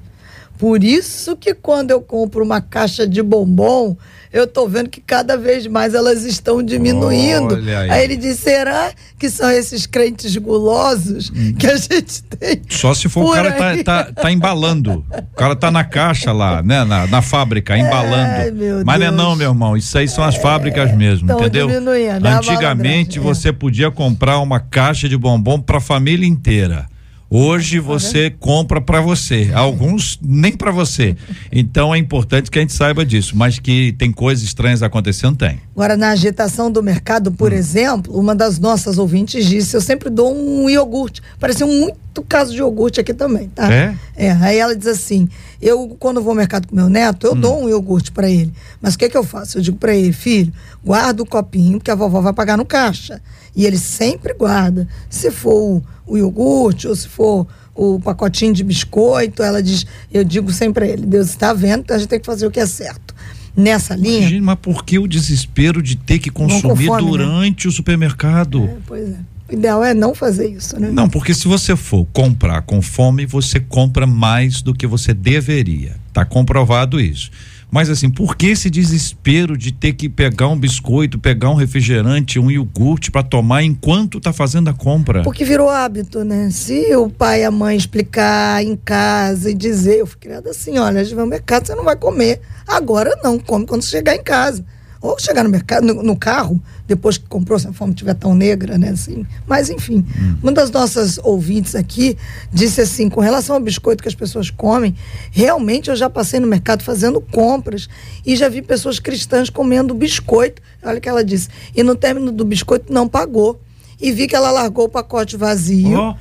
por 0.60 0.84
isso 0.84 1.38
que 1.38 1.54
quando 1.54 1.92
eu 1.92 2.02
compro 2.02 2.44
uma 2.44 2.60
caixa 2.60 3.08
de 3.08 3.24
bombom, 3.24 3.96
eu 4.32 4.46
tô 4.46 4.68
vendo 4.68 4.90
que 4.90 5.00
cada 5.00 5.38
vez 5.38 5.66
mais 5.66 5.94
elas 5.94 6.26
estão 6.26 6.62
diminuindo. 6.62 7.56
Olha 7.56 7.80
aí. 7.80 8.04
ele 8.04 8.18
disse: 8.18 8.42
será 8.42 8.92
que 9.18 9.30
são 9.30 9.50
esses 9.50 9.86
crentes 9.86 10.36
gulosos 10.36 11.32
que 11.58 11.66
a 11.66 11.78
gente 11.78 12.24
tem? 12.24 12.62
Só 12.68 12.94
se 12.94 13.08
for 13.08 13.24
o 13.24 13.32
cara 13.32 13.54
tá, 13.54 13.68
aí? 13.70 13.84
tá, 13.86 14.04
tá 14.12 14.30
embalando. 14.30 15.06
O 15.32 15.36
cara 15.38 15.56
tá 15.56 15.72
na 15.72 15.86
caixa 15.86 16.34
lá, 16.34 16.62
né? 16.62 16.84
Na, 16.84 17.08
na 17.08 17.22
fábrica, 17.22 17.78
embalando. 17.78 18.42
Ai, 18.42 18.52
meu 18.52 18.84
Mas 18.86 19.00
não 19.00 19.06
é 19.06 19.10
Deus. 19.12 19.16
não, 19.24 19.36
meu 19.38 19.52
irmão. 19.52 19.78
Isso 19.78 19.98
aí 19.98 20.10
são 20.10 20.26
as 20.26 20.36
fábricas 20.36 20.94
mesmo, 20.94 21.26
tão 21.26 21.40
entendeu? 21.40 21.70
é 21.94 22.12
a 22.12 22.38
Antigamente 22.38 23.18
é. 23.18 23.22
você 23.22 23.54
podia 23.54 23.90
comprar 23.90 24.40
uma 24.40 24.60
caixa 24.60 25.08
de 25.08 25.16
bombom 25.16 25.58
pra 25.62 25.80
família 25.80 26.28
inteira. 26.28 26.86
Hoje 27.32 27.80
você 27.80 28.32
compra 28.32 28.82
pra 28.82 29.02
você, 29.02 29.52
alguns 29.54 30.18
nem 30.20 30.52
pra 30.52 30.72
você. 30.72 31.16
Então 31.52 31.94
é 31.94 31.98
importante 32.00 32.50
que 32.50 32.58
a 32.58 32.62
gente 32.62 32.74
saiba 32.74 33.06
disso, 33.06 33.38
mas 33.38 33.60
que 33.60 33.94
tem 34.00 34.12
coisas 34.12 34.44
estranhas 34.44 34.82
acontecendo, 34.82 35.36
tem. 35.38 35.60
Agora, 35.76 35.96
na 35.96 36.10
agitação 36.10 36.72
do 36.72 36.82
mercado, 36.82 37.30
Hum. 37.30 37.34
por 37.34 37.54
exemplo, 37.54 38.18
uma 38.18 38.34
das 38.34 38.58
nossas 38.58 38.98
ouvintes 38.98 39.46
disse: 39.46 39.78
eu 39.78 39.82
sempre 39.82 40.10
dou 40.10 40.36
um 40.36 40.68
iogurte. 40.70 41.22
Pareceu 41.40 41.68
muito 41.68 42.00
caso 42.28 42.52
de 42.52 42.58
iogurte 42.58 43.00
aqui 43.00 43.14
também, 43.14 43.48
tá? 43.50 43.72
É? 43.72 43.96
É, 44.18 44.32
aí 44.32 44.58
ela 44.58 44.76
diz 44.76 44.88
assim: 44.88 45.30
eu, 45.62 45.96
quando 46.00 46.22
vou 46.22 46.32
ao 46.32 46.36
mercado 46.36 46.68
com 46.68 46.76
meu 46.76 46.90
neto, 46.90 47.28
Hum. 47.28 47.30
eu 47.30 47.36
dou 47.36 47.64
um 47.64 47.70
iogurte 47.70 48.12
pra 48.12 48.28
ele. 48.28 48.52
Mas 48.82 48.96
o 48.96 48.98
que, 48.98 49.08
que 49.08 49.16
eu 49.18 49.24
faço? 49.24 49.60
Eu 49.60 49.62
digo 49.62 49.78
pra 49.78 49.96
ele: 49.96 50.12
filho, 50.12 50.52
guarda 50.84 51.22
o 51.22 51.26
copinho, 51.28 51.78
porque 51.78 51.92
a 51.92 51.96
vovó 51.96 52.22
vai 52.22 52.34
pagar 52.34 52.58
no 52.58 52.66
caixa. 52.66 53.22
E 53.56 53.66
ele 53.66 53.78
sempre 53.78 54.34
guarda. 54.34 54.88
Se 55.10 55.32
for 55.32 55.54
o, 55.54 55.84
o 56.10 56.18
iogurte 56.18 56.88
ou 56.88 56.96
se 56.96 57.08
for 57.08 57.48
o 57.76 58.00
pacotinho 58.00 58.54
de 58.54 58.64
biscoito, 58.64 59.42
ela 59.42 59.64
diz: 59.64 59.86
eu 60.12 60.24
digo 60.24 60.52
sempre 60.52 60.74
pra 60.74 60.88
ele: 60.88 61.06
Deus 61.06 61.30
está 61.30 61.54
vendo, 61.54 61.82
então 61.82 61.96
a 61.96 62.00
gente 62.00 62.10
tem 62.10 62.20
que 62.20 62.26
fazer 62.26 62.46
o 62.46 62.52
que 62.52 62.60
é 62.60 62.66
certo. 62.66 63.16
Nessa 63.56 63.96
linha. 63.96 64.28
Gente, 64.28 64.42
mas 64.42 64.58
por 64.62 64.86
que 64.86 65.00
o 65.00 65.08
desespero 65.08 65.82
de 65.82 65.96
ter 65.96 66.20
que 66.20 66.30
consumir 66.30 66.86
fome, 66.86 67.04
né? 67.04 67.10
durante 67.10 67.68
o 67.68 67.72
supermercado? 67.72 68.64
É, 68.64 68.78
pois 68.86 69.10
é. 69.10 69.18
O 69.50 69.54
ideal 69.54 69.84
é 69.84 69.96
não 69.96 70.14
fazer 70.14 70.48
isso, 70.48 70.80
né? 70.80 70.92
Não, 70.92 71.10
porque 71.10 71.34
se 71.34 71.48
você 71.48 71.76
for 71.76 72.06
comprar 72.14 72.62
com 72.62 72.82
fome, 72.82 73.26
você 73.26 73.60
compra 73.60 74.06
mais 74.06 74.62
do 74.62 74.76
que 74.76 74.86
você 74.86 75.12
deveria. 75.12 75.96
Tá 76.14 76.24
comprovado 76.24 77.02
isso. 77.02 77.32
Mas 77.72 77.90
assim, 77.90 78.10
por 78.10 78.36
que 78.36 78.48
esse 78.48 78.70
desespero 78.70 79.56
de 79.56 79.72
ter 79.72 79.94
que 79.94 80.10
pegar 80.10 80.48
um 80.48 80.58
biscoito, 80.58 81.20
pegar 81.20 81.52
um 81.52 81.56
refrigerante, 81.56 82.40
um 82.40 82.50
iogurte 82.50 83.12
para 83.12 83.22
tomar 83.22 83.64
enquanto 83.64 84.20
tá 84.20 84.34
fazendo 84.34 84.70
a 84.70 84.74
compra? 84.74 85.22
Porque 85.22 85.46
virou 85.46 85.70
hábito, 85.70 86.24
né? 86.24 86.50
Se 86.50 86.96
o 86.96 87.10
pai 87.10 87.42
e 87.42 87.46
a 87.46 87.52
mãe 87.52 87.78
explicar 87.78 88.64
em 88.64 88.76
casa 88.76 89.52
e 89.52 89.54
dizer, 89.54 90.00
eu 90.00 90.08
fui 90.08 90.18
criada 90.20 90.50
assim, 90.50 90.80
olha, 90.80 91.02
a 91.02 91.04
gente 91.04 91.14
vai 91.14 91.24
ao 91.24 91.30
mercado, 91.30 91.68
você 91.68 91.76
não 91.76 91.84
vai 91.84 91.96
comer. 91.96 92.42
Agora 92.68 93.16
não, 93.24 93.38
come 93.38 93.68
quando 93.68 93.84
chegar 93.84 94.16
em 94.16 94.24
casa. 94.24 94.66
Ou 95.02 95.18
chegar 95.20 95.44
no 95.44 95.50
mercado, 95.50 95.86
no, 95.86 96.04
no 96.04 96.18
carro, 96.18 96.62
depois 96.90 97.18
que 97.18 97.26
comprou, 97.28 97.58
se 97.58 97.68
a 97.68 97.72
fome 97.72 97.94
estiver 97.94 98.16
tão 98.16 98.34
negra, 98.36 98.78
né? 98.78 98.90
Assim. 98.90 99.26
Mas, 99.48 99.70
enfim, 99.70 100.04
uma 100.44 100.52
das 100.52 100.70
nossas 100.72 101.20
ouvintes 101.24 101.76
aqui 101.76 102.18
disse 102.52 102.82
assim: 102.82 103.08
com 103.10 103.22
relação 103.22 103.56
ao 103.56 103.62
biscoito 103.62 104.02
que 104.04 104.10
as 104.10 104.16
pessoas 104.16 104.50
comem, 104.50 104.94
realmente 105.32 105.90
eu 105.90 105.96
já 105.96 106.10
passei 106.10 106.40
no 106.40 106.48
mercado 106.48 106.84
fazendo 106.84 107.22
compras 107.22 107.88
e 108.26 108.36
já 108.36 108.50
vi 108.50 108.62
pessoas 108.62 109.00
cristãs 109.00 109.50
comendo 109.50 109.94
biscoito. 109.94 110.62
Olha 110.84 110.98
o 110.98 111.02
que 111.02 111.08
ela 111.08 111.24
disse. 111.24 111.48
E 111.76 111.84
no 111.84 111.96
término 111.96 112.32
do 112.32 112.44
biscoito 112.44 112.92
não 112.92 113.08
pagou. 113.08 113.62
E 114.02 114.12
vi 114.12 114.28
que 114.28 114.36
ela 114.36 114.50
largou 114.52 114.86
o 114.86 114.90
pacote 114.90 115.38
vazio. 115.38 115.98
Ó, 115.98 116.16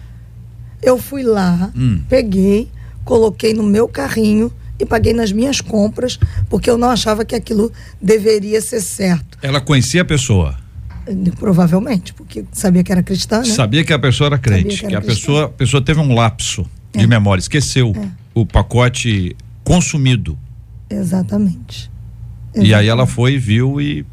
Eu 0.82 0.98
fui 0.98 1.22
lá, 1.24 1.72
Hum. 1.76 2.02
peguei, 2.08 2.68
coloquei 3.04 3.52
no 3.54 3.62
meu 3.64 3.88
carrinho 3.88 4.52
e 4.78 4.86
paguei 4.86 5.12
nas 5.12 5.32
minhas 5.32 5.60
compras, 5.60 6.18
porque 6.48 6.70
eu 6.70 6.78
não 6.78 6.88
achava 6.90 7.24
que 7.24 7.34
aquilo 7.34 7.72
deveria 8.00 8.60
ser 8.60 8.80
certo. 8.80 9.38
ela 9.42 9.60
conhecia 9.60 10.02
a 10.02 10.04
pessoa. 10.04 10.56
Eh, 11.06 11.14
Provavelmente, 11.38 12.12
porque 12.14 12.44
sabia 12.52 12.84
que 12.84 12.92
era 12.92 13.02
cristã, 13.02 13.38
né? 13.38 13.44
Sabia 13.46 13.82
que 13.84 13.92
a 13.92 13.98
pessoa 13.98 14.28
era 14.28 14.38
crente, 14.38 14.76
que 14.76 14.80
que, 14.80 14.86
era 14.86 14.98
a 14.98 15.02
cristã. 15.02 15.20
pessoa, 15.26 15.44
a 15.46 15.48
pessoa 15.48 15.82
teve 15.82 15.98
um 16.00 16.14
lapso 16.14 16.64
de 16.94 17.04
É. 17.04 17.06
memória, 17.06 17.40
esqueceu 17.40 17.92
o 18.34 18.44
pacote 18.46 19.34
consumido. 19.64 20.38
Exatamente. 20.90 21.90
E 22.54 22.74
aí 22.74 22.88
ela 22.88 23.06
foi, 23.06 23.38
viu 23.38 23.80
e 23.80 24.04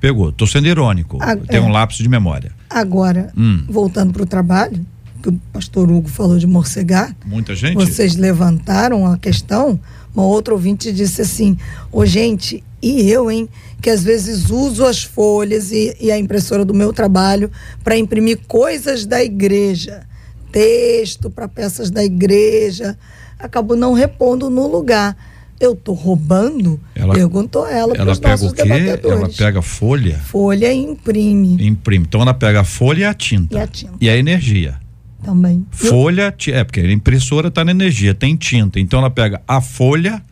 pegou. 0.00 0.32
Tô 0.32 0.46
sendo 0.46 0.66
irônico. 0.66 1.18
Ah, 1.20 1.36
Tem 1.36 1.58
é. 1.58 1.62
um 1.62 1.68
lapso 1.68 2.02
de 2.02 2.08
memória. 2.08 2.52
Agora, 2.68 3.30
Hum. 3.36 3.64
voltando 3.68 4.12
para 4.12 4.22
o 4.22 4.26
trabalho, 4.26 4.84
que 5.22 5.28
o 5.28 5.32
pastor 5.52 5.90
Hugo 5.90 6.08
falou 6.08 6.36
de 6.38 6.46
morcegar, 6.46 7.14
Muita 7.24 7.54
gente. 7.54 7.74
vocês 7.74 8.16
levantaram 8.16 9.06
a 9.06 9.16
questão, 9.16 9.78
uma 10.14 10.24
outra 10.26 10.52
ouvinte 10.54 10.92
disse 10.92 11.22
assim, 11.22 11.56
ô 11.90 12.04
gente, 12.04 12.62
e 12.82 13.10
eu, 13.10 13.30
hein, 13.30 13.48
que 13.80 13.88
às 13.90 14.02
vezes 14.04 14.50
uso 14.50 14.84
as 14.84 15.02
folhas 15.02 15.70
e, 15.72 15.96
e 16.00 16.10
a 16.12 16.18
impressora 16.18 16.64
do 16.64 16.74
meu 16.74 16.92
trabalho 16.92 17.50
para 17.82 17.96
imprimir 17.96 18.40
coisas 18.46 19.06
da 19.06 19.22
igreja, 19.22 20.02
texto 20.50 21.30
para 21.30 21.48
peças 21.48 21.90
da 21.90 22.04
igreja, 22.04 22.96
acabo 23.38 23.74
não 23.76 23.92
repondo 23.92 24.50
no 24.50 24.66
lugar. 24.66 25.16
Eu 25.58 25.76
tô 25.76 25.92
roubando? 25.92 26.78
Ela- 26.94 27.14
Perguntou 27.14 27.66
ela 27.68 27.92
para 27.94 28.02
Ela 28.02 28.16
pega 28.16 28.44
o 28.46 28.52
quê? 28.52 28.62
Ela 29.08 29.28
pega 29.28 29.62
folha 29.62 30.18
Folha 30.18 30.72
e 30.72 30.76
imprime 30.76 31.64
imprime. 31.64 32.04
Então 32.04 32.20
ela 32.20 32.34
pega 32.34 32.60
a 32.60 32.64
folha 32.64 33.00
e 33.00 33.04
a 33.04 33.14
tinta. 33.14 33.56
E 33.56 33.60
a 33.60 33.66
tinta. 33.68 33.92
E 34.00 34.08
a 34.10 34.16
energia. 34.16 34.80
Também. 35.24 35.66
O- 35.72 35.76
Folha, 35.86 36.34
é, 36.48 36.64
porque 36.64 36.80
a 36.80 36.92
impressora 36.92 37.50
tá 37.50 37.64
na 37.64 37.70
energia, 37.70 38.14
tem 38.14 38.36
tinta. 38.36 38.78
Então 38.80 38.98
ela 39.00 39.10
pega 39.10 39.40
a 39.46 39.60
folha, 39.60 40.22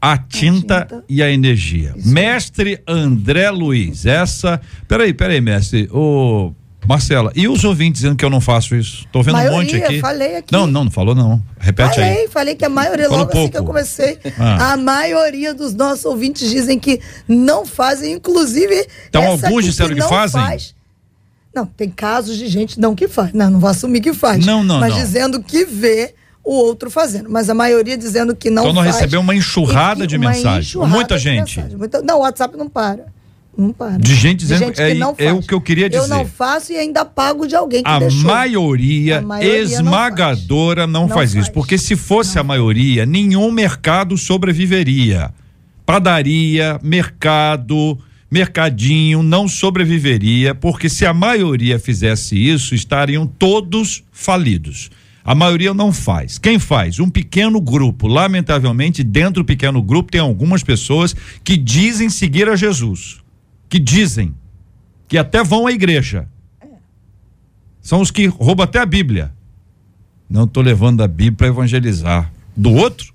a 0.00 0.16
tinta, 0.16 0.82
tinta. 0.88 1.04
e 1.08 1.22
a 1.22 1.30
energia. 1.30 1.92
Isso. 1.96 2.08
Mestre 2.08 2.80
André 2.86 3.50
Luiz, 3.50 4.06
essa. 4.06 4.60
Peraí, 4.88 5.12
peraí, 5.12 5.40
mestre. 5.40 5.88
Ô, 5.92 6.52
Marcela, 6.88 7.30
e 7.36 7.46
os 7.46 7.62
ouvintes 7.62 8.00
dizendo 8.00 8.16
que 8.16 8.24
eu 8.24 8.30
não 8.30 8.40
faço 8.40 8.74
isso? 8.74 9.06
Tô 9.12 9.22
vendo 9.22 9.34
um 9.34 9.36
Maioria, 9.38 9.58
monte 9.58 9.76
aqui. 9.76 10.00
falei 10.00 10.36
aqui. 10.36 10.50
Não, 10.50 10.66
não, 10.66 10.84
não 10.84 10.90
falou 10.90 11.14
não. 11.14 11.42
Repete 11.58 12.00
aí. 12.00 12.06
Falei, 12.14 12.28
falei 12.28 12.54
que 12.54 12.64
a 12.64 12.70
maioria, 12.70 13.04
Fala 13.10 13.16
um 13.16 13.26
logo 13.26 13.38
assim 13.38 13.48
que 13.50 13.58
eu 13.58 13.64
comecei, 13.64 14.18
Ah. 14.38 14.72
a 14.72 14.76
maioria 14.78 15.52
dos 15.52 15.74
nossos 15.74 16.06
ouvintes 16.06 16.48
dizem 16.50 16.78
que 16.78 16.98
não 17.28 17.66
fazem, 17.66 18.14
inclusive. 18.14 18.86
Então, 19.10 19.22
alguns 19.26 19.66
disseram 19.66 19.90
que 19.94 20.00
não 20.00 20.08
fazem? 20.08 20.40
faz. 20.40 20.74
Não, 21.54 21.66
tem 21.66 21.88
casos 21.90 22.36
de 22.36 22.46
gente 22.46 22.78
não 22.78 22.94
que 22.94 23.08
faz. 23.08 23.32
Não, 23.32 23.50
não 23.50 23.58
vou 23.60 23.68
assumir 23.70 24.00
que 24.00 24.12
faz. 24.12 24.44
Não, 24.46 24.62
não, 24.62 24.78
Mas 24.80 24.94
não. 24.94 25.00
dizendo 25.02 25.42
que 25.42 25.64
vê 25.64 26.14
o 26.44 26.52
outro 26.54 26.90
fazendo. 26.90 27.28
Mas 27.28 27.50
a 27.50 27.54
maioria 27.54 27.96
dizendo 27.98 28.34
que 28.36 28.48
não 28.50 28.62
Então, 28.68 28.82
faz. 28.82 28.96
recebemos 28.96 29.24
uma 29.24 29.34
enxurrada 29.34 30.00
e 30.00 30.02
que- 30.02 30.06
de 30.08 30.16
uma 30.16 30.30
mensagem. 30.30 30.60
enxurrada 30.60 30.94
Muita 30.94 31.16
de 31.16 31.22
gente. 31.24 31.56
mensagem. 31.58 31.76
Muita- 31.76 32.02
Não, 32.02 32.18
o 32.18 32.20
WhatsApp 32.20 32.56
não 32.56 32.68
para. 32.68 33.06
Não 33.58 33.72
para. 33.72 33.98
De 33.98 34.14
gente 34.14 34.38
dizendo 34.38 34.58
gente 34.66 34.76
que 34.76 34.80
é, 34.82 34.94
não 34.94 35.10
é 35.18 35.24
faz. 35.26 35.38
o 35.38 35.42
que 35.46 35.52
eu 35.52 35.60
queria 35.60 35.90
dizer. 35.90 36.02
Eu 36.04 36.08
não 36.08 36.24
faço 36.24 36.72
e 36.72 36.76
ainda 36.76 37.04
pago 37.04 37.46
de 37.48 37.56
alguém 37.56 37.82
que 37.82 37.90
a 37.90 37.98
deixou. 37.98 38.22
maioria, 38.30 39.18
A 39.18 39.22
maioria 39.22 39.58
não 39.64 39.70
esmagadora 39.72 40.86
não, 40.86 41.08
Não 41.08 41.14
faz. 41.14 41.30
isso, 41.30 41.38
faz. 41.46 41.48
porque 41.48 41.76
se 41.76 41.96
fosse 41.96 42.38
a 42.38 42.44
maioria, 42.44 43.04
nenhum 43.04 43.50
mercado 43.50 44.16
sobreviveria. 44.16 45.30
Padaria, 45.84 46.78
mercado, 46.82 47.98
mercadinho 48.30 49.22
não 49.22 49.48
sobreviveria, 49.48 50.54
porque 50.54 50.88
se 50.88 51.04
a 51.04 51.12
maioria 51.12 51.78
fizesse 51.78 52.36
isso, 52.36 52.74
estariam 52.74 53.26
todos 53.26 54.04
falidos. 54.12 54.90
A 55.24 55.34
maioria 55.34 55.74
não 55.74 55.92
faz. 55.92 56.38
Quem 56.38 56.58
faz? 56.58 56.98
Um 56.98 57.10
pequeno 57.10 57.60
grupo. 57.60 58.06
Lamentavelmente, 58.06 59.04
dentro 59.04 59.42
do 59.42 59.46
pequeno 59.46 59.82
grupo 59.82 60.10
tem 60.10 60.20
algumas 60.20 60.62
pessoas 60.62 61.14
que 61.44 61.56
dizem 61.56 62.08
seguir 62.08 62.48
a 62.48 62.56
Jesus. 62.56 63.20
Que 63.68 63.78
dizem. 63.78 64.34
Que 65.06 65.18
até 65.18 65.42
vão 65.44 65.66
à 65.66 65.72
igreja. 65.72 66.28
São 67.80 68.00
os 68.00 68.10
que 68.10 68.26
roubam 68.26 68.64
até 68.64 68.78
a 68.78 68.86
Bíblia. 68.86 69.32
Não 70.28 70.44
estou 70.44 70.62
levando 70.62 71.02
a 71.02 71.08
Bíblia 71.08 71.32
para 71.32 71.46
evangelizar. 71.48 72.32
Do 72.56 72.72
outro? 72.72 73.12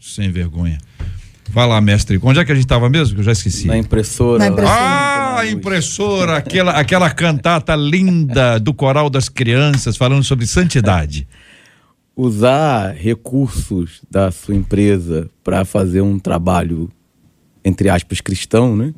Sem 0.00 0.30
vergonha. 0.30 0.78
Vai 1.50 1.66
lá, 1.66 1.80
mestre. 1.80 2.18
Onde 2.22 2.38
é 2.38 2.44
que 2.44 2.52
a 2.52 2.54
gente 2.54 2.64
estava 2.64 2.88
mesmo? 2.88 3.14
Que 3.14 3.20
eu 3.20 3.24
já 3.24 3.32
esqueci. 3.32 3.66
Na 3.66 3.76
impressora. 3.76 4.38
Na 4.38 4.48
impressora. 4.48 4.78
Ah, 4.78 5.40
a 5.40 5.46
impressora, 5.46 6.36
aquela, 6.36 6.72
aquela 6.72 7.10
cantata 7.10 7.74
linda 7.74 8.58
do 8.58 8.74
coral 8.74 9.08
das 9.08 9.28
crianças 9.28 9.96
falando 9.96 10.24
sobre 10.24 10.46
santidade. 10.46 11.26
Usar 12.16 12.94
recursos 12.94 14.02
da 14.10 14.30
sua 14.30 14.54
empresa 14.54 15.30
para 15.44 15.64
fazer 15.64 16.00
um 16.00 16.18
trabalho, 16.18 16.90
entre 17.64 17.88
aspas, 17.88 18.20
cristão, 18.20 18.76
né? 18.76 18.92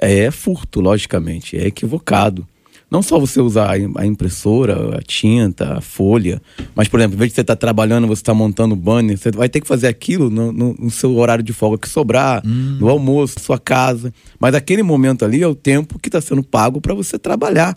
É 0.00 0.30
furto, 0.30 0.80
logicamente, 0.80 1.56
é 1.56 1.66
equivocado. 1.66 2.46
Não 2.90 3.02
só 3.02 3.18
você 3.18 3.40
usar 3.40 3.70
a 3.72 3.78
im- 3.78 3.92
a 3.96 4.06
impressora, 4.06 4.98
a 4.98 5.02
tinta, 5.02 5.74
a 5.78 5.80
folha, 5.80 6.40
mas, 6.74 6.88
por 6.88 6.98
exemplo, 6.98 7.16
em 7.16 7.18
vez 7.18 7.30
de 7.30 7.34
você 7.34 7.40
estar 7.42 7.56
trabalhando, 7.56 8.06
você 8.06 8.22
está 8.22 8.32
montando 8.32 8.74
banner, 8.74 9.18
você 9.18 9.30
vai 9.30 9.48
ter 9.48 9.60
que 9.60 9.66
fazer 9.68 9.88
aquilo 9.88 10.30
no, 10.30 10.50
no- 10.52 10.74
no 10.78 10.90
seu 10.90 11.14
horário 11.16 11.44
de 11.44 11.52
folga 11.52 11.76
que 11.78 11.88
sobrar, 11.88 12.42
no 12.44 12.88
almoço, 12.88 13.34
sua 13.40 13.58
casa. 13.58 14.12
Mas 14.40 14.54
aquele 14.54 14.82
momento 14.82 15.24
ali 15.24 15.42
é 15.42 15.46
o 15.46 15.54
tempo 15.54 15.98
que 15.98 16.08
está 16.08 16.20
sendo 16.20 16.42
pago 16.42 16.80
para 16.80 16.94
você 16.94 17.18
trabalhar. 17.18 17.76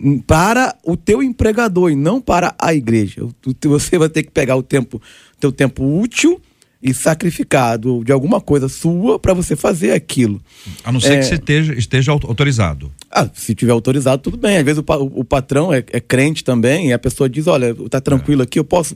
Hum, 0.00 0.18
Para 0.18 0.74
o 0.84 0.96
teu 0.96 1.22
empregador 1.22 1.90
e 1.90 1.96
não 1.96 2.20
para 2.20 2.54
a 2.58 2.74
igreja. 2.74 3.26
Você 3.64 3.96
vai 3.98 4.08
ter 4.08 4.22
que 4.24 4.30
pegar 4.30 4.56
o 4.56 4.62
tempo, 4.62 5.00
teu 5.40 5.50
tempo 5.52 5.84
útil 6.00 6.40
e 6.84 6.92
sacrificado 6.92 8.04
de 8.04 8.12
alguma 8.12 8.42
coisa 8.42 8.68
sua 8.68 9.18
para 9.18 9.32
você 9.32 9.56
fazer 9.56 9.92
aquilo. 9.92 10.38
A 10.84 10.92
não 10.92 11.00
ser 11.00 11.14
É. 11.14 11.18
que 11.18 11.24
você 11.24 11.34
esteja, 11.36 11.74
esteja 11.74 12.12
au- 12.12 12.20
autorizado. 12.24 12.92
Ah, 13.10 13.26
se 13.32 13.54
tiver 13.54 13.72
autorizado, 13.72 14.20
tudo 14.22 14.36
bem. 14.36 14.58
Às 14.58 14.64
vezes 14.64 14.82
o, 14.86 14.92
o- 14.92 15.20
o 15.20 15.24
patrão 15.24 15.72
é, 15.72 15.78
é 15.78 15.98
crente 16.00 16.44
também 16.44 16.88
e 16.88 16.92
a 16.92 16.98
pessoa 16.98 17.26
diz: 17.28 17.46
olha, 17.46 17.74
tá 17.88 18.00
tranquilo 18.02 18.42
aqui, 18.42 18.58
eu 18.58 18.64
posso 18.64 18.94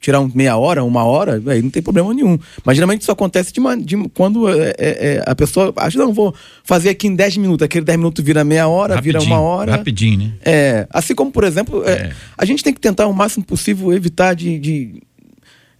tirar 0.00 0.20
um 0.20 0.30
meia 0.34 0.54
hora, 0.56 0.84
uma 0.84 1.02
hora, 1.04 1.42
aí 1.46 1.62
não 1.62 1.70
tem 1.70 1.82
problema 1.82 2.12
nenhum. 2.14 2.38
Mas 2.64 2.76
geralmente 2.76 3.00
isso 3.02 3.10
acontece 3.10 3.52
de, 3.52 3.58
uma- 3.58 3.76
de- 3.76 3.96
quando 4.14 4.48
é, 4.48 4.68
é- 4.70 4.74
é, 4.78 5.22
a 5.26 5.34
pessoa 5.34 5.72
acha, 5.76 5.98
não, 5.98 6.12
vou 6.12 6.32
fazer 6.62 6.90
aqui 6.90 7.06
em 7.08 7.16
10 7.16 7.36
minutos, 7.38 7.64
aquele 7.64 7.84
10 7.84 7.98
minutos 7.98 8.22
vira 8.24 8.44
meia 8.44 8.68
hora, 8.68 9.00
vira 9.00 9.18
Rapidinho, 9.18 9.40
uma 9.40 9.40
hora. 9.48 9.72
Rapidinho, 9.72 10.18
né? 10.18 10.32
É, 10.44 10.86
assim 10.90 11.14
como, 11.14 11.32
por 11.32 11.42
exemplo, 11.42 11.82
é, 11.84 11.90
É. 11.92 12.12
a 12.38 12.44
gente 12.44 12.62
tem 12.62 12.72
que 12.72 12.80
tentar 12.80 13.06
o 13.06 13.12
máximo 13.14 13.44
possível 13.44 13.92
evitar 13.94 14.34
de, 14.34 14.58
de 14.58 15.02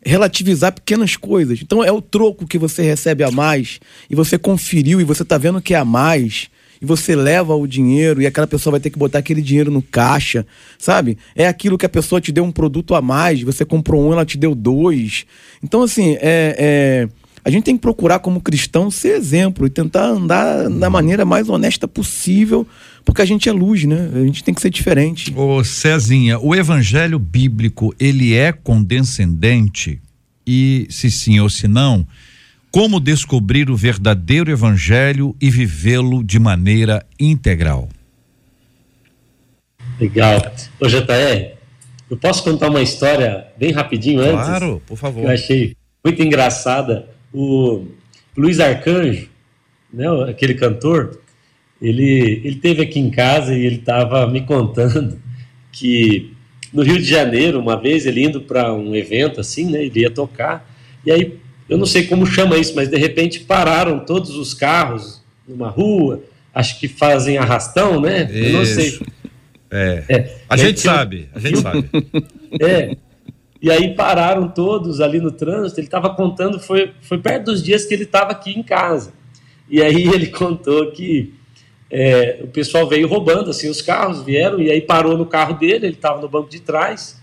relativizar 0.05 0.73
pequenas 0.73 1.17
coisas. 1.17 1.61
Então 1.63 1.83
é 1.83 1.91
o 1.91 2.03
troco 2.03 2.47
que 2.47 2.59
você 2.59 2.83
recebe 2.83 3.25
a 3.25 3.31
mais 3.31 3.81
e 4.09 4.15
você 4.15 4.39
conferiu 4.39 5.01
e 5.01 5.05
você 5.05 5.25
tá 5.25 5.39
vendo 5.39 5.63
que 5.63 5.75
é 5.75 5.79
a 5.79 5.85
mais 5.85 6.49
e 6.81 6.87
você 6.87 7.17
leva 7.17 7.55
o 7.55 7.67
dinheiro 7.67 8.21
e 8.21 8.27
aquela 8.27 8.47
pessoa 8.47 8.73
vai 8.73 8.81
ter 8.81 8.91
que 8.91 8.99
botar 8.99 9.19
aquele 9.19 9.41
dinheiro 9.41 9.71
no 9.71 9.81
caixa, 9.81 10.47
sabe? 10.79 11.17
É 11.35 11.47
aquilo 11.47 11.79
que 11.79 11.87
a 11.87 11.89
pessoa 11.89 12.21
te 12.21 12.31
deu 12.31 12.45
um 12.45 12.53
produto 12.53 12.95
a 12.95 13.01
mais, 13.01 13.43
você 13.43 13.65
comprou 13.65 14.07
um, 14.07 14.13
ela 14.13 14.27
te 14.27 14.37
deu 14.37 14.55
dois. 14.55 15.25
Então 15.63 15.83
assim, 15.83 16.17
é, 16.21 16.57
é 16.59 17.09
a 17.45 17.51
gente 17.51 17.65
tem 17.65 17.77
que 17.77 17.83
procurar 17.83 18.21
como 18.21 18.41
cristão 18.41 18.91
ser 18.91 19.17
exemplo 19.17 19.67
e 19.67 19.71
tentar 19.71 20.07
andar 20.07 20.71
da 20.71 20.89
maneira 20.89 21.27
mais 21.27 21.49
honesta 21.49 21.87
possível, 21.87 22.67
porque 23.05 23.21
a 23.21 23.25
gente 23.25 23.49
é 23.51 23.53
luz, 23.53 23.85
né? 23.85 24.11
A 24.15 24.21
gente 24.21 24.43
tem 24.43 24.55
que 24.55 24.63
ser 24.63 24.71
diferente. 24.71 25.33
Ô 25.37 25.63
Cezinha, 25.63 26.39
o 26.39 26.55
evangelho 26.55 27.19
bíblico, 27.19 27.95
ele 28.01 28.35
é 28.35 28.51
condescendente? 28.51 30.01
E 30.47 30.87
se 30.89 31.11
sim 31.11 31.39
ou 31.39 31.51
se 31.51 31.69
não, 31.69 32.07
como 32.71 32.99
descobrir 32.99 33.69
o 33.71 33.77
verdadeiro 33.77 34.51
evangelho 34.51 35.37
e 35.41 35.51
vivê-lo 35.51 36.25
de 36.25 36.39
maneira 36.39 37.05
integral? 37.21 37.91
Legal. 40.01 40.41
Ô, 40.81 40.89
JR, 40.89 41.53
eu 42.11 42.17
posso 42.17 42.43
contar 42.43 42.71
uma 42.71 42.83
história 42.83 43.47
bem 43.59 43.71
rapidinho 43.71 44.21
antes? 44.21 44.81
por 44.87 44.99
que 44.99 45.21
eu 45.21 45.29
achei 45.29 45.77
muito 46.05 46.23
engraçada. 46.23 47.14
O 47.35 47.87
Luiz 48.37 48.61
Arcanjo, 48.61 49.29
né, 49.93 50.07
aquele 50.29 50.55
cantor, 50.55 51.21
ele, 51.83 52.41
ele 52.45 52.57
teve 52.57 52.83
aqui 52.83 53.01
em 53.01 53.11
casa 53.11 53.55
e 53.55 53.67
ele 53.67 53.77
estava 53.77 54.27
me 54.27 54.43
contando 54.43 55.21
que 55.73 56.33
no 56.73 56.83
Rio 56.83 56.99
de 56.99 57.05
Janeiro, 57.05 57.61
uma 57.61 57.81
vez, 57.81 58.07
ele 58.07 58.25
indo 58.25 58.41
para 58.41 58.73
um 58.73 58.95
evento 58.95 59.41
assim, 59.41 59.71
né, 59.71 59.85
ele 59.85 60.01
ia 60.01 60.11
tocar, 60.11 60.69
e 61.05 61.11
aí, 61.13 61.39
eu 61.69 61.77
não 61.77 61.87
sei 61.87 62.07
como 62.07 62.27
chama 62.27 62.57
isso, 62.57 62.75
mas 62.75 62.89
de 62.89 62.97
repente 62.97 63.41
pararam 63.41 64.01
todos 64.05 64.31
os 64.37 64.55
carros 64.55 65.23
numa 65.47 65.69
rua, 65.69 66.23
acho 66.55 66.79
que 66.81 66.89
fazem 66.89 67.37
arrastão, 67.37 68.01
né? 68.01 68.29
Eu 68.33 68.53
não 68.53 68.65
sei. 68.65 68.89
Isso. 68.89 69.05
É. 69.71 70.05
É, 70.09 70.37
A 70.49 70.55
aí 70.55 70.61
gente 70.61 70.81
sabe, 70.81 71.29
a 71.35 71.39
gente 71.41 71.59
sabe. 71.61 71.89
é. 72.61 72.97
E 73.65 73.71
aí 73.71 73.95
pararam 73.95 74.47
todos 74.47 75.01
ali 75.01 75.19
no 75.19 75.33
trânsito. 75.33 75.81
Ele 75.81 75.87
estava 75.87 76.11
contando, 76.11 76.61
foi, 76.61 76.93
foi 77.01 77.17
perto 77.17 77.47
dos 77.47 77.63
dias 77.63 77.87
que 77.87 77.95
ele 77.95 78.03
estava 78.03 78.31
aqui 78.31 78.51
em 78.51 78.63
casa. 78.63 79.15
E 79.71 79.83
aí 79.83 80.05
ele 80.13 80.27
contou 80.27 80.93
que 80.93 81.33
é, 81.91 82.41
o 82.43 82.49
pessoal 82.49 82.87
veio 82.87 83.09
roubando, 83.09 83.49
assim, 83.49 83.71
os 83.71 83.81
carros 83.81 84.23
vieram 84.23 84.61
e 84.61 84.71
aí 84.71 84.83
parou 84.83 85.17
no 85.17 85.25
carro 85.25 85.55
dele, 85.55 85.87
ele 85.87 85.95
estava 85.95 86.21
no 86.21 86.29
banco 86.29 86.51
de 86.51 86.61
trás. 86.61 87.19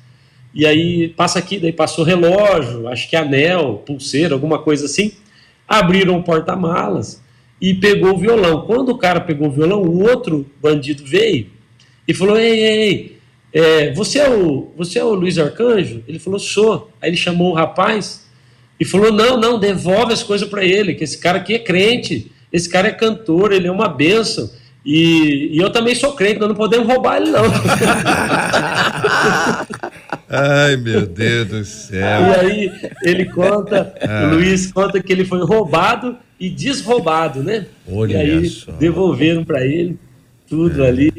E 0.51 0.65
aí 0.65 1.09
passa 1.09 1.37
aqui, 1.37 1.59
daí 1.59 1.71
passou 1.71 2.03
relógio, 2.03 2.87
acho 2.87 3.07
que 3.07 3.15
anel, 3.15 3.83
pulseira, 3.85 4.33
alguma 4.33 4.57
coisa 4.57 4.85
assim. 4.85 5.11
Abriram 5.67 6.17
o 6.17 6.23
porta-malas 6.23 7.21
e 7.61 7.75
pegou 7.75 8.15
o 8.15 8.17
violão. 8.17 8.65
Quando 8.65 8.89
o 8.89 8.97
cara 8.97 9.21
pegou 9.21 9.47
o 9.47 9.51
violão, 9.51 9.83
o 9.83 10.09
outro 10.09 10.49
bandido 10.59 11.03
veio 11.05 11.51
e 12.07 12.15
falou: 12.15 12.35
Ei, 12.39 12.63
ei, 12.63 12.81
ei, 12.81 13.20
é, 13.53 13.91
você, 13.93 14.19
é 14.19 14.29
o, 14.29 14.71
você 14.77 14.99
é 14.99 15.03
o 15.03 15.13
Luiz 15.13 15.37
Arcanjo? 15.37 16.01
Ele 16.07 16.19
falou: 16.19 16.39
Sou. 16.39 16.89
Aí 17.01 17.09
ele 17.09 17.17
chamou 17.17 17.51
o 17.51 17.55
rapaz 17.55 18.25
e 18.79 18.85
falou: 18.85 19.11
Não, 19.11 19.37
não, 19.37 19.59
devolve 19.59 20.13
as 20.13 20.23
coisas 20.23 20.47
para 20.47 20.63
ele, 20.63 20.95
que 20.95 21.03
esse 21.03 21.17
cara 21.17 21.37
aqui 21.39 21.55
é 21.55 21.59
crente, 21.59 22.31
esse 22.51 22.69
cara 22.69 22.87
é 22.87 22.91
cantor, 22.91 23.51
ele 23.51 23.67
é 23.67 23.71
uma 23.71 23.89
benção. 23.89 24.49
E, 24.83 25.49
e 25.51 25.57
eu 25.59 25.69
também 25.69 25.93
sou 25.93 26.13
crente, 26.13 26.39
nós 26.39 26.49
não 26.49 26.55
podemos 26.55 26.87
roubar 26.87 27.21
ele, 27.21 27.29
não. 27.29 27.43
Ai, 30.27 30.75
meu 30.77 31.05
Deus 31.05 31.47
do 31.47 31.63
céu. 31.65 31.99
E 31.99 32.35
aí 32.39 32.71
ele 33.03 33.25
conta, 33.25 33.93
Ah. 34.01 34.25
o 34.25 34.35
Luiz 34.35 34.71
conta 34.71 35.01
que 35.01 35.11
ele 35.11 35.25
foi 35.25 35.43
roubado 35.45 36.17
e 36.39 36.49
desroubado, 36.49 37.43
né? 37.43 37.67
Olha 37.87 38.13
e 38.13 38.15
aí 38.17 38.49
só. 38.49 38.71
Devolveram 38.71 39.43
para 39.43 39.63
ele 39.63 39.99
tudo 40.51 40.83
ali. 40.83 41.13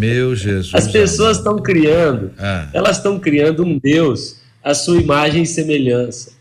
Meu 0.00 0.34
Jesus. 0.34 0.74
As 0.74 0.90
pessoas 0.90 1.36
estão 1.38 1.56
criando, 1.60 2.32
Ah. 2.36 2.68
elas 2.74 2.96
estão 2.96 3.20
criando 3.20 3.64
um 3.64 3.78
Deus, 3.78 4.40
a 4.62 4.74
sua 4.74 5.00
imagem 5.00 5.44
e 5.44 5.46
semelhança. 5.46 6.32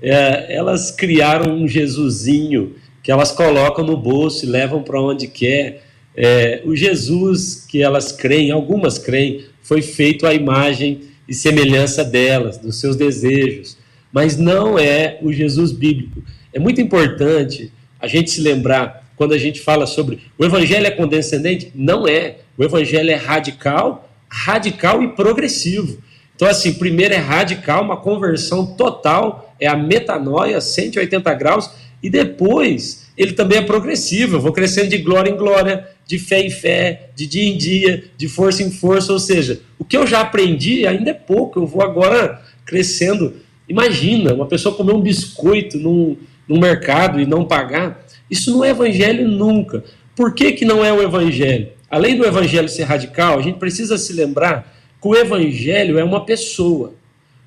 É, 0.00 0.54
elas 0.54 0.92
criaram 0.92 1.52
um 1.52 1.66
Jesusinho 1.66 2.76
que 3.02 3.10
elas 3.10 3.32
colocam 3.32 3.84
no 3.84 3.96
bolso 3.96 4.44
e 4.44 4.48
levam 4.48 4.80
para 4.82 5.00
onde 5.00 5.26
quer. 5.26 5.82
É, 6.16 6.62
o 6.64 6.76
Jesus 6.76 7.66
que 7.68 7.82
elas 7.82 8.12
creem, 8.12 8.52
algumas 8.52 8.96
creem, 8.96 9.44
foi 9.60 9.82
feito 9.82 10.24
à 10.24 10.32
imagem 10.32 11.00
e 11.28 11.34
semelhança 11.34 12.04
delas, 12.04 12.58
dos 12.58 12.78
seus 12.78 12.94
desejos, 12.94 13.76
mas 14.12 14.36
não 14.36 14.78
é 14.78 15.18
o 15.20 15.32
Jesus 15.32 15.72
bíblico. 15.72 16.22
É 16.54 16.60
muito 16.60 16.80
importante 16.80 17.72
a 18.00 18.06
gente 18.06 18.30
se 18.30 18.40
lembrar 18.40 19.05
quando 19.16 19.32
a 19.32 19.38
gente 19.38 19.60
fala 19.60 19.86
sobre 19.86 20.20
o 20.38 20.44
evangelho 20.44 20.86
é 20.86 20.90
condescendente, 20.90 21.72
não 21.74 22.06
é. 22.06 22.36
O 22.56 22.62
evangelho 22.62 23.10
é 23.10 23.14
radical, 23.14 24.08
radical 24.28 25.02
e 25.02 25.08
progressivo. 25.08 25.98
Então, 26.34 26.46
assim, 26.46 26.74
primeiro 26.74 27.14
é 27.14 27.18
radical, 27.18 27.82
uma 27.82 27.96
conversão 27.96 28.66
total, 28.76 29.54
é 29.58 29.66
a 29.66 29.74
metanoia, 29.74 30.60
180 30.60 31.32
graus, 31.34 31.70
e 32.02 32.10
depois 32.10 33.06
ele 33.16 33.32
também 33.32 33.58
é 33.58 33.62
progressivo. 33.62 34.36
Eu 34.36 34.40
vou 34.40 34.52
crescendo 34.52 34.90
de 34.90 34.98
glória 34.98 35.30
em 35.30 35.36
glória, 35.36 35.88
de 36.06 36.18
fé 36.18 36.40
em 36.40 36.50
fé, 36.50 37.08
de 37.16 37.26
dia 37.26 37.48
em 37.48 37.56
dia, 37.56 38.04
de 38.16 38.28
força 38.28 38.62
em 38.62 38.70
força. 38.70 39.12
Ou 39.12 39.18
seja, 39.18 39.60
o 39.78 39.84
que 39.84 39.96
eu 39.96 40.06
já 40.06 40.20
aprendi 40.20 40.86
ainda 40.86 41.10
é 41.10 41.14
pouco, 41.14 41.58
eu 41.58 41.66
vou 41.66 41.82
agora 41.82 42.42
crescendo. 42.66 43.34
Imagina, 43.66 44.34
uma 44.34 44.46
pessoa 44.46 44.74
comer 44.74 44.92
um 44.92 45.00
biscoito 45.00 45.78
num, 45.78 46.16
num 46.46 46.60
mercado 46.60 47.18
e 47.18 47.26
não 47.26 47.44
pagar. 47.44 48.05
Isso 48.30 48.50
não 48.50 48.64
é 48.64 48.70
evangelho 48.70 49.28
nunca. 49.28 49.84
Por 50.14 50.34
que, 50.34 50.52
que 50.52 50.64
não 50.64 50.84
é 50.84 50.92
o 50.92 51.02
evangelho? 51.02 51.68
Além 51.90 52.16
do 52.16 52.24
evangelho 52.24 52.68
ser 52.68 52.84
radical, 52.84 53.38
a 53.38 53.42
gente 53.42 53.58
precisa 53.58 53.96
se 53.96 54.12
lembrar 54.12 54.74
que 55.00 55.08
o 55.08 55.14
evangelho 55.14 55.98
é 55.98 56.04
uma 56.04 56.24
pessoa. 56.24 56.94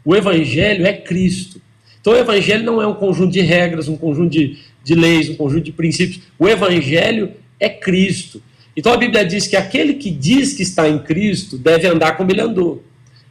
O 0.05 0.15
evangelho 0.15 0.85
é 0.85 0.93
Cristo. 0.93 1.61
Então 1.99 2.13
o 2.13 2.17
evangelho 2.17 2.63
não 2.63 2.81
é 2.81 2.87
um 2.87 2.93
conjunto 2.93 3.31
de 3.31 3.41
regras, 3.41 3.87
um 3.87 3.97
conjunto 3.97 4.31
de, 4.31 4.57
de 4.83 4.95
leis, 4.95 5.29
um 5.29 5.35
conjunto 5.35 5.65
de 5.65 5.71
princípios. 5.71 6.21
O 6.37 6.47
evangelho 6.47 7.33
é 7.59 7.67
Cristo. 7.67 8.41
Então 8.75 8.93
a 8.93 8.97
Bíblia 8.97 9.25
diz 9.25 9.47
que 9.47 9.57
aquele 9.57 9.95
que 9.95 10.09
diz 10.09 10.53
que 10.53 10.63
está 10.63 10.87
em 10.87 10.99
Cristo 10.99 11.57
deve 11.57 11.87
andar 11.87 12.15
como 12.15 12.31
ele 12.31 12.39
andou. 12.39 12.83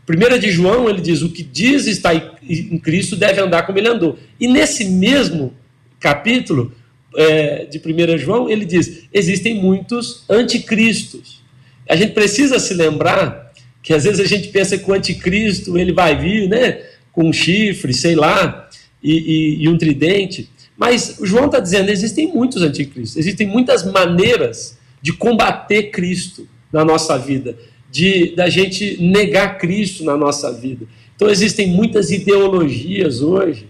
Primeira 0.05 0.39
de 0.39 0.51
João, 0.51 0.89
ele 0.89 1.01
diz: 1.01 1.23
o 1.23 1.31
que 1.31 1.43
diz 1.43 1.87
estar 1.87 2.15
em 2.43 2.79
Cristo 2.79 3.17
deve 3.17 3.41
andar 3.41 3.65
como 3.65 3.79
ele 3.79 3.89
andou. 3.89 4.19
E 4.39 4.47
nesse 4.47 4.85
mesmo 4.85 5.55
capítulo 5.99 6.73
é, 7.17 7.65
de 7.65 7.79
1 7.79 8.19
João, 8.19 8.49
ele 8.49 8.65
diz: 8.65 9.05
existem 9.13 9.55
muitos 9.55 10.25
anticristos. 10.29 11.43
A 11.89 11.97
gente 11.97 12.13
precisa 12.13 12.59
se 12.59 12.75
lembrar 12.75 13.53
que 13.83 13.95
às 13.95 14.05
vezes 14.05 14.21
a 14.21 14.27
gente 14.27 14.49
pensa 14.49 14.77
que 14.77 14.91
o 14.91 14.95
anticristo 14.95 15.79
ele 15.79 15.93
vai 15.93 16.17
vir, 16.17 16.49
né, 16.49 16.83
com 17.13 17.29
um 17.29 17.33
chifre, 17.33 17.95
sei 17.95 18.15
lá, 18.15 18.69
e, 19.03 19.13
e, 19.13 19.65
e 19.65 19.69
um 19.69 19.79
tridente. 19.79 20.51
Mas 20.77 21.19
João 21.23 21.47
está 21.47 21.61
dizendo: 21.61 21.91
existem 21.91 22.29
muitos 22.29 22.63
anticristos, 22.63 23.17
existem 23.17 23.47
muitas 23.47 23.85
maneiras 23.91 24.79
de 25.01 25.13
combater 25.13 25.91
Cristo 25.91 26.47
na 26.73 26.85
nossa 26.85 27.17
vida, 27.19 27.57
de 27.91 28.35
da 28.37 28.51
gente 28.51 29.03
negar 29.03 29.59
Cristo 29.59 30.05
na 30.05 30.17
nossa 30.17 30.53
vida. 30.53 30.87
Então 31.17 31.31
existem 31.31 31.67
muitas 31.67 32.11
ideologias 32.11 33.23
hoje 33.23 33.67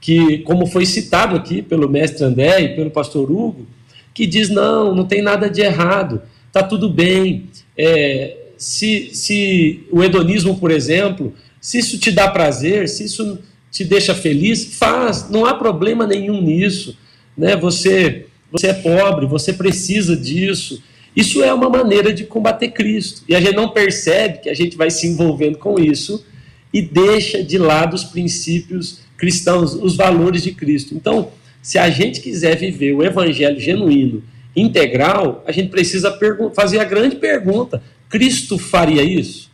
que, 0.00 0.38
como 0.38 0.66
foi 0.66 0.86
citado 0.86 1.36
aqui 1.36 1.62
pelo 1.62 1.88
mestre 1.88 2.24
André 2.24 2.60
e 2.60 2.76
pelo 2.76 2.90
pastor 2.90 3.30
Hugo, 3.30 3.66
que 4.14 4.26
diz 4.26 4.48
não, 4.48 4.94
não 4.94 5.04
tem 5.04 5.22
nada 5.22 5.48
de 5.48 5.60
errado, 5.60 6.22
tá 6.52 6.62
tudo 6.62 6.88
bem. 6.88 7.44
É, 7.76 8.36
se, 8.56 9.10
se 9.12 9.86
o 9.90 10.02
hedonismo, 10.02 10.58
por 10.58 10.70
exemplo, 10.70 11.34
se 11.60 11.78
isso 11.78 11.98
te 11.98 12.10
dá 12.10 12.28
prazer, 12.28 12.88
se 12.88 13.04
isso 13.04 13.38
te 13.70 13.84
deixa 13.84 14.14
feliz, 14.14 14.76
faz, 14.76 15.28
não 15.30 15.44
há 15.44 15.54
problema 15.54 16.06
nenhum 16.06 16.40
nisso. 16.40 16.96
Né? 17.36 17.56
Você 17.56 18.26
você 18.50 18.68
é 18.68 18.74
pobre, 18.74 19.26
você 19.26 19.52
precisa 19.52 20.16
disso. 20.16 20.82
Isso 21.14 21.42
é 21.42 21.52
uma 21.52 21.68
maneira 21.68 22.12
de 22.12 22.24
combater 22.24 22.68
Cristo. 22.68 23.22
E 23.28 23.34
a 23.34 23.40
gente 23.40 23.54
não 23.54 23.68
percebe 23.70 24.38
que 24.38 24.48
a 24.48 24.54
gente 24.54 24.76
vai 24.76 24.90
se 24.90 25.06
envolvendo 25.06 25.58
com 25.58 25.78
isso 25.78 26.24
e 26.72 26.80
deixa 26.80 27.42
de 27.42 27.58
lado 27.58 27.94
os 27.94 28.04
princípios 28.04 29.00
cristãos, 29.18 29.74
os 29.74 29.96
valores 29.96 30.42
de 30.42 30.52
Cristo. 30.52 30.94
Então, 30.94 31.32
se 31.60 31.76
a 31.76 31.90
gente 31.90 32.20
quiser 32.20 32.56
viver 32.56 32.94
o 32.94 33.02
evangelho 33.02 33.60
genuíno, 33.60 34.22
integral, 34.56 35.44
a 35.46 35.52
gente 35.52 35.68
precisa 35.68 36.18
fazer 36.54 36.78
a 36.78 36.84
grande 36.84 37.16
pergunta: 37.16 37.82
Cristo 38.08 38.56
faria 38.56 39.02
isso? 39.02 39.50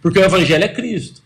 Porque 0.00 0.18
o 0.20 0.24
evangelho 0.24 0.62
é 0.62 0.68
Cristo. 0.68 1.22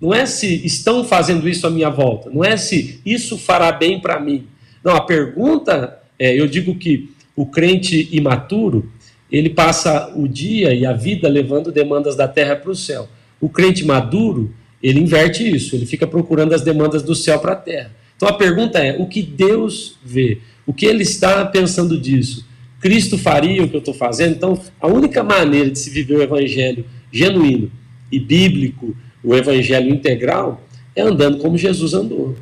Não 0.00 0.14
é 0.14 0.24
se 0.24 0.64
estão 0.64 1.04
fazendo 1.04 1.48
isso 1.48 1.66
à 1.66 1.70
minha 1.70 1.90
volta, 1.90 2.30
não 2.30 2.44
é 2.44 2.56
se 2.56 3.00
isso 3.04 3.36
fará 3.36 3.70
bem 3.72 4.00
para 4.00 4.18
mim. 4.20 4.46
Não, 4.82 4.94
a 4.94 5.00
pergunta 5.00 5.98
é, 6.18 6.38
eu 6.38 6.46
digo 6.46 6.74
que 6.76 7.10
o 7.34 7.46
crente 7.46 8.08
imaturo, 8.12 8.90
ele 9.30 9.50
passa 9.50 10.12
o 10.14 10.28
dia 10.28 10.72
e 10.72 10.86
a 10.86 10.92
vida 10.92 11.28
levando 11.28 11.72
demandas 11.72 12.14
da 12.16 12.28
terra 12.28 12.54
para 12.54 12.70
o 12.70 12.76
céu. 12.76 13.08
O 13.40 13.48
crente 13.48 13.84
maduro, 13.84 14.54
ele 14.88 15.00
inverte 15.00 15.48
isso, 15.48 15.74
ele 15.74 15.86
fica 15.86 16.06
procurando 16.06 16.54
as 16.54 16.62
demandas 16.62 17.02
do 17.02 17.14
céu 17.14 17.38
para 17.38 17.52
a 17.52 17.56
terra. 17.56 17.90
Então 18.16 18.28
a 18.28 18.34
pergunta 18.34 18.78
é: 18.78 18.96
o 18.98 19.06
que 19.06 19.22
Deus 19.22 19.96
vê? 20.04 20.38
O 20.66 20.72
que 20.72 20.86
ele 20.86 21.02
está 21.02 21.44
pensando 21.46 21.98
disso? 21.98 22.46
Cristo 22.80 23.16
faria 23.16 23.62
o 23.62 23.68
que 23.68 23.76
eu 23.76 23.80
estou 23.80 23.94
fazendo? 23.94 24.34
Então, 24.34 24.60
a 24.78 24.86
única 24.86 25.22
maneira 25.22 25.70
de 25.70 25.78
se 25.78 25.88
viver 25.88 26.16
o 26.16 26.22
evangelho 26.22 26.84
genuíno 27.10 27.72
e 28.12 28.20
bíblico, 28.20 28.94
o 29.22 29.34
evangelho 29.34 29.88
integral, 29.88 30.62
é 30.94 31.00
andando 31.00 31.38
como 31.38 31.56
Jesus 31.56 31.94
andou. 31.94 32.36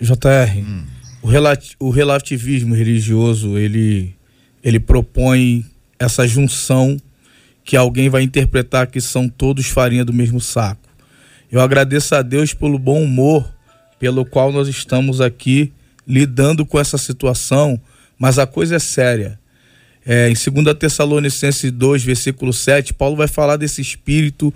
JR, 0.00 0.58
hum 0.58 0.98
o 1.78 1.90
relativismo 1.90 2.74
religioso 2.74 3.58
ele, 3.58 4.14
ele 4.62 4.80
propõe 4.80 5.64
essa 5.98 6.26
junção 6.26 6.96
que 7.68 7.76
alguém 7.76 8.08
vai 8.08 8.22
interpretar 8.22 8.86
que 8.86 8.98
são 8.98 9.28
todos 9.28 9.66
farinha 9.66 10.02
do 10.02 10.10
mesmo 10.10 10.40
saco. 10.40 10.88
Eu 11.52 11.60
agradeço 11.60 12.14
a 12.14 12.22
Deus 12.22 12.54
pelo 12.54 12.78
bom 12.78 13.02
humor 13.02 13.46
pelo 14.00 14.24
qual 14.24 14.50
nós 14.50 14.68
estamos 14.68 15.20
aqui 15.20 15.70
lidando 16.06 16.64
com 16.64 16.80
essa 16.80 16.96
situação, 16.96 17.78
mas 18.18 18.38
a 18.38 18.46
coisa 18.46 18.76
é 18.76 18.78
séria. 18.78 19.38
É, 20.06 20.30
em 20.30 20.32
2 20.32 20.78
Tessalonicenses 20.78 21.70
2, 21.70 22.04
versículo 22.04 22.54
7, 22.54 22.94
Paulo 22.94 23.16
vai 23.16 23.28
falar 23.28 23.58
desse 23.58 23.82
espírito 23.82 24.52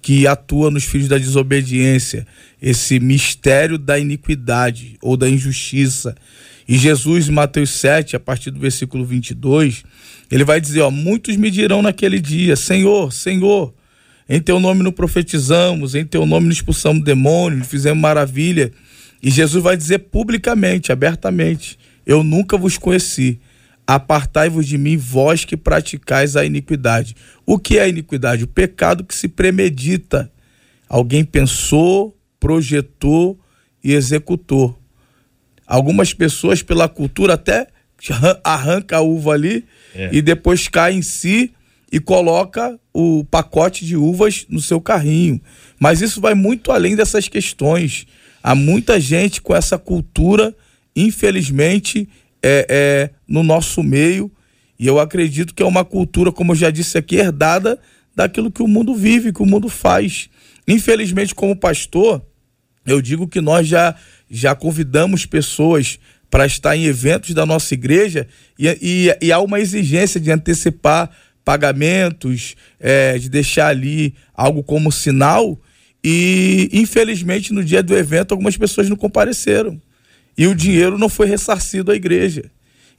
que 0.00 0.26
atua 0.26 0.70
nos 0.70 0.84
filhos 0.84 1.08
da 1.08 1.18
desobediência, 1.18 2.26
esse 2.60 2.98
mistério 2.98 3.78
da 3.78 3.98
iniquidade 3.98 4.96
ou 5.02 5.16
da 5.16 5.28
injustiça. 5.28 6.14
E 6.66 6.78
Jesus, 6.78 7.28
em 7.28 7.32
Mateus 7.32 7.70
7, 7.70 8.16
a 8.16 8.20
partir 8.20 8.50
do 8.50 8.58
versículo 8.58 9.04
22, 9.04 9.84
ele 10.30 10.44
vai 10.44 10.60
dizer: 10.60 10.80
ó, 10.80 10.90
Muitos 10.90 11.36
me 11.36 11.50
dirão 11.50 11.82
naquele 11.82 12.20
dia: 12.20 12.56
Senhor, 12.56 13.12
Senhor, 13.12 13.74
em 14.28 14.40
teu 14.40 14.58
nome 14.58 14.82
nos 14.82 14.94
profetizamos, 14.94 15.94
em 15.94 16.04
teu 16.04 16.24
nome 16.24 16.48
nos 16.48 16.56
expulsamos 16.56 17.04
demônios, 17.04 17.66
fizemos 17.66 18.00
maravilha. 18.00 18.72
E 19.22 19.30
Jesus 19.30 19.62
vai 19.62 19.76
dizer 19.76 19.98
publicamente, 19.98 20.90
abertamente: 20.90 21.78
Eu 22.06 22.22
nunca 22.22 22.56
vos 22.56 22.78
conheci. 22.78 23.38
Apartai-vos 23.86 24.66
de 24.66 24.78
mim, 24.78 24.96
vós 24.96 25.44
que 25.44 25.56
praticais 25.56 26.36
a 26.36 26.44
iniquidade. 26.44 27.14
O 27.44 27.58
que 27.58 27.78
é 27.78 27.82
a 27.82 27.88
iniquidade? 27.88 28.44
O 28.44 28.48
pecado 28.48 29.04
que 29.04 29.14
se 29.14 29.28
premedita. 29.28 30.32
Alguém 30.88 31.24
pensou, 31.24 32.16
projetou 32.40 33.38
e 33.82 33.92
executou. 33.92 34.78
Algumas 35.66 36.14
pessoas, 36.14 36.62
pela 36.62 36.88
cultura, 36.88 37.34
até 37.34 37.68
arranca 38.42 38.96
a 38.96 39.00
uva 39.00 39.32
ali 39.32 39.64
é. 39.94 40.10
e 40.12 40.20
depois 40.20 40.68
cai 40.68 40.94
em 40.94 41.02
si 41.02 41.52
e 41.90 42.00
coloca 42.00 42.78
o 42.92 43.24
pacote 43.24 43.84
de 43.84 43.96
uvas 43.96 44.46
no 44.48 44.60
seu 44.60 44.80
carrinho. 44.80 45.40
Mas 45.78 46.00
isso 46.00 46.20
vai 46.20 46.34
muito 46.34 46.72
além 46.72 46.96
dessas 46.96 47.28
questões. 47.28 48.06
Há 48.42 48.54
muita 48.54 49.00
gente 49.00 49.40
com 49.40 49.54
essa 49.54 49.78
cultura, 49.78 50.54
infelizmente, 50.94 52.08
é, 52.44 52.66
é, 52.68 53.10
no 53.26 53.42
nosso 53.42 53.82
meio. 53.82 54.30
E 54.78 54.86
eu 54.86 55.00
acredito 55.00 55.54
que 55.54 55.62
é 55.62 55.66
uma 55.66 55.84
cultura, 55.84 56.30
como 56.30 56.52
eu 56.52 56.56
já 56.56 56.70
disse 56.70 56.98
aqui, 56.98 57.16
herdada 57.16 57.78
daquilo 58.14 58.50
que 58.50 58.62
o 58.62 58.68
mundo 58.68 58.94
vive, 58.94 59.32
que 59.32 59.42
o 59.42 59.46
mundo 59.46 59.70
faz. 59.70 60.28
Infelizmente, 60.68 61.34
como 61.34 61.56
pastor, 61.56 62.22
eu 62.84 63.00
digo 63.00 63.26
que 63.26 63.40
nós 63.40 63.66
já, 63.66 63.94
já 64.30 64.54
convidamos 64.54 65.24
pessoas 65.24 65.98
para 66.30 66.44
estar 66.44 66.76
em 66.76 66.84
eventos 66.84 67.32
da 67.32 67.46
nossa 67.46 67.72
igreja 67.72 68.26
e, 68.58 68.66
e, 68.82 69.26
e 69.26 69.32
há 69.32 69.38
uma 69.40 69.60
exigência 69.60 70.20
de 70.20 70.30
antecipar 70.30 71.10
pagamentos, 71.44 72.56
é, 72.78 73.16
de 73.18 73.28
deixar 73.28 73.68
ali 73.68 74.14
algo 74.34 74.62
como 74.62 74.92
sinal. 74.92 75.58
E, 76.02 76.68
infelizmente, 76.72 77.52
no 77.52 77.64
dia 77.64 77.82
do 77.82 77.96
evento, 77.96 78.32
algumas 78.32 78.56
pessoas 78.56 78.88
não 78.88 78.96
compareceram 78.96 79.80
e 80.36 80.46
o 80.46 80.54
dinheiro 80.54 80.98
não 80.98 81.08
foi 81.08 81.26
ressarcido 81.26 81.92
à 81.92 81.94
igreja. 81.94 82.44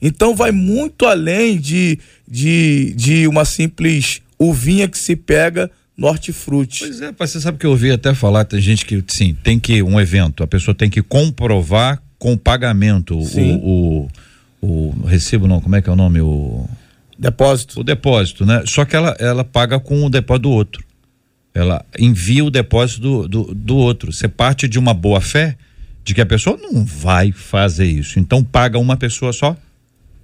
Então 0.00 0.34
vai 0.34 0.52
muito 0.52 1.06
além 1.06 1.58
de, 1.58 1.98
de, 2.28 2.92
de 2.94 3.26
uma 3.26 3.44
simples 3.44 4.20
uvinha 4.38 4.88
que 4.88 4.98
se 4.98 5.16
pega 5.16 5.70
no 5.96 6.06
hortifruti. 6.06 6.80
Pois 6.80 7.00
é, 7.00 7.12
você 7.12 7.40
sabe 7.40 7.58
que 7.58 7.66
eu 7.66 7.70
ouvi 7.70 7.90
até 7.90 8.14
falar, 8.14 8.44
tem 8.44 8.60
gente 8.60 8.84
que, 8.84 9.02
sim, 9.08 9.34
tem 9.42 9.58
que, 9.58 9.82
um 9.82 9.98
evento, 9.98 10.42
a 10.42 10.46
pessoa 10.46 10.74
tem 10.74 10.90
que 10.90 11.02
comprovar 11.02 12.02
com 12.18 12.36
pagamento 12.36 13.18
o, 13.18 14.08
o, 14.10 14.10
o, 14.60 15.06
recibo, 15.06 15.46
não, 15.46 15.60
como 15.60 15.76
é 15.76 15.82
que 15.82 15.88
é 15.88 15.92
o 15.92 15.96
nome? 15.96 16.20
O 16.20 16.68
depósito. 17.18 17.80
O 17.80 17.84
depósito, 17.84 18.44
né? 18.44 18.62
Só 18.66 18.84
que 18.84 18.94
ela, 18.94 19.16
ela 19.18 19.44
paga 19.44 19.80
com 19.80 20.04
o 20.04 20.10
depósito 20.10 20.42
do 20.42 20.50
outro. 20.50 20.84
Ela 21.54 21.84
envia 21.98 22.44
o 22.44 22.50
depósito 22.50 23.00
do, 23.00 23.28
do, 23.28 23.54
do 23.54 23.76
outro. 23.76 24.12
Você 24.12 24.28
parte 24.28 24.68
de 24.68 24.78
uma 24.78 24.92
boa 24.92 25.22
fé, 25.22 25.56
de 26.06 26.14
que 26.14 26.20
a 26.20 26.26
pessoa 26.26 26.56
não 26.56 26.84
vai 26.84 27.32
fazer 27.32 27.84
isso. 27.84 28.20
Então 28.20 28.42
paga 28.42 28.78
uma 28.78 28.96
pessoa 28.96 29.32
só, 29.32 29.56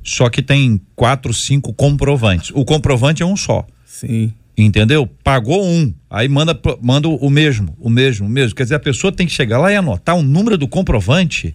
só 0.05 0.31
que 0.31 0.41
tem 0.41 0.81
quatro, 0.95 1.35
cinco 1.35 1.73
comprovantes. 1.75 2.53
O 2.55 2.65
comprovante 2.65 3.21
é 3.21 3.27
um 3.27 3.37
só. 3.37 3.67
Sim. 3.85 4.33
Entendeu? 4.57 5.09
Pagou 5.25 5.67
um, 5.67 5.93
aí 6.09 6.29
manda, 6.29 6.59
manda 6.81 7.09
o 7.09 7.29
mesmo, 7.29 7.77
o 7.81 7.91
mesmo, 7.91 8.27
o 8.27 8.29
mesmo. 8.29 8.55
Quer 8.55 8.63
dizer, 8.63 8.77
a 8.77 8.81
pessoa 8.81 9.11
tem 9.13 9.27
que 9.27 9.33
chegar 9.33 9.59
lá 9.59 9.73
e 9.73 9.77
anotar 9.77 10.15
o 10.15 10.23
número 10.23 10.57
do 10.57 10.69
comprovante 10.69 11.53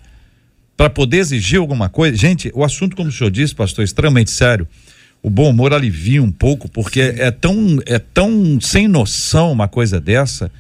para 0.75 0.89
poder 0.89 1.19
exigir 1.19 1.59
alguma 1.59 1.87
coisa. 1.87 2.17
Gente, 2.17 2.51
o 2.53 2.65
assunto, 2.65 2.97
como 2.97 3.07
o 3.07 3.11
senhor 3.11 3.31
disse, 3.31 3.55
pastor, 3.55 3.83
é 3.83 3.85
extremamente 3.85 4.29
sério. 4.29 4.67
O 5.23 5.29
bom 5.29 5.49
humor 5.49 5.73
alivia 5.73 6.21
um 6.21 6.31
pouco, 6.31 6.69
porque 6.69 6.99
é 6.99 7.31
tão, 7.31 7.79
é 7.85 7.97
tão 7.97 8.59
sem 8.59 8.89
noção 8.89 9.53
uma 9.53 9.69
coisa 9.69 10.01
dessa 10.01 10.51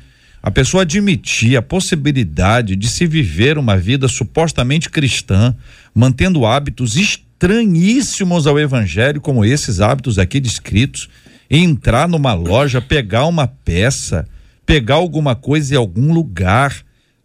a 0.47 0.51
pessoa 0.51 0.83
admitir 0.83 1.57
a 1.57 1.61
possibilidade 1.61 2.77
de 2.77 2.87
se 2.87 3.05
viver 3.05 3.57
uma 3.57 3.75
vida 3.75 4.07
supostamente 4.07 4.89
cristã, 4.89 5.53
mantendo 5.93 6.45
hábitos 6.45 6.95
estranhíssimos 6.95 8.47
ao 8.47 8.57
evangelho, 8.57 9.19
como 9.19 9.43
esses 9.43 9.81
hábitos 9.81 10.17
aqui 10.17 10.39
descritos, 10.39 11.09
entrar 11.51 12.07
numa 12.07 12.33
loja, 12.33 12.79
pegar 12.79 13.25
uma 13.25 13.45
peça, 13.45 14.25
pegar 14.65 14.95
alguma 14.95 15.35
coisa 15.35 15.73
em 15.73 15.77
algum 15.77 16.13
lugar, 16.13 16.77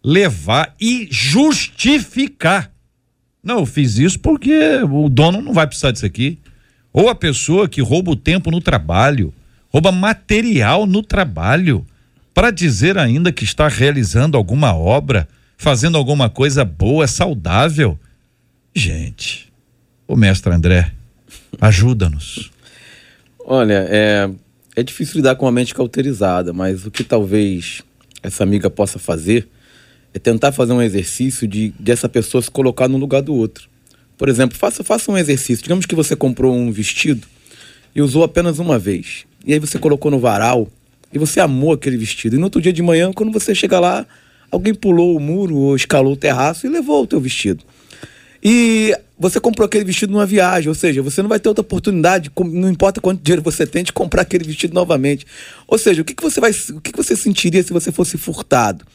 levar 0.03 0.75
e 0.77 1.07
justificar. 1.09 2.73
Não, 3.41 3.59
eu 3.59 3.65
fiz 3.65 3.97
isso 3.97 4.19
porque 4.19 4.81
o 4.83 5.07
dono 5.07 5.41
não 5.41 5.53
vai 5.53 5.65
precisar 5.65 5.91
disso 5.91 6.05
aqui. 6.05 6.39
Ou 6.91 7.07
a 7.07 7.15
pessoa 7.15 7.69
que 7.69 7.81
rouba 7.81 8.11
o 8.11 8.17
tempo 8.17 8.51
no 8.51 8.59
trabalho, 8.59 9.33
rouba 9.71 9.93
material 9.93 10.85
no 10.85 11.01
trabalho, 11.01 11.87
para 12.33 12.51
dizer 12.51 12.97
ainda 12.97 13.31
que 13.31 13.43
está 13.43 13.67
realizando 13.67 14.37
alguma 14.37 14.75
obra, 14.75 15.27
fazendo 15.57 15.97
alguma 15.97 16.29
coisa 16.29 16.65
boa, 16.65 17.07
saudável. 17.07 17.97
Gente, 18.75 19.51
o 20.07 20.15
mestre 20.15 20.51
André, 20.51 20.91
ajuda-nos. 21.61 22.51
Olha, 23.45 23.85
é, 23.89 24.29
é 24.75 24.83
difícil 24.83 25.17
lidar 25.17 25.35
com 25.35 25.47
a 25.47 25.51
mente 25.51 25.75
cauterizada, 25.75 26.53
mas 26.53 26.85
o 26.85 26.91
que 26.91 27.03
talvez 27.03 27.83
essa 28.21 28.43
amiga 28.43 28.69
possa 28.69 28.97
fazer 28.97 29.47
é 30.13 30.19
tentar 30.19 30.51
fazer 30.51 30.73
um 30.73 30.81
exercício 30.81 31.47
de 31.47 31.73
dessa 31.79 32.07
pessoa 32.07 32.41
se 32.41 32.49
colocar 32.49 32.87
no 32.87 32.97
lugar 32.97 33.21
do 33.21 33.33
outro. 33.33 33.67
Por 34.17 34.29
exemplo, 34.29 34.57
faça, 34.57 34.83
faça 34.83 35.11
um 35.11 35.17
exercício. 35.17 35.63
Digamos 35.63 35.85
que 35.85 35.95
você 35.95 36.15
comprou 36.15 36.55
um 36.55 36.71
vestido 36.71 37.27
e 37.95 38.01
usou 38.01 38.23
apenas 38.23 38.59
uma 38.59 38.79
vez. 38.79 39.25
E 39.45 39.53
aí 39.53 39.59
você 39.59 39.77
colocou 39.77 40.09
no 40.09 40.19
varal 40.19 40.69
e 41.13 41.19
você 41.19 41.39
amou 41.39 41.73
aquele 41.73 41.95
vestido. 41.95 42.35
E 42.35 42.39
no 42.39 42.45
outro 42.45 42.59
dia 42.59 42.73
de 42.73 42.81
manhã, 42.81 43.11
quando 43.13 43.31
você 43.31 43.53
chega 43.53 43.79
lá, 43.79 44.05
alguém 44.49 44.73
pulou 44.73 45.15
o 45.15 45.19
muro 45.19 45.55
ou 45.55 45.75
escalou 45.75 46.13
o 46.13 46.17
terraço 46.17 46.65
e 46.65 46.69
levou 46.69 47.03
o 47.03 47.07
teu 47.07 47.21
vestido. 47.21 47.63
E 48.43 48.93
você 49.17 49.39
comprou 49.39 49.65
aquele 49.65 49.85
vestido 49.85 50.11
numa 50.11 50.25
viagem, 50.25 50.67
ou 50.67 50.75
seja, 50.75 51.01
você 51.01 51.21
não 51.21 51.29
vai 51.29 51.39
ter 51.39 51.47
outra 51.47 51.61
oportunidade, 51.61 52.29
não 52.43 52.69
importa 52.69 52.99
quanto 52.99 53.21
dinheiro 53.21 53.41
você 53.41 53.65
tem, 53.65 53.83
de 53.83 53.93
comprar 53.93 54.23
aquele 54.23 54.43
vestido 54.43 54.73
novamente. 54.73 55.25
Ou 55.65 55.77
seja, 55.77 56.01
o 56.01 56.05
que, 56.05 56.13
que 56.13 56.21
você 56.21 56.41
vai, 56.41 56.51
o 56.51 56.81
que, 56.81 56.91
que 56.91 56.97
você 56.97 57.15
sentiria 57.15 57.63
se 57.63 57.71
você 57.71 57.91
fosse 57.91 58.17
furtado? 58.17 58.85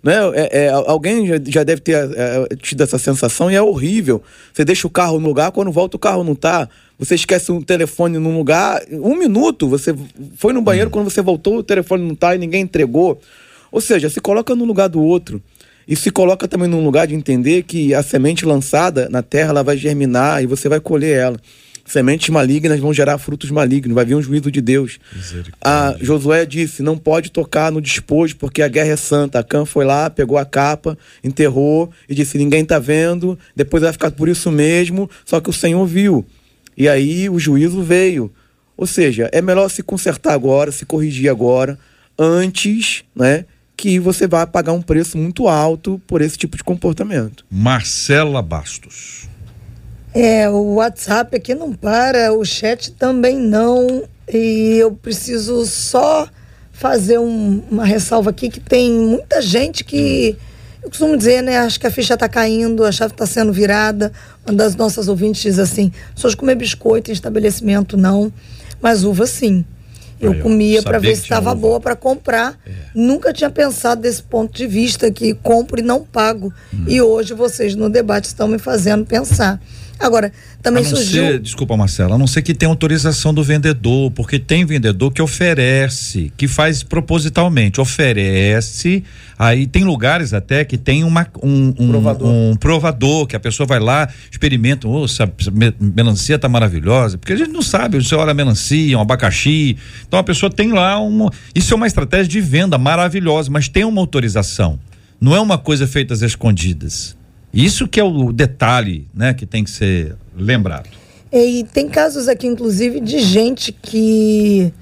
Né? 0.00 0.14
É, 0.34 0.64
é, 0.64 0.68
alguém 0.68 1.26
já, 1.26 1.34
já 1.44 1.64
deve 1.64 1.80
ter 1.80 1.96
é, 1.96 2.56
tido 2.60 2.82
essa 2.82 2.98
sensação 2.98 3.50
e 3.50 3.54
é 3.54 3.62
horrível. 3.62 4.22
Você 4.52 4.64
deixa 4.64 4.86
o 4.86 4.90
carro 4.90 5.18
no 5.18 5.26
lugar, 5.26 5.50
quando 5.50 5.72
volta 5.72 5.96
o 5.96 5.98
carro 5.98 6.22
não 6.22 6.34
está. 6.34 6.68
Você 6.98 7.16
esquece 7.16 7.50
um 7.50 7.60
telefone 7.60 8.18
num 8.18 8.36
lugar, 8.36 8.80
um 8.90 9.16
minuto, 9.16 9.68
você 9.68 9.94
foi 10.36 10.52
no 10.52 10.62
banheiro, 10.62 10.90
quando 10.90 11.10
você 11.10 11.20
voltou, 11.20 11.58
o 11.58 11.62
telefone 11.62 12.04
não 12.04 12.14
está 12.14 12.34
e 12.34 12.38
ninguém 12.38 12.62
entregou. 12.62 13.20
Ou 13.72 13.80
seja, 13.80 14.08
se 14.08 14.20
coloca 14.20 14.54
no 14.54 14.64
lugar 14.64 14.88
do 14.88 15.02
outro. 15.02 15.42
E 15.86 15.94
se 15.94 16.10
coloca 16.10 16.48
também 16.48 16.68
num 16.68 16.82
lugar 16.82 17.06
de 17.06 17.14
entender 17.14 17.64
que 17.64 17.92
a 17.92 18.02
semente 18.02 18.46
lançada 18.46 19.08
na 19.10 19.22
terra 19.22 19.50
ela 19.50 19.62
vai 19.62 19.76
germinar 19.76 20.42
e 20.42 20.46
você 20.46 20.68
vai 20.68 20.80
colher 20.80 21.18
ela. 21.18 21.38
Sementes 21.84 22.30
malignas 22.30 22.80
vão 22.80 22.94
gerar 22.94 23.18
frutos 23.18 23.50
malignos, 23.50 23.94
vai 23.94 24.06
vir 24.06 24.14
um 24.14 24.22
juízo 24.22 24.50
de 24.50 24.62
Deus. 24.62 24.98
A 25.62 25.94
Josué 26.00 26.46
disse: 26.46 26.82
não 26.82 26.96
pode 26.96 27.30
tocar 27.30 27.70
no 27.70 27.82
despojo, 27.82 28.36
porque 28.36 28.62
a 28.62 28.68
guerra 28.68 28.92
é 28.92 28.96
santa. 28.96 29.40
Acã 29.40 29.66
foi 29.66 29.84
lá, 29.84 30.08
pegou 30.08 30.38
a 30.38 30.46
capa, 30.46 30.96
enterrou 31.22 31.90
e 32.08 32.14
disse: 32.14 32.38
ninguém 32.38 32.62
está 32.62 32.78
vendo, 32.78 33.38
depois 33.54 33.82
vai 33.82 33.92
ficar 33.92 34.10
por 34.12 34.30
isso 34.30 34.50
mesmo. 34.50 35.10
Só 35.26 35.40
que 35.40 35.50
o 35.50 35.52
Senhor 35.52 35.84
viu. 35.84 36.24
E 36.76 36.88
aí 36.88 37.28
o 37.28 37.38
juízo 37.38 37.82
veio. 37.82 38.32
Ou 38.76 38.86
seja, 38.86 39.28
é 39.32 39.40
melhor 39.40 39.68
se 39.68 39.82
consertar 39.82 40.32
agora, 40.32 40.72
se 40.72 40.84
corrigir 40.84 41.30
agora, 41.30 41.78
antes, 42.18 43.04
né? 43.14 43.44
que 43.76 43.98
você 43.98 44.26
vai 44.26 44.46
pagar 44.46 44.72
um 44.72 44.82
preço 44.82 45.18
muito 45.18 45.48
alto 45.48 46.00
por 46.06 46.22
esse 46.22 46.38
tipo 46.38 46.56
de 46.56 46.64
comportamento. 46.64 47.44
Marcela 47.50 48.40
Bastos. 48.40 49.28
É, 50.14 50.48
o 50.48 50.74
WhatsApp 50.74 51.36
aqui 51.36 51.54
não 51.54 51.72
para, 51.72 52.32
o 52.32 52.44
chat 52.44 52.92
também 52.92 53.36
não. 53.36 54.04
E 54.32 54.76
eu 54.78 54.92
preciso 54.92 55.66
só 55.66 56.28
fazer 56.72 57.18
um, 57.18 57.62
uma 57.70 57.84
ressalva 57.84 58.30
aqui 58.30 58.48
que 58.48 58.60
tem 58.60 58.92
muita 58.92 59.42
gente 59.42 59.84
que. 59.84 60.36
Eu 60.84 60.90
costumo 60.90 61.16
dizer, 61.16 61.42
né? 61.42 61.56
Acho 61.58 61.80
que 61.80 61.86
a 61.86 61.90
ficha 61.90 62.12
está 62.12 62.28
caindo, 62.28 62.84
a 62.84 62.92
chave 62.92 63.14
está 63.14 63.24
sendo 63.24 63.52
virada. 63.54 64.12
Uma 64.46 64.54
das 64.54 64.76
nossas 64.76 65.08
ouvintes 65.08 65.40
diz 65.40 65.58
assim: 65.58 65.90
pessoas 66.14 66.34
comer 66.34 66.56
biscoito 66.56 67.10
em 67.10 67.14
estabelecimento, 67.14 67.96
não, 67.96 68.30
mas 68.82 69.02
uva 69.02 69.26
sim. 69.26 69.64
Eu 70.20 70.32
Aí, 70.32 70.40
comia 70.40 70.82
para 70.82 70.98
ver 70.98 71.16
se 71.16 71.22
estava 71.22 71.54
boa 71.54 71.80
para 71.80 71.96
comprar. 71.96 72.58
É. 72.66 72.70
Nunca 72.94 73.32
tinha 73.32 73.50
pensado 73.50 74.02
desse 74.02 74.22
ponto 74.22 74.54
de 74.54 74.66
vista 74.66 75.10
que 75.10 75.34
compro 75.34 75.80
e 75.80 75.82
não 75.82 76.02
pago. 76.04 76.52
Hum. 76.72 76.84
E 76.86 77.00
hoje 77.00 77.32
vocês 77.34 77.74
no 77.74 77.88
debate 77.88 78.26
estão 78.26 78.46
me 78.46 78.58
fazendo 78.58 79.06
pensar. 79.06 79.60
Agora, 79.98 80.32
também 80.62 80.84
a 80.84 80.88
não 80.88 80.96
surgiu. 80.96 81.24
Ser, 81.24 81.38
desculpa, 81.38 81.76
Marcela, 81.76 82.16
a 82.16 82.18
não 82.18 82.26
ser 82.26 82.42
que 82.42 82.52
tenha 82.52 82.68
autorização 82.68 83.32
do 83.32 83.42
vendedor, 83.42 84.10
porque 84.10 84.38
tem 84.38 84.64
vendedor 84.64 85.12
que 85.12 85.22
oferece, 85.22 86.32
que 86.36 86.48
faz 86.48 86.82
propositalmente, 86.82 87.80
oferece. 87.80 89.04
Aí 89.38 89.66
tem 89.66 89.84
lugares 89.84 90.32
até 90.32 90.64
que 90.64 90.76
tem 90.76 91.04
uma, 91.04 91.26
um, 91.42 91.74
um, 91.78 91.88
provador. 91.90 92.28
um 92.28 92.56
provador, 92.56 93.26
que 93.26 93.36
a 93.36 93.40
pessoa 93.40 93.66
vai 93.66 93.80
lá, 93.80 94.08
experimenta, 94.30 94.88
oh, 94.88 95.04
essa 95.04 95.30
melancia 95.80 96.38
tá 96.38 96.48
maravilhosa, 96.48 97.16
porque 97.16 97.32
a 97.32 97.36
gente 97.36 97.50
não 97.50 97.62
sabe, 97.62 98.02
você 98.02 98.14
olha 98.14 98.32
a 98.32 98.34
melancia, 98.34 98.98
um 98.98 99.00
abacaxi. 99.00 99.76
Então 100.06 100.18
a 100.18 100.24
pessoa 100.24 100.50
tem 100.50 100.72
lá 100.72 100.98
uma. 100.98 101.30
Isso 101.54 101.72
é 101.72 101.76
uma 101.76 101.86
estratégia 101.86 102.28
de 102.28 102.40
venda 102.40 102.76
maravilhosa, 102.76 103.50
mas 103.50 103.68
tem 103.68 103.84
uma 103.84 104.00
autorização. 104.00 104.78
Não 105.20 105.34
é 105.34 105.40
uma 105.40 105.56
coisa 105.56 105.86
feita 105.86 106.12
às 106.12 106.22
escondidas. 106.22 107.16
Isso 107.54 107.86
que 107.86 108.00
é 108.00 108.04
o 108.04 108.32
detalhe, 108.32 109.08
né, 109.14 109.32
que 109.32 109.46
tem 109.46 109.62
que 109.62 109.70
ser 109.70 110.16
lembrado. 110.36 110.88
E 111.32 111.64
tem 111.72 111.88
casos 111.88 112.28
aqui, 112.28 112.46
inclusive, 112.46 113.00
de 113.00 113.18
gente 113.18 113.72
que 113.72 114.72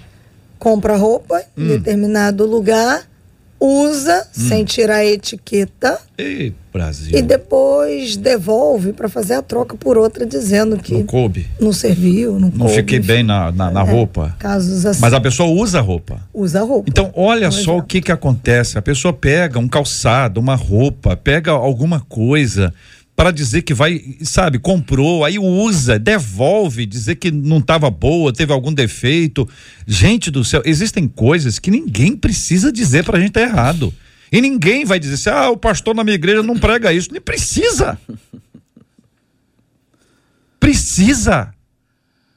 compra 0.58 0.96
roupa 0.96 1.42
hum. 1.56 1.64
em 1.64 1.68
determinado 1.68 2.46
lugar 2.46 3.06
usa 3.62 4.26
hum. 4.36 4.48
sem 4.48 4.64
tirar 4.64 4.96
a 4.96 5.04
etiqueta. 5.04 5.98
E 6.18 6.52
Brasil. 6.72 7.16
E 7.16 7.20
depois 7.20 8.16
devolve 8.16 8.92
para 8.94 9.08
fazer 9.08 9.34
a 9.34 9.42
troca 9.42 9.76
por 9.76 9.98
outra 9.98 10.24
dizendo 10.24 10.78
que 10.78 10.94
não 10.94 11.04
coube. 11.04 11.46
Não 11.60 11.72
serviu, 11.72 12.32
não, 12.32 12.48
não 12.48 12.66
coube, 12.66 12.74
fiquei 12.74 12.98
bem 12.98 13.22
na, 13.22 13.52
na, 13.52 13.70
na 13.70 13.82
é, 13.82 13.90
roupa. 13.90 14.34
Casos 14.38 14.86
assim. 14.86 15.00
Mas 15.00 15.12
a 15.12 15.20
pessoa 15.20 15.50
usa 15.50 15.78
a 15.78 15.82
roupa. 15.82 16.20
Usa 16.32 16.60
a 16.60 16.64
roupa. 16.64 16.88
Então, 16.88 17.12
olha 17.14 17.50
só 17.50 17.76
o 17.76 17.82
que 17.82 18.00
que 18.00 18.10
acontece. 18.10 18.78
A 18.78 18.82
pessoa 18.82 19.12
pega 19.12 19.58
um 19.58 19.68
calçado, 19.68 20.40
uma 20.40 20.54
roupa, 20.54 21.14
pega 21.14 21.50
alguma 21.50 22.00
coisa 22.00 22.72
para 23.14 23.30
dizer 23.30 23.62
que 23.62 23.74
vai, 23.74 24.16
sabe, 24.22 24.58
comprou, 24.58 25.24
aí 25.24 25.38
usa, 25.38 25.98
devolve, 25.98 26.86
dizer 26.86 27.16
que 27.16 27.30
não 27.30 27.58
estava 27.58 27.90
boa, 27.90 28.32
teve 28.32 28.52
algum 28.52 28.72
defeito. 28.72 29.48
Gente 29.86 30.30
do 30.30 30.44
céu, 30.44 30.62
existem 30.64 31.06
coisas 31.06 31.58
que 31.58 31.70
ninguém 31.70 32.16
precisa 32.16 32.72
dizer 32.72 33.04
para 33.04 33.18
a 33.18 33.20
gente 33.20 33.32
tá 33.32 33.42
errado. 33.42 33.92
E 34.30 34.40
ninguém 34.40 34.84
vai 34.84 34.98
dizer 34.98 35.14
assim: 35.14 35.30
"Ah, 35.30 35.50
o 35.50 35.56
pastor 35.56 35.94
na 35.94 36.02
minha 36.02 36.14
igreja 36.14 36.42
não 36.42 36.56
prega 36.56 36.92
isso". 36.92 37.12
Nem 37.12 37.20
precisa. 37.20 37.98
Precisa. 40.58 41.52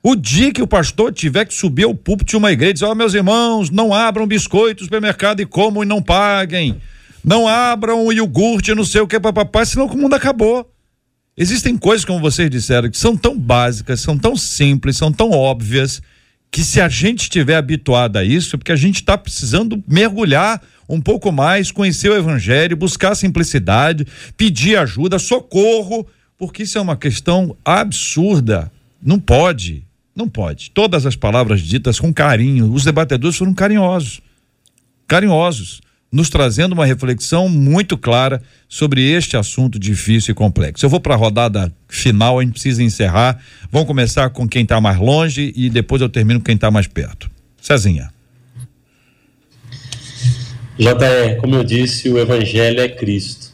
O 0.03 0.15
dia 0.15 0.51
que 0.51 0.61
o 0.61 0.67
pastor 0.67 1.11
tiver 1.13 1.45
que 1.45 1.53
subir 1.53 1.83
ao 1.83 1.95
púlpito 1.95 2.31
de 2.31 2.37
uma 2.37 2.51
igreja 2.51 2.71
e 2.71 2.73
dizer: 2.73 2.85
Ó, 2.85 2.91
oh, 2.91 2.95
meus 2.95 3.13
irmãos, 3.13 3.69
não 3.69 3.93
abram 3.93 4.27
biscoito 4.27 4.81
no 4.81 4.85
supermercado 4.85 5.39
e 5.39 5.45
comam 5.45 5.83
e 5.83 5.85
não 5.85 6.01
paguem. 6.01 6.79
Não 7.25 7.47
abram 7.47 8.05
o 8.05 8.13
iogurte, 8.13 8.75
não 8.75 8.85
sei 8.85 9.01
o 9.01 9.07
que, 9.07 9.19
papapá, 9.19 9.65
senão 9.65 9.87
o 9.87 9.97
mundo 9.97 10.13
acabou. 10.13 10.71
Existem 11.35 11.75
coisas, 11.75 12.05
como 12.05 12.19
vocês 12.19 12.51
disseram, 12.51 12.87
que 12.87 12.99
são 12.99 13.17
tão 13.17 13.35
básicas, 13.35 13.99
são 13.99 14.15
tão 14.15 14.37
simples, 14.37 14.95
são 14.95 15.11
tão 15.11 15.31
óbvias, 15.31 16.03
que 16.51 16.63
se 16.63 16.79
a 16.79 16.87
gente 16.87 17.23
estiver 17.23 17.55
habituado 17.55 18.17
a 18.17 18.23
isso, 18.23 18.55
é 18.55 18.59
porque 18.59 18.71
a 18.71 18.75
gente 18.75 18.97
está 18.97 19.17
precisando 19.17 19.83
mergulhar 19.87 20.61
um 20.87 21.01
pouco 21.01 21.31
mais, 21.31 21.71
conhecer 21.71 22.09
o 22.09 22.15
evangelho, 22.15 22.77
buscar 22.77 23.15
simplicidade, 23.15 24.05
pedir 24.37 24.77
ajuda, 24.77 25.17
socorro, 25.17 26.05
porque 26.37 26.61
isso 26.61 26.77
é 26.77 26.81
uma 26.81 26.95
questão 26.95 27.57
absurda. 27.65 28.71
Não 29.01 29.19
pode, 29.19 29.83
não 30.15 30.29
pode. 30.29 30.69
Todas 30.69 31.07
as 31.07 31.15
palavras 31.15 31.59
ditas 31.61 31.99
com 31.99 32.13
carinho, 32.13 32.71
os 32.71 32.83
debatedores 32.83 33.35
foram 33.35 33.53
carinhosos. 33.53 34.21
Carinhosos 35.07 35.81
nos 36.15 36.29
trazendo 36.29 36.71
uma 36.71 36.85
reflexão 36.85 37.49
muito 37.49 37.97
clara 37.97 38.41
sobre 38.69 39.01
este 39.01 39.35
assunto 39.35 39.77
difícil 39.77 40.31
e 40.31 40.33
complexo. 40.33 40.85
Eu 40.85 40.89
vou 40.89 41.01
para 41.01 41.13
a 41.13 41.17
rodada 41.17 41.69
final, 41.89 42.39
a 42.39 42.41
gente 42.41 42.53
precisa 42.53 42.81
encerrar. 42.81 43.43
Vamos 43.69 43.85
começar 43.85 44.29
com 44.29 44.47
quem 44.47 44.63
está 44.63 44.79
mais 44.79 44.97
longe 44.97 45.51
e 45.57 45.69
depois 45.69 46.01
eu 46.01 46.07
termino 46.07 46.39
com 46.39 46.45
quem 46.45 46.55
está 46.55 46.71
mais 46.71 46.87
perto. 46.87 47.29
Cezinha. 47.61 48.13
JE, 50.79 51.35
como 51.41 51.55
eu 51.55 51.65
disse, 51.65 52.07
o 52.07 52.17
Evangelho 52.17 52.79
é 52.79 52.87
Cristo. 52.87 53.53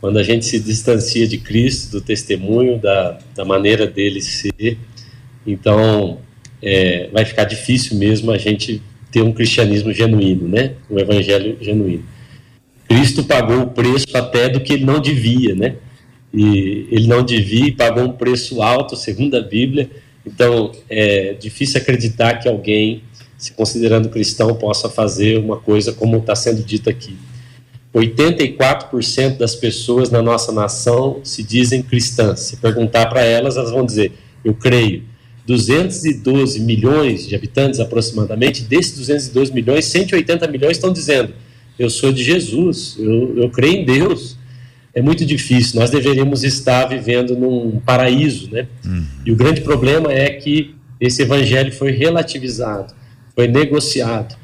Quando 0.00 0.18
a 0.18 0.24
gente 0.24 0.44
se 0.44 0.58
distancia 0.58 1.28
de 1.28 1.38
Cristo, 1.38 1.92
do 1.92 2.00
testemunho, 2.00 2.80
da, 2.80 3.20
da 3.36 3.44
maneira 3.44 3.86
dele 3.86 4.20
ser, 4.20 4.78
então 5.46 6.18
é, 6.60 7.08
vai 7.12 7.24
ficar 7.24 7.44
difícil 7.44 7.96
mesmo 7.96 8.32
a 8.32 8.38
gente 8.38 8.82
ter 9.10 9.22
um 9.22 9.32
cristianismo 9.32 9.92
genuíno, 9.92 10.48
né? 10.48 10.74
Um 10.90 10.98
evangelho 10.98 11.56
genuíno. 11.60 12.04
Cristo 12.88 13.24
pagou 13.24 13.62
o 13.62 13.66
preço 13.68 14.16
até 14.16 14.48
do 14.48 14.60
que 14.60 14.72
ele 14.72 14.84
não 14.84 15.00
devia, 15.00 15.54
né? 15.54 15.76
e 16.36 16.86
ele 16.90 17.06
não 17.06 17.24
devia 17.24 17.66
e 17.66 17.72
pagou 17.72 18.04
um 18.04 18.12
preço 18.12 18.60
alto, 18.60 18.94
segundo 18.94 19.36
a 19.36 19.40
Bíblia. 19.40 19.90
Então, 20.24 20.70
é 20.88 21.32
difícil 21.32 21.80
acreditar 21.80 22.34
que 22.34 22.46
alguém, 22.46 23.02
se 23.38 23.52
considerando 23.52 24.10
cristão, 24.10 24.54
possa 24.54 24.90
fazer 24.90 25.38
uma 25.38 25.56
coisa 25.56 25.92
como 25.92 26.18
está 26.18 26.36
sendo 26.36 26.62
dito 26.62 26.90
aqui. 26.90 27.16
84% 27.94 29.38
das 29.38 29.54
pessoas 29.54 30.10
na 30.10 30.20
nossa 30.20 30.52
nação 30.52 31.20
se 31.24 31.42
dizem 31.42 31.80
cristãs. 31.80 32.40
Se 32.40 32.58
perguntar 32.58 33.06
para 33.06 33.22
elas, 33.22 33.56
elas 33.56 33.70
vão 33.70 33.86
dizer: 33.86 34.12
Eu 34.44 34.52
creio. 34.52 35.04
212 35.46 36.60
milhões 36.60 37.28
de 37.28 37.34
habitantes 37.36 37.78
aproximadamente, 37.78 38.62
desses 38.62 38.96
212 38.98 39.52
milhões, 39.52 39.84
180 39.86 40.46
milhões 40.48 40.76
estão 40.76 40.92
dizendo: 40.92 41.32
Eu 41.78 41.88
sou 41.88 42.12
de 42.12 42.22
Jesus, 42.22 42.96
eu, 42.98 43.38
eu 43.38 43.50
creio 43.50 43.76
em 43.76 43.84
Deus. 43.84 44.36
É 44.92 45.02
muito 45.02 45.26
difícil, 45.26 45.78
nós 45.78 45.90
deveríamos 45.90 46.42
estar 46.42 46.86
vivendo 46.86 47.36
num 47.36 47.78
paraíso, 47.80 48.50
né? 48.50 48.66
Uhum. 48.84 49.04
E 49.26 49.30
o 49.30 49.36
grande 49.36 49.60
problema 49.60 50.10
é 50.10 50.30
que 50.30 50.74
esse 50.98 51.20
evangelho 51.22 51.70
foi 51.70 51.92
relativizado, 51.92 52.94
foi 53.34 53.46
negociado. 53.46 54.34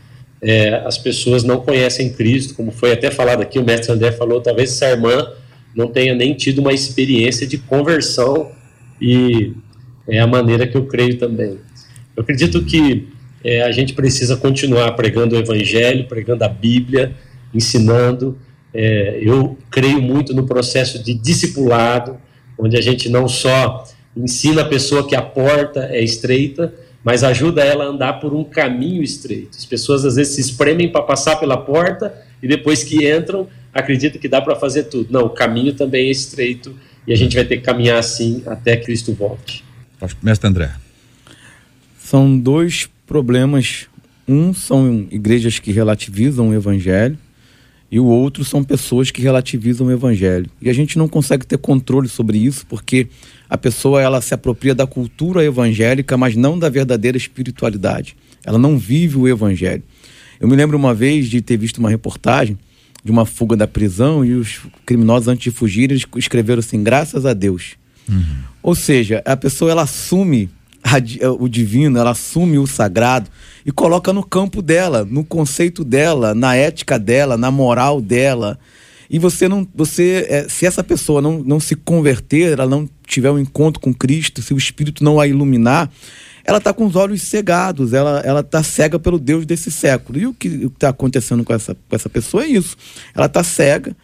É, 0.42 0.82
as 0.84 0.98
pessoas 0.98 1.42
não 1.42 1.60
conhecem 1.60 2.12
Cristo, 2.12 2.54
como 2.54 2.70
foi 2.70 2.92
até 2.92 3.10
falado 3.10 3.40
aqui, 3.40 3.58
o 3.58 3.64
mestre 3.64 3.92
André 3.92 4.12
falou, 4.12 4.40
talvez 4.40 4.70
essa 4.70 4.90
irmã 4.90 5.26
não 5.74 5.88
tenha 5.88 6.14
nem 6.14 6.34
tido 6.34 6.58
uma 6.58 6.72
experiência 6.72 7.46
de 7.46 7.56
conversão 7.56 8.50
e 9.00 9.52
é 10.08 10.18
a 10.18 10.26
maneira 10.26 10.66
que 10.66 10.76
eu 10.76 10.86
creio 10.86 11.18
também. 11.18 11.58
Eu 12.16 12.22
acredito 12.22 12.64
que 12.64 13.08
é, 13.44 13.62
a 13.62 13.72
gente 13.72 13.92
precisa 13.94 14.36
continuar 14.36 14.92
pregando 14.92 15.34
o 15.34 15.38
Evangelho, 15.38 16.06
pregando 16.06 16.44
a 16.44 16.48
Bíblia, 16.48 17.12
ensinando. 17.54 18.38
É, 18.72 19.18
eu 19.20 19.58
creio 19.70 20.00
muito 20.00 20.34
no 20.34 20.46
processo 20.46 21.02
de 21.02 21.14
discipulado, 21.14 22.16
onde 22.58 22.76
a 22.76 22.80
gente 22.80 23.08
não 23.08 23.28
só 23.28 23.84
ensina 24.16 24.62
a 24.62 24.64
pessoa 24.64 25.06
que 25.06 25.16
a 25.16 25.22
porta 25.22 25.88
é 25.90 26.02
estreita, 26.02 26.72
mas 27.02 27.24
ajuda 27.24 27.64
ela 27.64 27.84
a 27.84 27.88
andar 27.88 28.14
por 28.14 28.32
um 28.32 28.44
caminho 28.44 29.02
estreito. 29.02 29.58
As 29.58 29.64
pessoas 29.64 30.04
às 30.04 30.16
vezes 30.16 30.34
se 30.34 30.40
espremem 30.40 30.90
para 30.90 31.02
passar 31.02 31.36
pela 31.36 31.56
porta 31.56 32.14
e 32.42 32.46
depois 32.46 32.84
que 32.84 33.08
entram 33.08 33.48
acreditam 33.72 34.20
que 34.20 34.28
dá 34.28 34.40
para 34.40 34.54
fazer 34.54 34.84
tudo. 34.84 35.10
Não, 35.10 35.22
o 35.22 35.30
caminho 35.30 35.72
também 35.72 36.08
é 36.08 36.10
estreito 36.10 36.76
e 37.06 37.12
a 37.12 37.16
gente 37.16 37.34
vai 37.34 37.44
ter 37.44 37.56
que 37.56 37.62
caminhar 37.62 37.98
assim 37.98 38.42
até 38.46 38.76
Cristo 38.76 39.12
volte. 39.14 39.64
Mestre 40.22 40.48
André. 40.48 40.70
São 41.98 42.38
dois 42.38 42.88
problemas. 43.06 43.86
Um 44.26 44.54
são 44.54 45.06
igrejas 45.10 45.58
que 45.58 45.72
relativizam 45.72 46.50
o 46.50 46.54
evangelho 46.54 47.18
e 47.90 48.00
o 48.00 48.06
outro 48.06 48.44
são 48.44 48.64
pessoas 48.64 49.10
que 49.10 49.20
relativizam 49.20 49.88
o 49.88 49.90
evangelho. 49.90 50.48
E 50.62 50.70
a 50.70 50.72
gente 50.72 50.96
não 50.96 51.06
consegue 51.06 51.46
ter 51.46 51.58
controle 51.58 52.08
sobre 52.08 52.38
isso 52.38 52.66
porque 52.66 53.08
a 53.50 53.58
pessoa 53.58 54.00
ela 54.00 54.22
se 54.22 54.32
apropria 54.32 54.74
da 54.74 54.86
cultura 54.86 55.44
evangélica, 55.44 56.16
mas 56.16 56.34
não 56.34 56.58
da 56.58 56.70
verdadeira 56.70 57.18
espiritualidade. 57.18 58.16
Ela 58.44 58.58
não 58.58 58.78
vive 58.78 59.18
o 59.18 59.28
evangelho. 59.28 59.82
Eu 60.40 60.48
me 60.48 60.56
lembro 60.56 60.76
uma 60.76 60.94
vez 60.94 61.28
de 61.28 61.42
ter 61.42 61.56
visto 61.56 61.78
uma 61.78 61.90
reportagem 61.90 62.58
de 63.04 63.10
uma 63.10 63.26
fuga 63.26 63.56
da 63.56 63.66
prisão 63.66 64.24
e 64.24 64.34
os 64.34 64.60
criminosos 64.86 65.28
antes 65.28 65.44
de 65.44 65.50
fugir 65.50 65.90
eles 65.90 66.06
escreveram 66.16 66.60
assim: 66.60 66.82
graças 66.82 67.26
a 67.26 67.34
Deus. 67.34 67.76
Uhum. 68.08 68.42
Ou 68.62 68.74
seja, 68.74 69.22
a 69.24 69.36
pessoa 69.36 69.70
ela 69.70 69.82
assume 69.82 70.50
a, 70.82 70.96
o 71.30 71.48
divino, 71.48 71.98
ela 71.98 72.10
assume 72.10 72.58
o 72.58 72.66
sagrado 72.66 73.30
e 73.64 73.70
coloca 73.70 74.12
no 74.12 74.22
campo 74.22 74.60
dela, 74.60 75.04
no 75.04 75.24
conceito 75.24 75.84
dela, 75.84 76.34
na 76.34 76.54
ética 76.56 76.98
dela, 76.98 77.36
na 77.36 77.50
moral 77.50 78.00
dela. 78.00 78.58
E 79.08 79.18
você 79.18 79.48
não, 79.48 79.66
você, 79.74 80.26
é, 80.28 80.48
se 80.48 80.66
essa 80.66 80.82
pessoa 80.82 81.20
não, 81.20 81.42
não 81.42 81.60
se 81.60 81.76
converter, 81.76 82.52
ela 82.52 82.66
não 82.66 82.88
tiver 83.06 83.30
um 83.30 83.38
encontro 83.38 83.80
com 83.80 83.92
Cristo, 83.92 84.42
se 84.42 84.54
o 84.54 84.58
Espírito 84.58 85.04
não 85.04 85.20
a 85.20 85.26
iluminar, 85.26 85.90
ela 86.44 86.58
está 86.58 86.72
com 86.72 86.86
os 86.86 86.96
olhos 86.96 87.22
cegados, 87.22 87.92
ela 87.92 88.20
ela 88.24 88.40
está 88.40 88.62
cega 88.62 88.98
pelo 88.98 89.18
Deus 89.18 89.46
desse 89.46 89.70
século. 89.70 90.18
E 90.18 90.26
o 90.26 90.34
que 90.34 90.48
está 90.48 90.88
acontecendo 90.88 91.44
com 91.44 91.54
essa, 91.54 91.74
com 91.74 91.94
essa 91.94 92.08
pessoa 92.08 92.44
é 92.44 92.48
isso. 92.48 92.76
Ela 93.14 93.26
está 93.26 93.44
cega 93.44 93.94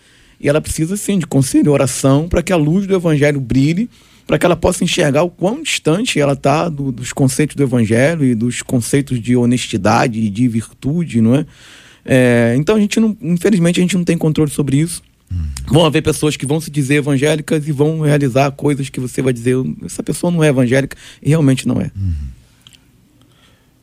e 0.40 0.48
ela 0.48 0.60
precisa, 0.60 0.96
sim, 0.96 1.18
de 1.18 1.26
conselho 1.26 1.66
e 1.66 1.68
oração 1.68 2.28
para 2.28 2.42
que 2.42 2.52
a 2.52 2.56
luz 2.56 2.86
do 2.86 2.94
Evangelho 2.94 3.40
brilhe, 3.40 3.90
para 4.26 4.38
que 4.38 4.46
ela 4.46 4.56
possa 4.56 4.84
enxergar 4.84 5.22
o 5.22 5.30
quão 5.30 5.62
distante 5.62 6.20
ela 6.20 6.34
está 6.34 6.68
do, 6.68 6.92
dos 6.92 7.12
conceitos 7.12 7.56
do 7.56 7.62
Evangelho 7.62 8.24
e 8.24 8.34
dos 8.34 8.62
conceitos 8.62 9.20
de 9.20 9.36
honestidade 9.36 10.20
e 10.20 10.28
de 10.28 10.46
virtude, 10.46 11.20
não 11.20 11.34
é? 11.34 11.46
é? 12.04 12.54
então 12.56 12.76
a 12.76 12.80
gente 12.80 13.00
não, 13.00 13.16
infelizmente, 13.22 13.80
a 13.80 13.82
gente 13.82 13.96
não 13.96 14.04
tem 14.04 14.18
controle 14.18 14.50
sobre 14.50 14.76
isso. 14.76 15.02
Hum. 15.32 15.44
Vão 15.66 15.84
haver 15.84 16.02
pessoas 16.02 16.36
que 16.36 16.46
vão 16.46 16.60
se 16.60 16.70
dizer 16.70 16.96
evangélicas 16.96 17.66
e 17.66 17.72
vão 17.72 18.00
realizar 18.00 18.50
coisas 18.52 18.88
que 18.88 19.00
você 19.00 19.20
vai 19.20 19.32
dizer, 19.32 19.56
essa 19.84 20.02
pessoa 20.02 20.30
não 20.30 20.42
é 20.42 20.48
evangélica, 20.48 20.96
e 21.22 21.30
realmente 21.30 21.66
não 21.66 21.80
é. 21.80 21.90
Hum. 21.96 22.12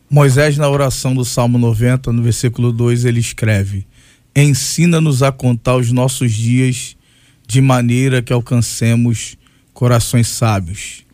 Moisés, 0.09 0.57
na 0.57 0.69
oração 0.69 1.13
do 1.13 1.25
Salmo 1.25 1.57
90, 1.57 2.11
no 2.11 2.21
versículo 2.21 2.71
2, 2.71 3.05
ele 3.05 3.19
escreve: 3.19 3.85
Ensina-nos 4.35 5.23
a 5.23 5.31
contar 5.31 5.75
os 5.77 5.91
nossos 5.91 6.33
dias 6.33 6.95
de 7.47 7.61
maneira 7.61 8.21
que 8.21 8.33
alcancemos 8.33 9.37
corações 9.73 10.27
sábios. 10.27 11.05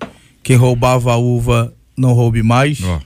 Quem 0.42 0.56
roubava 0.56 1.12
a 1.12 1.18
uva, 1.18 1.74
não 1.96 2.14
roube 2.14 2.42
mais. 2.42 2.80
Oh. 2.82 3.00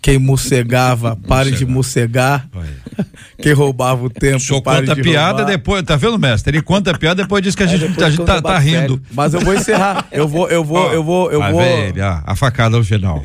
Quem 0.00 0.18
mocegava, 0.18 1.16
pare 1.28 1.50
de 1.50 1.66
mocegar. 1.66 2.48
Quem 3.42 3.52
roubava 3.52 4.04
o 4.04 4.08
tempo, 4.08 4.40
Só 4.40 4.60
pare 4.62 4.86
conta 4.86 4.94
de 4.94 5.02
piada 5.02 5.38
roubar. 5.38 5.44
depois, 5.44 5.82
tá 5.82 5.96
vendo, 5.96 6.18
mestre? 6.18 6.56
Ele 6.56 6.62
conta 6.62 6.92
a 6.92 6.98
piada 6.98 7.22
depois 7.22 7.42
diz 7.42 7.54
que 7.54 7.62
a 7.62 7.66
gente, 7.66 8.02
a 8.02 8.08
gente 8.08 8.24
tá, 8.24 8.40
tá 8.40 8.58
rindo. 8.58 9.02
Mas 9.12 9.34
eu 9.34 9.40
vou 9.40 9.52
encerrar. 9.54 10.06
Eu 10.12 10.26
vou, 10.26 10.48
eu 10.48 10.64
vou, 10.64 10.88
oh, 10.88 10.92
eu 10.92 11.04
vou, 11.04 11.30
eu 11.30 11.42
vou. 11.42 11.60
Ver, 11.60 12.00
a, 12.00 12.22
a 12.24 12.34
facada 12.34 12.76
ao 12.76 12.82
final. 12.84 13.22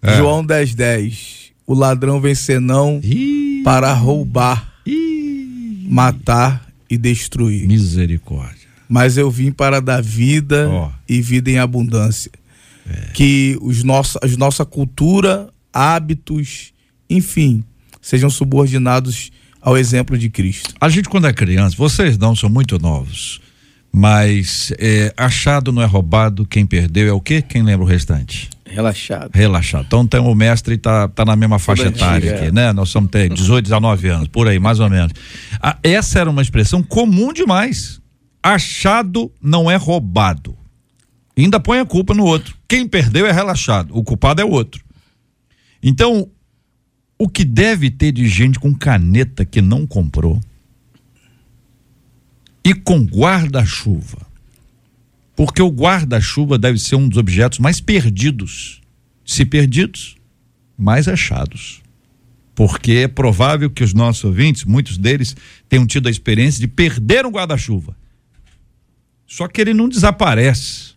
É. 0.00 0.16
João 0.16 0.44
10, 0.44 0.74
10. 0.74 1.50
O 1.66 1.74
ladrão 1.74 2.20
vem 2.20 2.34
senão 2.34 3.00
Ih. 3.02 3.62
para 3.64 3.92
roubar 3.92 4.68
matar 5.88 6.68
e 6.88 6.96
destruir. 6.96 7.66
Misericórdia. 7.66 8.68
Mas 8.88 9.16
eu 9.16 9.30
vim 9.30 9.50
para 9.50 9.80
dar 9.80 10.02
vida 10.02 10.68
oh. 10.70 10.90
e 11.08 11.20
vida 11.20 11.50
em 11.50 11.58
abundância. 11.58 12.30
É. 12.88 13.10
Que 13.12 13.58
os 13.60 13.82
nosso, 13.82 14.18
a 14.22 14.26
nossa 14.38 14.64
cultura, 14.64 15.48
hábitos, 15.72 16.72
enfim, 17.08 17.62
sejam 18.00 18.30
subordinados 18.30 19.30
ao 19.60 19.76
exemplo 19.76 20.16
de 20.16 20.30
Cristo. 20.30 20.74
A 20.80 20.88
gente, 20.88 21.08
quando 21.08 21.26
é 21.26 21.32
criança, 21.32 21.76
vocês 21.76 22.16
não 22.16 22.34
são 22.34 22.48
muito 22.48 22.78
novos, 22.78 23.40
mas 23.98 24.72
é, 24.78 25.12
achado 25.16 25.72
não 25.72 25.82
é 25.82 25.84
roubado, 25.84 26.46
quem 26.46 26.64
perdeu 26.64 27.08
é 27.08 27.12
o 27.12 27.20
quê? 27.20 27.42
Quem 27.42 27.64
lembra 27.64 27.84
o 27.84 27.88
restante? 27.88 28.48
Relaxado. 28.64 29.30
Relaxado. 29.34 29.86
Então 29.86 30.06
tem, 30.06 30.20
o 30.20 30.34
mestre 30.36 30.76
está 30.76 31.08
tá 31.08 31.24
na 31.24 31.34
mesma 31.34 31.58
faixa 31.58 31.88
etária 31.88 32.32
aqui, 32.32 32.44
é. 32.44 32.52
né? 32.52 32.72
Nós 32.72 32.90
somos 32.90 33.10
ter 33.10 33.28
18, 33.28 33.64
19 33.64 34.08
anos, 34.08 34.28
por 34.28 34.46
aí, 34.46 34.60
mais 34.60 34.78
ou 34.78 34.88
menos. 34.88 35.12
Ah, 35.60 35.76
essa 35.82 36.20
era 36.20 36.30
uma 36.30 36.40
expressão 36.40 36.80
comum 36.80 37.32
demais. 37.32 38.00
Achado 38.40 39.32
não 39.42 39.68
é 39.68 39.74
roubado. 39.74 40.56
Ainda 41.36 41.58
põe 41.58 41.80
a 41.80 41.84
culpa 41.84 42.14
no 42.14 42.24
outro. 42.24 42.54
Quem 42.68 42.86
perdeu 42.86 43.26
é 43.26 43.32
relaxado, 43.32 43.98
o 43.98 44.04
culpado 44.04 44.40
é 44.40 44.44
o 44.44 44.50
outro. 44.50 44.80
Então, 45.82 46.28
o 47.18 47.28
que 47.28 47.44
deve 47.44 47.90
ter 47.90 48.12
de 48.12 48.28
gente 48.28 48.60
com 48.60 48.72
caneta 48.72 49.44
que 49.44 49.60
não 49.60 49.84
comprou 49.84 50.38
e 52.68 52.74
com 52.74 53.04
guarda-chuva 53.04 54.28
porque 55.38 55.62
o 55.62 55.68
guarda-chuva 55.68 56.58
deve 56.58 56.80
ser 56.80 56.96
um 56.96 57.08
dos 57.08 57.16
objetos 57.16 57.60
mais 57.60 57.80
perdidos. 57.80 58.80
Se 59.24 59.44
perdidos, 59.44 60.16
mais 60.76 61.06
achados. 61.06 61.80
Porque 62.56 63.04
é 63.04 63.06
provável 63.06 63.70
que 63.70 63.84
os 63.84 63.94
nossos 63.94 64.24
ouvintes, 64.24 64.64
muitos 64.64 64.98
deles, 64.98 65.36
tenham 65.68 65.86
tido 65.86 66.08
a 66.08 66.10
experiência 66.10 66.60
de 66.60 66.66
perder 66.66 67.24
um 67.24 67.30
guarda-chuva. 67.30 67.94
Só 69.28 69.46
que 69.46 69.60
ele 69.60 69.72
não 69.72 69.88
desaparece. 69.88 70.94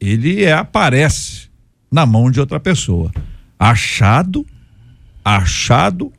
Ele 0.00 0.42
é, 0.42 0.54
aparece 0.54 1.50
na 1.92 2.06
mão 2.06 2.30
de 2.30 2.40
outra 2.40 2.58
pessoa. 2.58 3.12
Achado, 3.58 4.46
achado, 5.22 6.10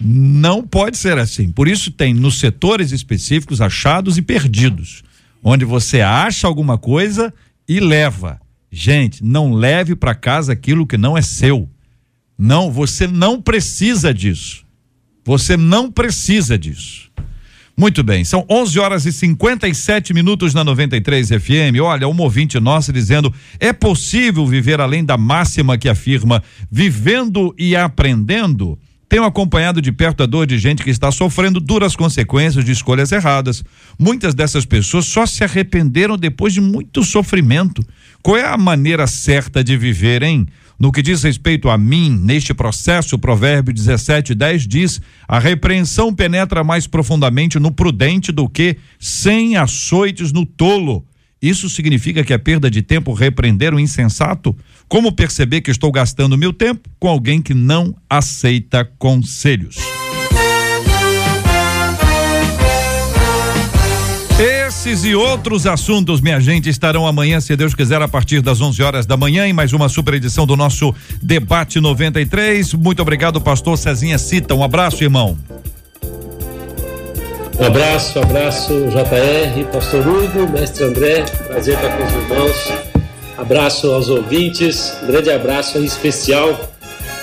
não 0.00 0.66
pode 0.66 0.96
ser 0.96 1.18
assim. 1.18 1.52
Por 1.52 1.68
isso 1.68 1.90
tem 1.90 2.14
nos 2.14 2.38
setores 2.38 2.90
específicos 2.90 3.60
achados 3.60 4.16
e 4.16 4.22
perdidos 4.22 5.02
onde 5.42 5.64
você 5.64 6.00
acha 6.00 6.46
alguma 6.46 6.78
coisa 6.78 7.32
e 7.68 7.80
leva. 7.80 8.40
Gente, 8.70 9.24
não 9.24 9.52
leve 9.52 9.96
para 9.96 10.14
casa 10.14 10.52
aquilo 10.52 10.86
que 10.86 10.96
não 10.96 11.16
é 11.16 11.22
seu. 11.22 11.68
Não, 12.38 12.70
você 12.70 13.06
não 13.06 13.40
precisa 13.40 14.14
disso. 14.14 14.64
Você 15.24 15.56
não 15.56 15.90
precisa 15.90 16.58
disso. 16.58 17.10
Muito 17.76 18.02
bem, 18.02 18.24
são 18.24 18.44
11 18.50 18.78
horas 18.78 19.06
e 19.06 19.12
57 19.12 20.12
minutos 20.12 20.52
na 20.52 20.62
93 20.62 21.28
FM. 21.28 21.80
Olha, 21.82 22.06
um 22.06 22.20
ouvinte 22.20 22.60
nosso 22.60 22.92
dizendo: 22.92 23.32
é 23.58 23.72
possível 23.72 24.46
viver 24.46 24.80
além 24.80 25.04
da 25.04 25.16
máxima 25.16 25.78
que 25.78 25.88
afirma 25.88 26.42
vivendo 26.70 27.54
e 27.58 27.74
aprendendo? 27.74 28.78
Tenho 29.10 29.24
acompanhado 29.24 29.82
de 29.82 29.90
perto 29.90 30.22
a 30.22 30.26
dor 30.26 30.46
de 30.46 30.56
gente 30.56 30.84
que 30.84 30.90
está 30.90 31.10
sofrendo 31.10 31.58
duras 31.58 31.96
consequências 31.96 32.64
de 32.64 32.70
escolhas 32.70 33.10
erradas. 33.10 33.64
Muitas 33.98 34.36
dessas 34.36 34.64
pessoas 34.64 35.04
só 35.04 35.26
se 35.26 35.42
arrependeram 35.42 36.16
depois 36.16 36.54
de 36.54 36.60
muito 36.60 37.02
sofrimento. 37.02 37.82
Qual 38.22 38.36
é 38.36 38.46
a 38.46 38.56
maneira 38.56 39.08
certa 39.08 39.64
de 39.64 39.76
viver, 39.76 40.22
hein? 40.22 40.46
No 40.78 40.92
que 40.92 41.02
diz 41.02 41.24
respeito 41.24 41.68
a 41.68 41.76
mim, 41.76 42.20
neste 42.22 42.54
processo, 42.54 43.16
o 43.16 43.18
provérbio 43.18 43.74
17, 43.74 44.32
10 44.32 44.68
diz: 44.68 45.00
a 45.26 45.40
repreensão 45.40 46.14
penetra 46.14 46.62
mais 46.62 46.86
profundamente 46.86 47.58
no 47.58 47.72
prudente 47.72 48.30
do 48.30 48.48
que 48.48 48.76
sem 49.00 49.56
açoites 49.56 50.30
no 50.30 50.46
tolo. 50.46 51.04
Isso 51.42 51.70
significa 51.70 52.22
que 52.22 52.34
é 52.34 52.38
perda 52.38 52.70
de 52.70 52.82
tempo 52.82 53.14
repreender 53.14 53.72
o 53.72 53.80
insensato? 53.80 54.54
Como 54.90 55.12
perceber 55.12 55.60
que 55.60 55.70
estou 55.70 55.92
gastando 55.92 56.36
meu 56.36 56.52
tempo 56.52 56.90
com 56.98 57.08
alguém 57.08 57.40
que 57.40 57.54
não 57.54 57.94
aceita 58.10 58.84
conselhos? 58.98 59.76
Esses 64.66 65.04
e 65.04 65.14
outros 65.14 65.64
assuntos, 65.64 66.20
minha 66.20 66.40
gente, 66.40 66.68
estarão 66.68 67.06
amanhã, 67.06 67.40
se 67.40 67.54
Deus 67.54 67.72
quiser, 67.72 68.02
a 68.02 68.08
partir 68.08 68.40
das 68.40 68.60
11 68.60 68.82
horas 68.82 69.06
da 69.06 69.16
manhã, 69.16 69.46
em 69.46 69.52
mais 69.52 69.72
uma 69.72 69.88
super 69.88 70.14
edição 70.14 70.44
do 70.44 70.56
nosso 70.56 70.92
Debate 71.22 71.78
93. 71.78 72.74
Muito 72.74 73.00
obrigado, 73.00 73.40
pastor 73.40 73.78
Cezinha 73.78 74.18
Cita. 74.18 74.56
Um 74.56 74.64
abraço, 74.64 75.04
irmão. 75.04 75.38
Um 77.60 77.64
abraço, 77.64 78.18
abraço, 78.18 78.72
JR, 78.88 79.64
Pastor 79.70 80.04
Hugo, 80.04 80.50
Mestre 80.50 80.82
André, 80.82 81.22
prazer 81.46 81.76
estar 81.76 81.96
com 81.96 82.04
os 82.04 82.12
irmãos. 82.12 82.89
Abraço 83.40 83.90
aos 83.90 84.10
ouvintes, 84.10 84.92
um 85.02 85.06
grande 85.06 85.30
abraço 85.30 85.78
em 85.78 85.84
especial 85.84 86.60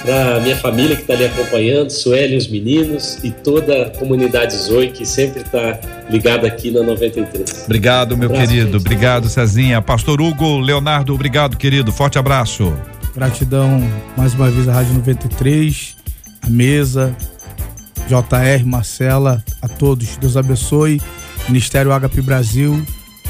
para 0.04 0.40
minha 0.40 0.56
família 0.56 0.96
que 0.96 1.04
está 1.04 1.14
ali 1.14 1.26
acompanhando, 1.26 1.92
Sueli 1.92 2.34
e 2.34 2.38
os 2.38 2.48
meninos 2.48 3.20
e 3.24 3.30
toda 3.30 3.84
a 3.84 3.90
comunidade 3.92 4.56
Zoe 4.56 4.90
que 4.90 5.06
sempre 5.06 5.42
está 5.42 5.80
ligada 6.10 6.48
aqui 6.48 6.72
na 6.72 6.82
93. 6.82 7.66
Obrigado, 7.66 8.18
meu 8.18 8.30
Abraço, 8.30 8.48
querido. 8.48 8.72
gente. 8.72 8.82
Obrigado, 8.82 9.30
Cezinha. 9.30 9.80
Pastor 9.80 10.20
Hugo, 10.20 10.60
Leonardo, 10.60 11.14
obrigado, 11.14 11.56
querido. 11.56 11.92
Forte 11.92 12.18
abraço. 12.18 12.74
Gratidão 13.14 13.80
mais 14.16 14.34
uma 14.34 14.50
vez 14.50 14.68
à 14.68 14.74
Rádio 14.74 14.94
93, 14.96 15.96
a 16.42 16.50
mesa, 16.50 17.16
JR, 18.08 18.66
Marcela, 18.66 19.44
a 19.62 19.68
todos. 19.68 20.18
Deus 20.18 20.36
abençoe. 20.36 21.00
Ministério 21.48 21.92
HP 21.92 22.22
Brasil, 22.22 22.84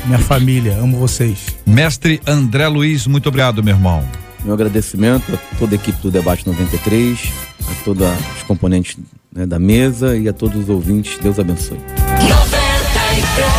minha 0.07 0.19
família, 0.19 0.77
amo 0.77 0.97
vocês. 0.97 1.37
Mestre 1.65 2.21
André 2.25 2.67
Luiz, 2.67 3.05
muito 3.05 3.27
obrigado, 3.27 3.61
meu 3.61 3.75
irmão. 3.75 4.03
Meu 4.43 4.53
agradecimento 4.53 5.33
a 5.33 5.37
toda 5.57 5.75
a 5.75 5.77
equipe 5.77 6.01
do 6.01 6.09
Debate 6.09 6.47
93, 6.47 7.19
a 7.59 7.83
todos 7.83 8.07
os 8.37 8.43
componentes 8.43 8.97
né, 9.33 9.45
da 9.45 9.59
mesa 9.59 10.17
e 10.17 10.29
a 10.29 10.33
todos 10.33 10.63
os 10.63 10.69
ouvintes. 10.69 11.17
Deus 11.21 11.37
abençoe. 11.37 11.79
93. 12.21 13.57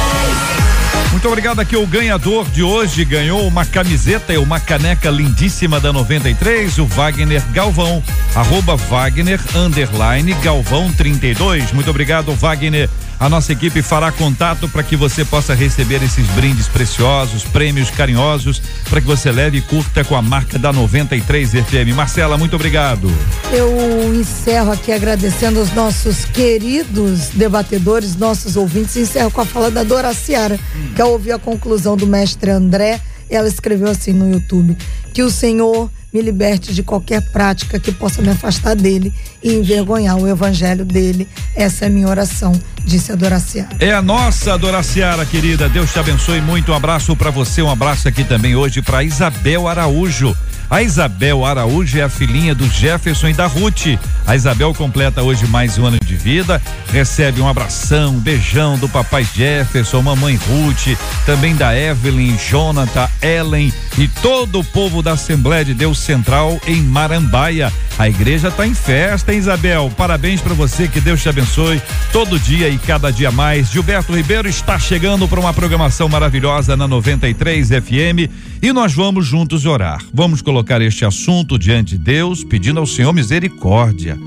Muito 1.11 1.27
obrigado 1.27 1.61
aqui 1.61 1.77
o 1.77 1.87
ganhador 1.87 2.49
de 2.51 2.63
hoje 2.63 3.05
ganhou 3.05 3.47
uma 3.47 3.65
camiseta 3.65 4.33
e 4.33 4.39
uma 4.39 4.61
caneca 4.61 5.11
lindíssima 5.11 5.81
da 5.81 5.93
93, 5.93 6.79
o 6.79 6.87
Wagner 6.87 7.43
Galvão, 7.51 8.03
arroba 8.35 8.77
Wagner 8.77 9.41
underline 9.55 10.33
Galvão 10.35 10.93
32. 10.93 11.73
Muito 11.73 11.91
obrigado, 11.91 12.33
Wagner. 12.35 12.89
A 13.21 13.29
nossa 13.29 13.53
equipe 13.53 13.83
fará 13.83 14.13
contato 14.13 14.69
para 14.69 14.83
que 14.85 14.95
você 14.97 15.25
possa 15.25 15.53
receber 15.53 16.01
esses 16.05 16.25
brindes 16.29 16.69
preciosos, 16.69 17.43
prêmios 17.43 17.91
carinhosos, 17.91 18.63
para 18.89 19.01
que 19.01 19.07
você 19.09 19.33
leve 19.33 19.59
e 19.59 19.61
curta 19.61 20.05
com 20.05 20.15
a 20.15 20.23
marca 20.23 20.57
da 20.57 20.73
93 20.73 21.51
FM. 21.51 21.97
Marcela, 21.97 22.39
muito 22.39 22.55
obrigado. 22.55 23.11
Eu 23.53 24.15
encerro 24.15 24.71
aqui 24.71 24.93
agradecendo 24.93 25.61
os 25.61 25.73
nossos 25.73 26.27
queridos 26.27 27.31
debatedores, 27.31 28.15
nossos 28.15 28.57
ouvintes. 28.57 28.97
Encerro 28.97 29.33
com 29.33 29.41
a 29.41 29.47
fala 29.47 29.69
da 29.69 29.83
Dora 29.83 30.15
Ciara, 30.15 30.59
que 30.95 31.03
ao 31.03 31.17
a 31.35 31.39
conclusão 31.39 31.97
do 31.97 32.07
mestre 32.07 32.53
André, 32.53 33.01
ela 33.29 33.49
escreveu 33.49 33.89
assim 33.89 34.13
no 34.13 34.31
YouTube: 34.31 34.79
Que 35.13 35.25
o 35.25 35.31
Senhor 35.31 35.91
me 36.13 36.23
liberte 36.23 36.73
de 36.73 36.83
qualquer 36.83 37.21
prática 37.31 37.79
que 37.79 37.93
possa 37.93 38.23
me 38.23 38.31
afastar 38.31 38.75
dele 38.75 39.13
e 39.43 39.55
envergonhar 39.55 40.17
o 40.17 40.27
evangelho 40.27 40.85
dele. 40.85 41.29
Essa 41.55 41.85
é 41.85 41.89
a 41.89 41.91
minha 41.91 42.09
oração, 42.09 42.53
disse 42.89 43.13
a 43.13 43.15
Dora 43.15 43.39
Ciara. 43.39 43.69
É 43.79 43.93
a 43.93 44.01
nossa 44.01 44.57
Doraciara, 44.57 45.25
querida. 45.27 45.69
Deus 45.69 45.93
te 45.93 45.99
abençoe 45.99 46.41
muito. 46.41 46.73
Um 46.73 46.75
abraço 46.75 47.15
para 47.15 47.31
você, 47.31 47.61
um 47.61 47.71
abraço 47.71 48.09
aqui 48.09 48.25
também 48.25 48.57
hoje 48.57 48.81
para 48.81 49.05
Isabel 49.05 49.69
Araújo. 49.69 50.35
A 50.71 50.83
Isabel 50.83 51.47
Araújo 51.47 51.99
é 51.99 52.03
a 52.03 52.11
filhinha 52.11 52.55
do 52.55 52.69
Jefferson 52.69 53.29
e 53.29 53.33
da 53.33 53.47
Ruth. 53.47 53.99
A 54.27 54.37
Isabel 54.37 54.75
completa 54.75 55.23
hoje 55.23 55.47
mais 55.47 55.79
um 55.79 55.87
ano 55.87 55.99
de 56.05 56.15
vida, 56.15 56.61
recebe 56.93 57.41
um 57.41 57.49
abração, 57.49 58.11
um 58.11 58.21
beijão 58.21 58.77
do 58.77 58.87
papai 58.87 59.27
Jefferson, 59.35 60.03
mamãe 60.03 60.37
Ruth, 60.37 60.99
também 61.25 61.57
da 61.57 61.75
Evelyn, 61.75 62.37
Jonathan, 62.37 63.09
Ellen 63.23 63.73
e 63.97 64.07
todo 64.07 64.61
o 64.61 64.65
povo 64.65 65.03
da 65.03 65.13
Assembleia 65.13 65.65
de 65.65 65.73
Deus 65.73 65.99
Central 65.99 66.61
em 66.67 66.83
Marambaia. 66.83 67.73
A 67.99 68.07
igreja 68.07 68.49
está 68.49 68.67
em 68.67 68.75
festa, 68.75 69.33
hein, 69.33 69.39
Isabel? 69.39 69.91
Parabéns 69.97 70.43
para 70.43 70.53
você, 70.53 70.87
que 70.87 71.01
Deus 71.01 71.23
te 71.23 71.31
abençoe 71.31 71.83
todo 72.13 72.39
dia 72.39 72.69
e 72.69 72.77
cada 72.77 73.11
dia 73.11 73.31
mais. 73.31 73.71
Gilberto 73.71 74.15
Ribeiro 74.15 74.47
está 74.47 74.79
chegando 74.79 75.27
para 75.27 75.41
uma 75.41 75.55
programação 75.55 76.11
maravilhosa 76.11 76.77
na 76.77 76.87
93 76.87 77.69
FM 77.71 78.31
e 78.61 78.73
nós 78.73 78.93
vamos 78.93 79.27
juntos 79.27 79.65
orar. 79.67 80.05
Vamos 80.13 80.43
colocar 80.43 80.81
este 80.83 81.05
assunto 81.05 81.59
diante 81.59 81.97
de 81.97 81.99
Deus, 81.99 82.43
pedindo 82.45 82.81
ao 82.81 82.87
Senhor 82.87 83.13
misericórdia, 83.13 84.19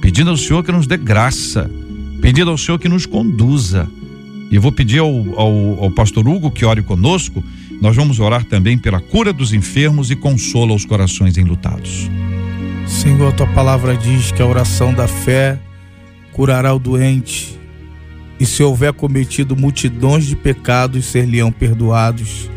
pedindo 0.00 0.30
ao 0.30 0.36
Senhor 0.36 0.62
que 0.62 0.72
nos 0.72 0.86
dê 0.86 0.96
graça, 0.96 1.70
pedindo 2.20 2.50
ao 2.50 2.58
Senhor 2.58 2.78
que 2.78 2.88
nos 2.88 3.06
conduza. 3.06 3.88
E 4.50 4.56
eu 4.56 4.62
vou 4.62 4.72
pedir 4.72 4.98
ao, 4.98 5.08
ao, 5.38 5.84
ao 5.84 5.90
pastor 5.90 6.28
Hugo 6.28 6.50
que 6.50 6.64
ore 6.64 6.82
conosco. 6.82 7.42
Nós 7.80 7.96
vamos 7.96 8.20
orar 8.20 8.44
também 8.44 8.76
pela 8.76 9.00
cura 9.00 9.32
dos 9.32 9.52
enfermos 9.52 10.10
e 10.10 10.16
consola 10.16 10.74
os 10.74 10.84
corações 10.84 11.38
enlutados. 11.38 12.10
Senhor, 12.86 13.28
a 13.28 13.32
tua 13.32 13.46
palavra 13.46 13.96
diz 13.96 14.32
que 14.32 14.42
a 14.42 14.46
oração 14.46 14.92
da 14.92 15.06
fé 15.06 15.58
curará 16.32 16.74
o 16.74 16.78
doente, 16.78 17.58
e 18.38 18.46
se 18.46 18.62
houver 18.62 18.92
cometido 18.92 19.54
multidões 19.54 20.26
de 20.26 20.34
pecados, 20.34 21.04
ser-lhe-ão 21.04 21.52
perdoados. 21.52 22.48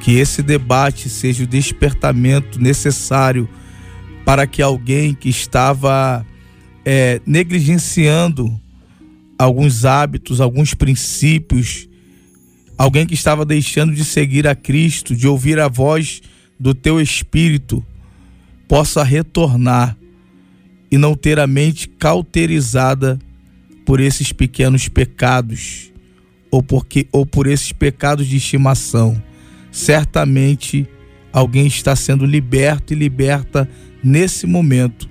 Que 0.00 0.18
esse 0.18 0.42
debate 0.42 1.08
seja 1.08 1.44
o 1.44 1.46
despertamento 1.46 2.60
necessário 2.60 3.48
para 4.24 4.46
que 4.46 4.62
alguém 4.62 5.14
que 5.14 5.28
estava 5.28 6.24
eh, 6.84 7.20
negligenciando 7.26 8.58
alguns 9.38 9.84
hábitos, 9.84 10.40
alguns 10.40 10.74
princípios, 10.74 11.88
alguém 12.76 13.06
que 13.06 13.14
estava 13.14 13.44
deixando 13.44 13.94
de 13.94 14.04
seguir 14.04 14.46
a 14.46 14.54
Cristo, 14.54 15.14
de 15.14 15.26
ouvir 15.28 15.58
a 15.58 15.68
voz 15.68 16.20
do 16.58 16.74
teu 16.74 17.00
Espírito, 17.00 17.84
possa 18.68 19.02
retornar 19.02 19.96
e 20.90 20.98
não 20.98 21.14
ter 21.14 21.38
a 21.38 21.46
mente 21.46 21.88
cauterizada 21.88 23.18
por 23.86 24.00
esses 24.00 24.32
pequenos 24.32 24.88
pecados 24.88 25.90
ou 26.50 26.62
porque 26.62 27.06
ou 27.12 27.24
por 27.24 27.46
esses 27.46 27.72
pecados 27.72 28.26
de 28.26 28.36
estimação. 28.36 29.20
Certamente 29.70 30.88
alguém 31.32 31.66
está 31.66 31.94
sendo 31.94 32.26
liberto 32.26 32.92
e 32.92 32.96
liberta 32.96 33.68
nesse 34.02 34.46
momento. 34.46 35.08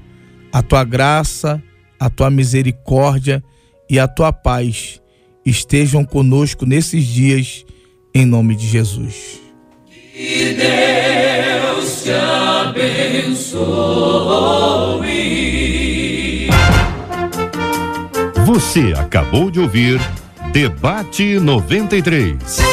A 0.51 0.61
tua 0.61 0.83
graça, 0.83 1.61
a 1.99 2.09
tua 2.09 2.29
misericórdia 2.29 3.43
e 3.89 3.99
a 3.99 4.07
tua 4.07 4.31
paz 4.31 5.01
estejam 5.45 6.03
conosco 6.03 6.65
nesses 6.65 7.05
dias 7.05 7.65
em 8.13 8.25
nome 8.25 8.55
de 8.55 8.67
Jesus. 8.67 9.39
Você 18.45 18.93
acabou 18.97 19.49
de 19.49 19.59
ouvir 19.59 19.99
Debate 20.51 21.39
93. 21.39 22.68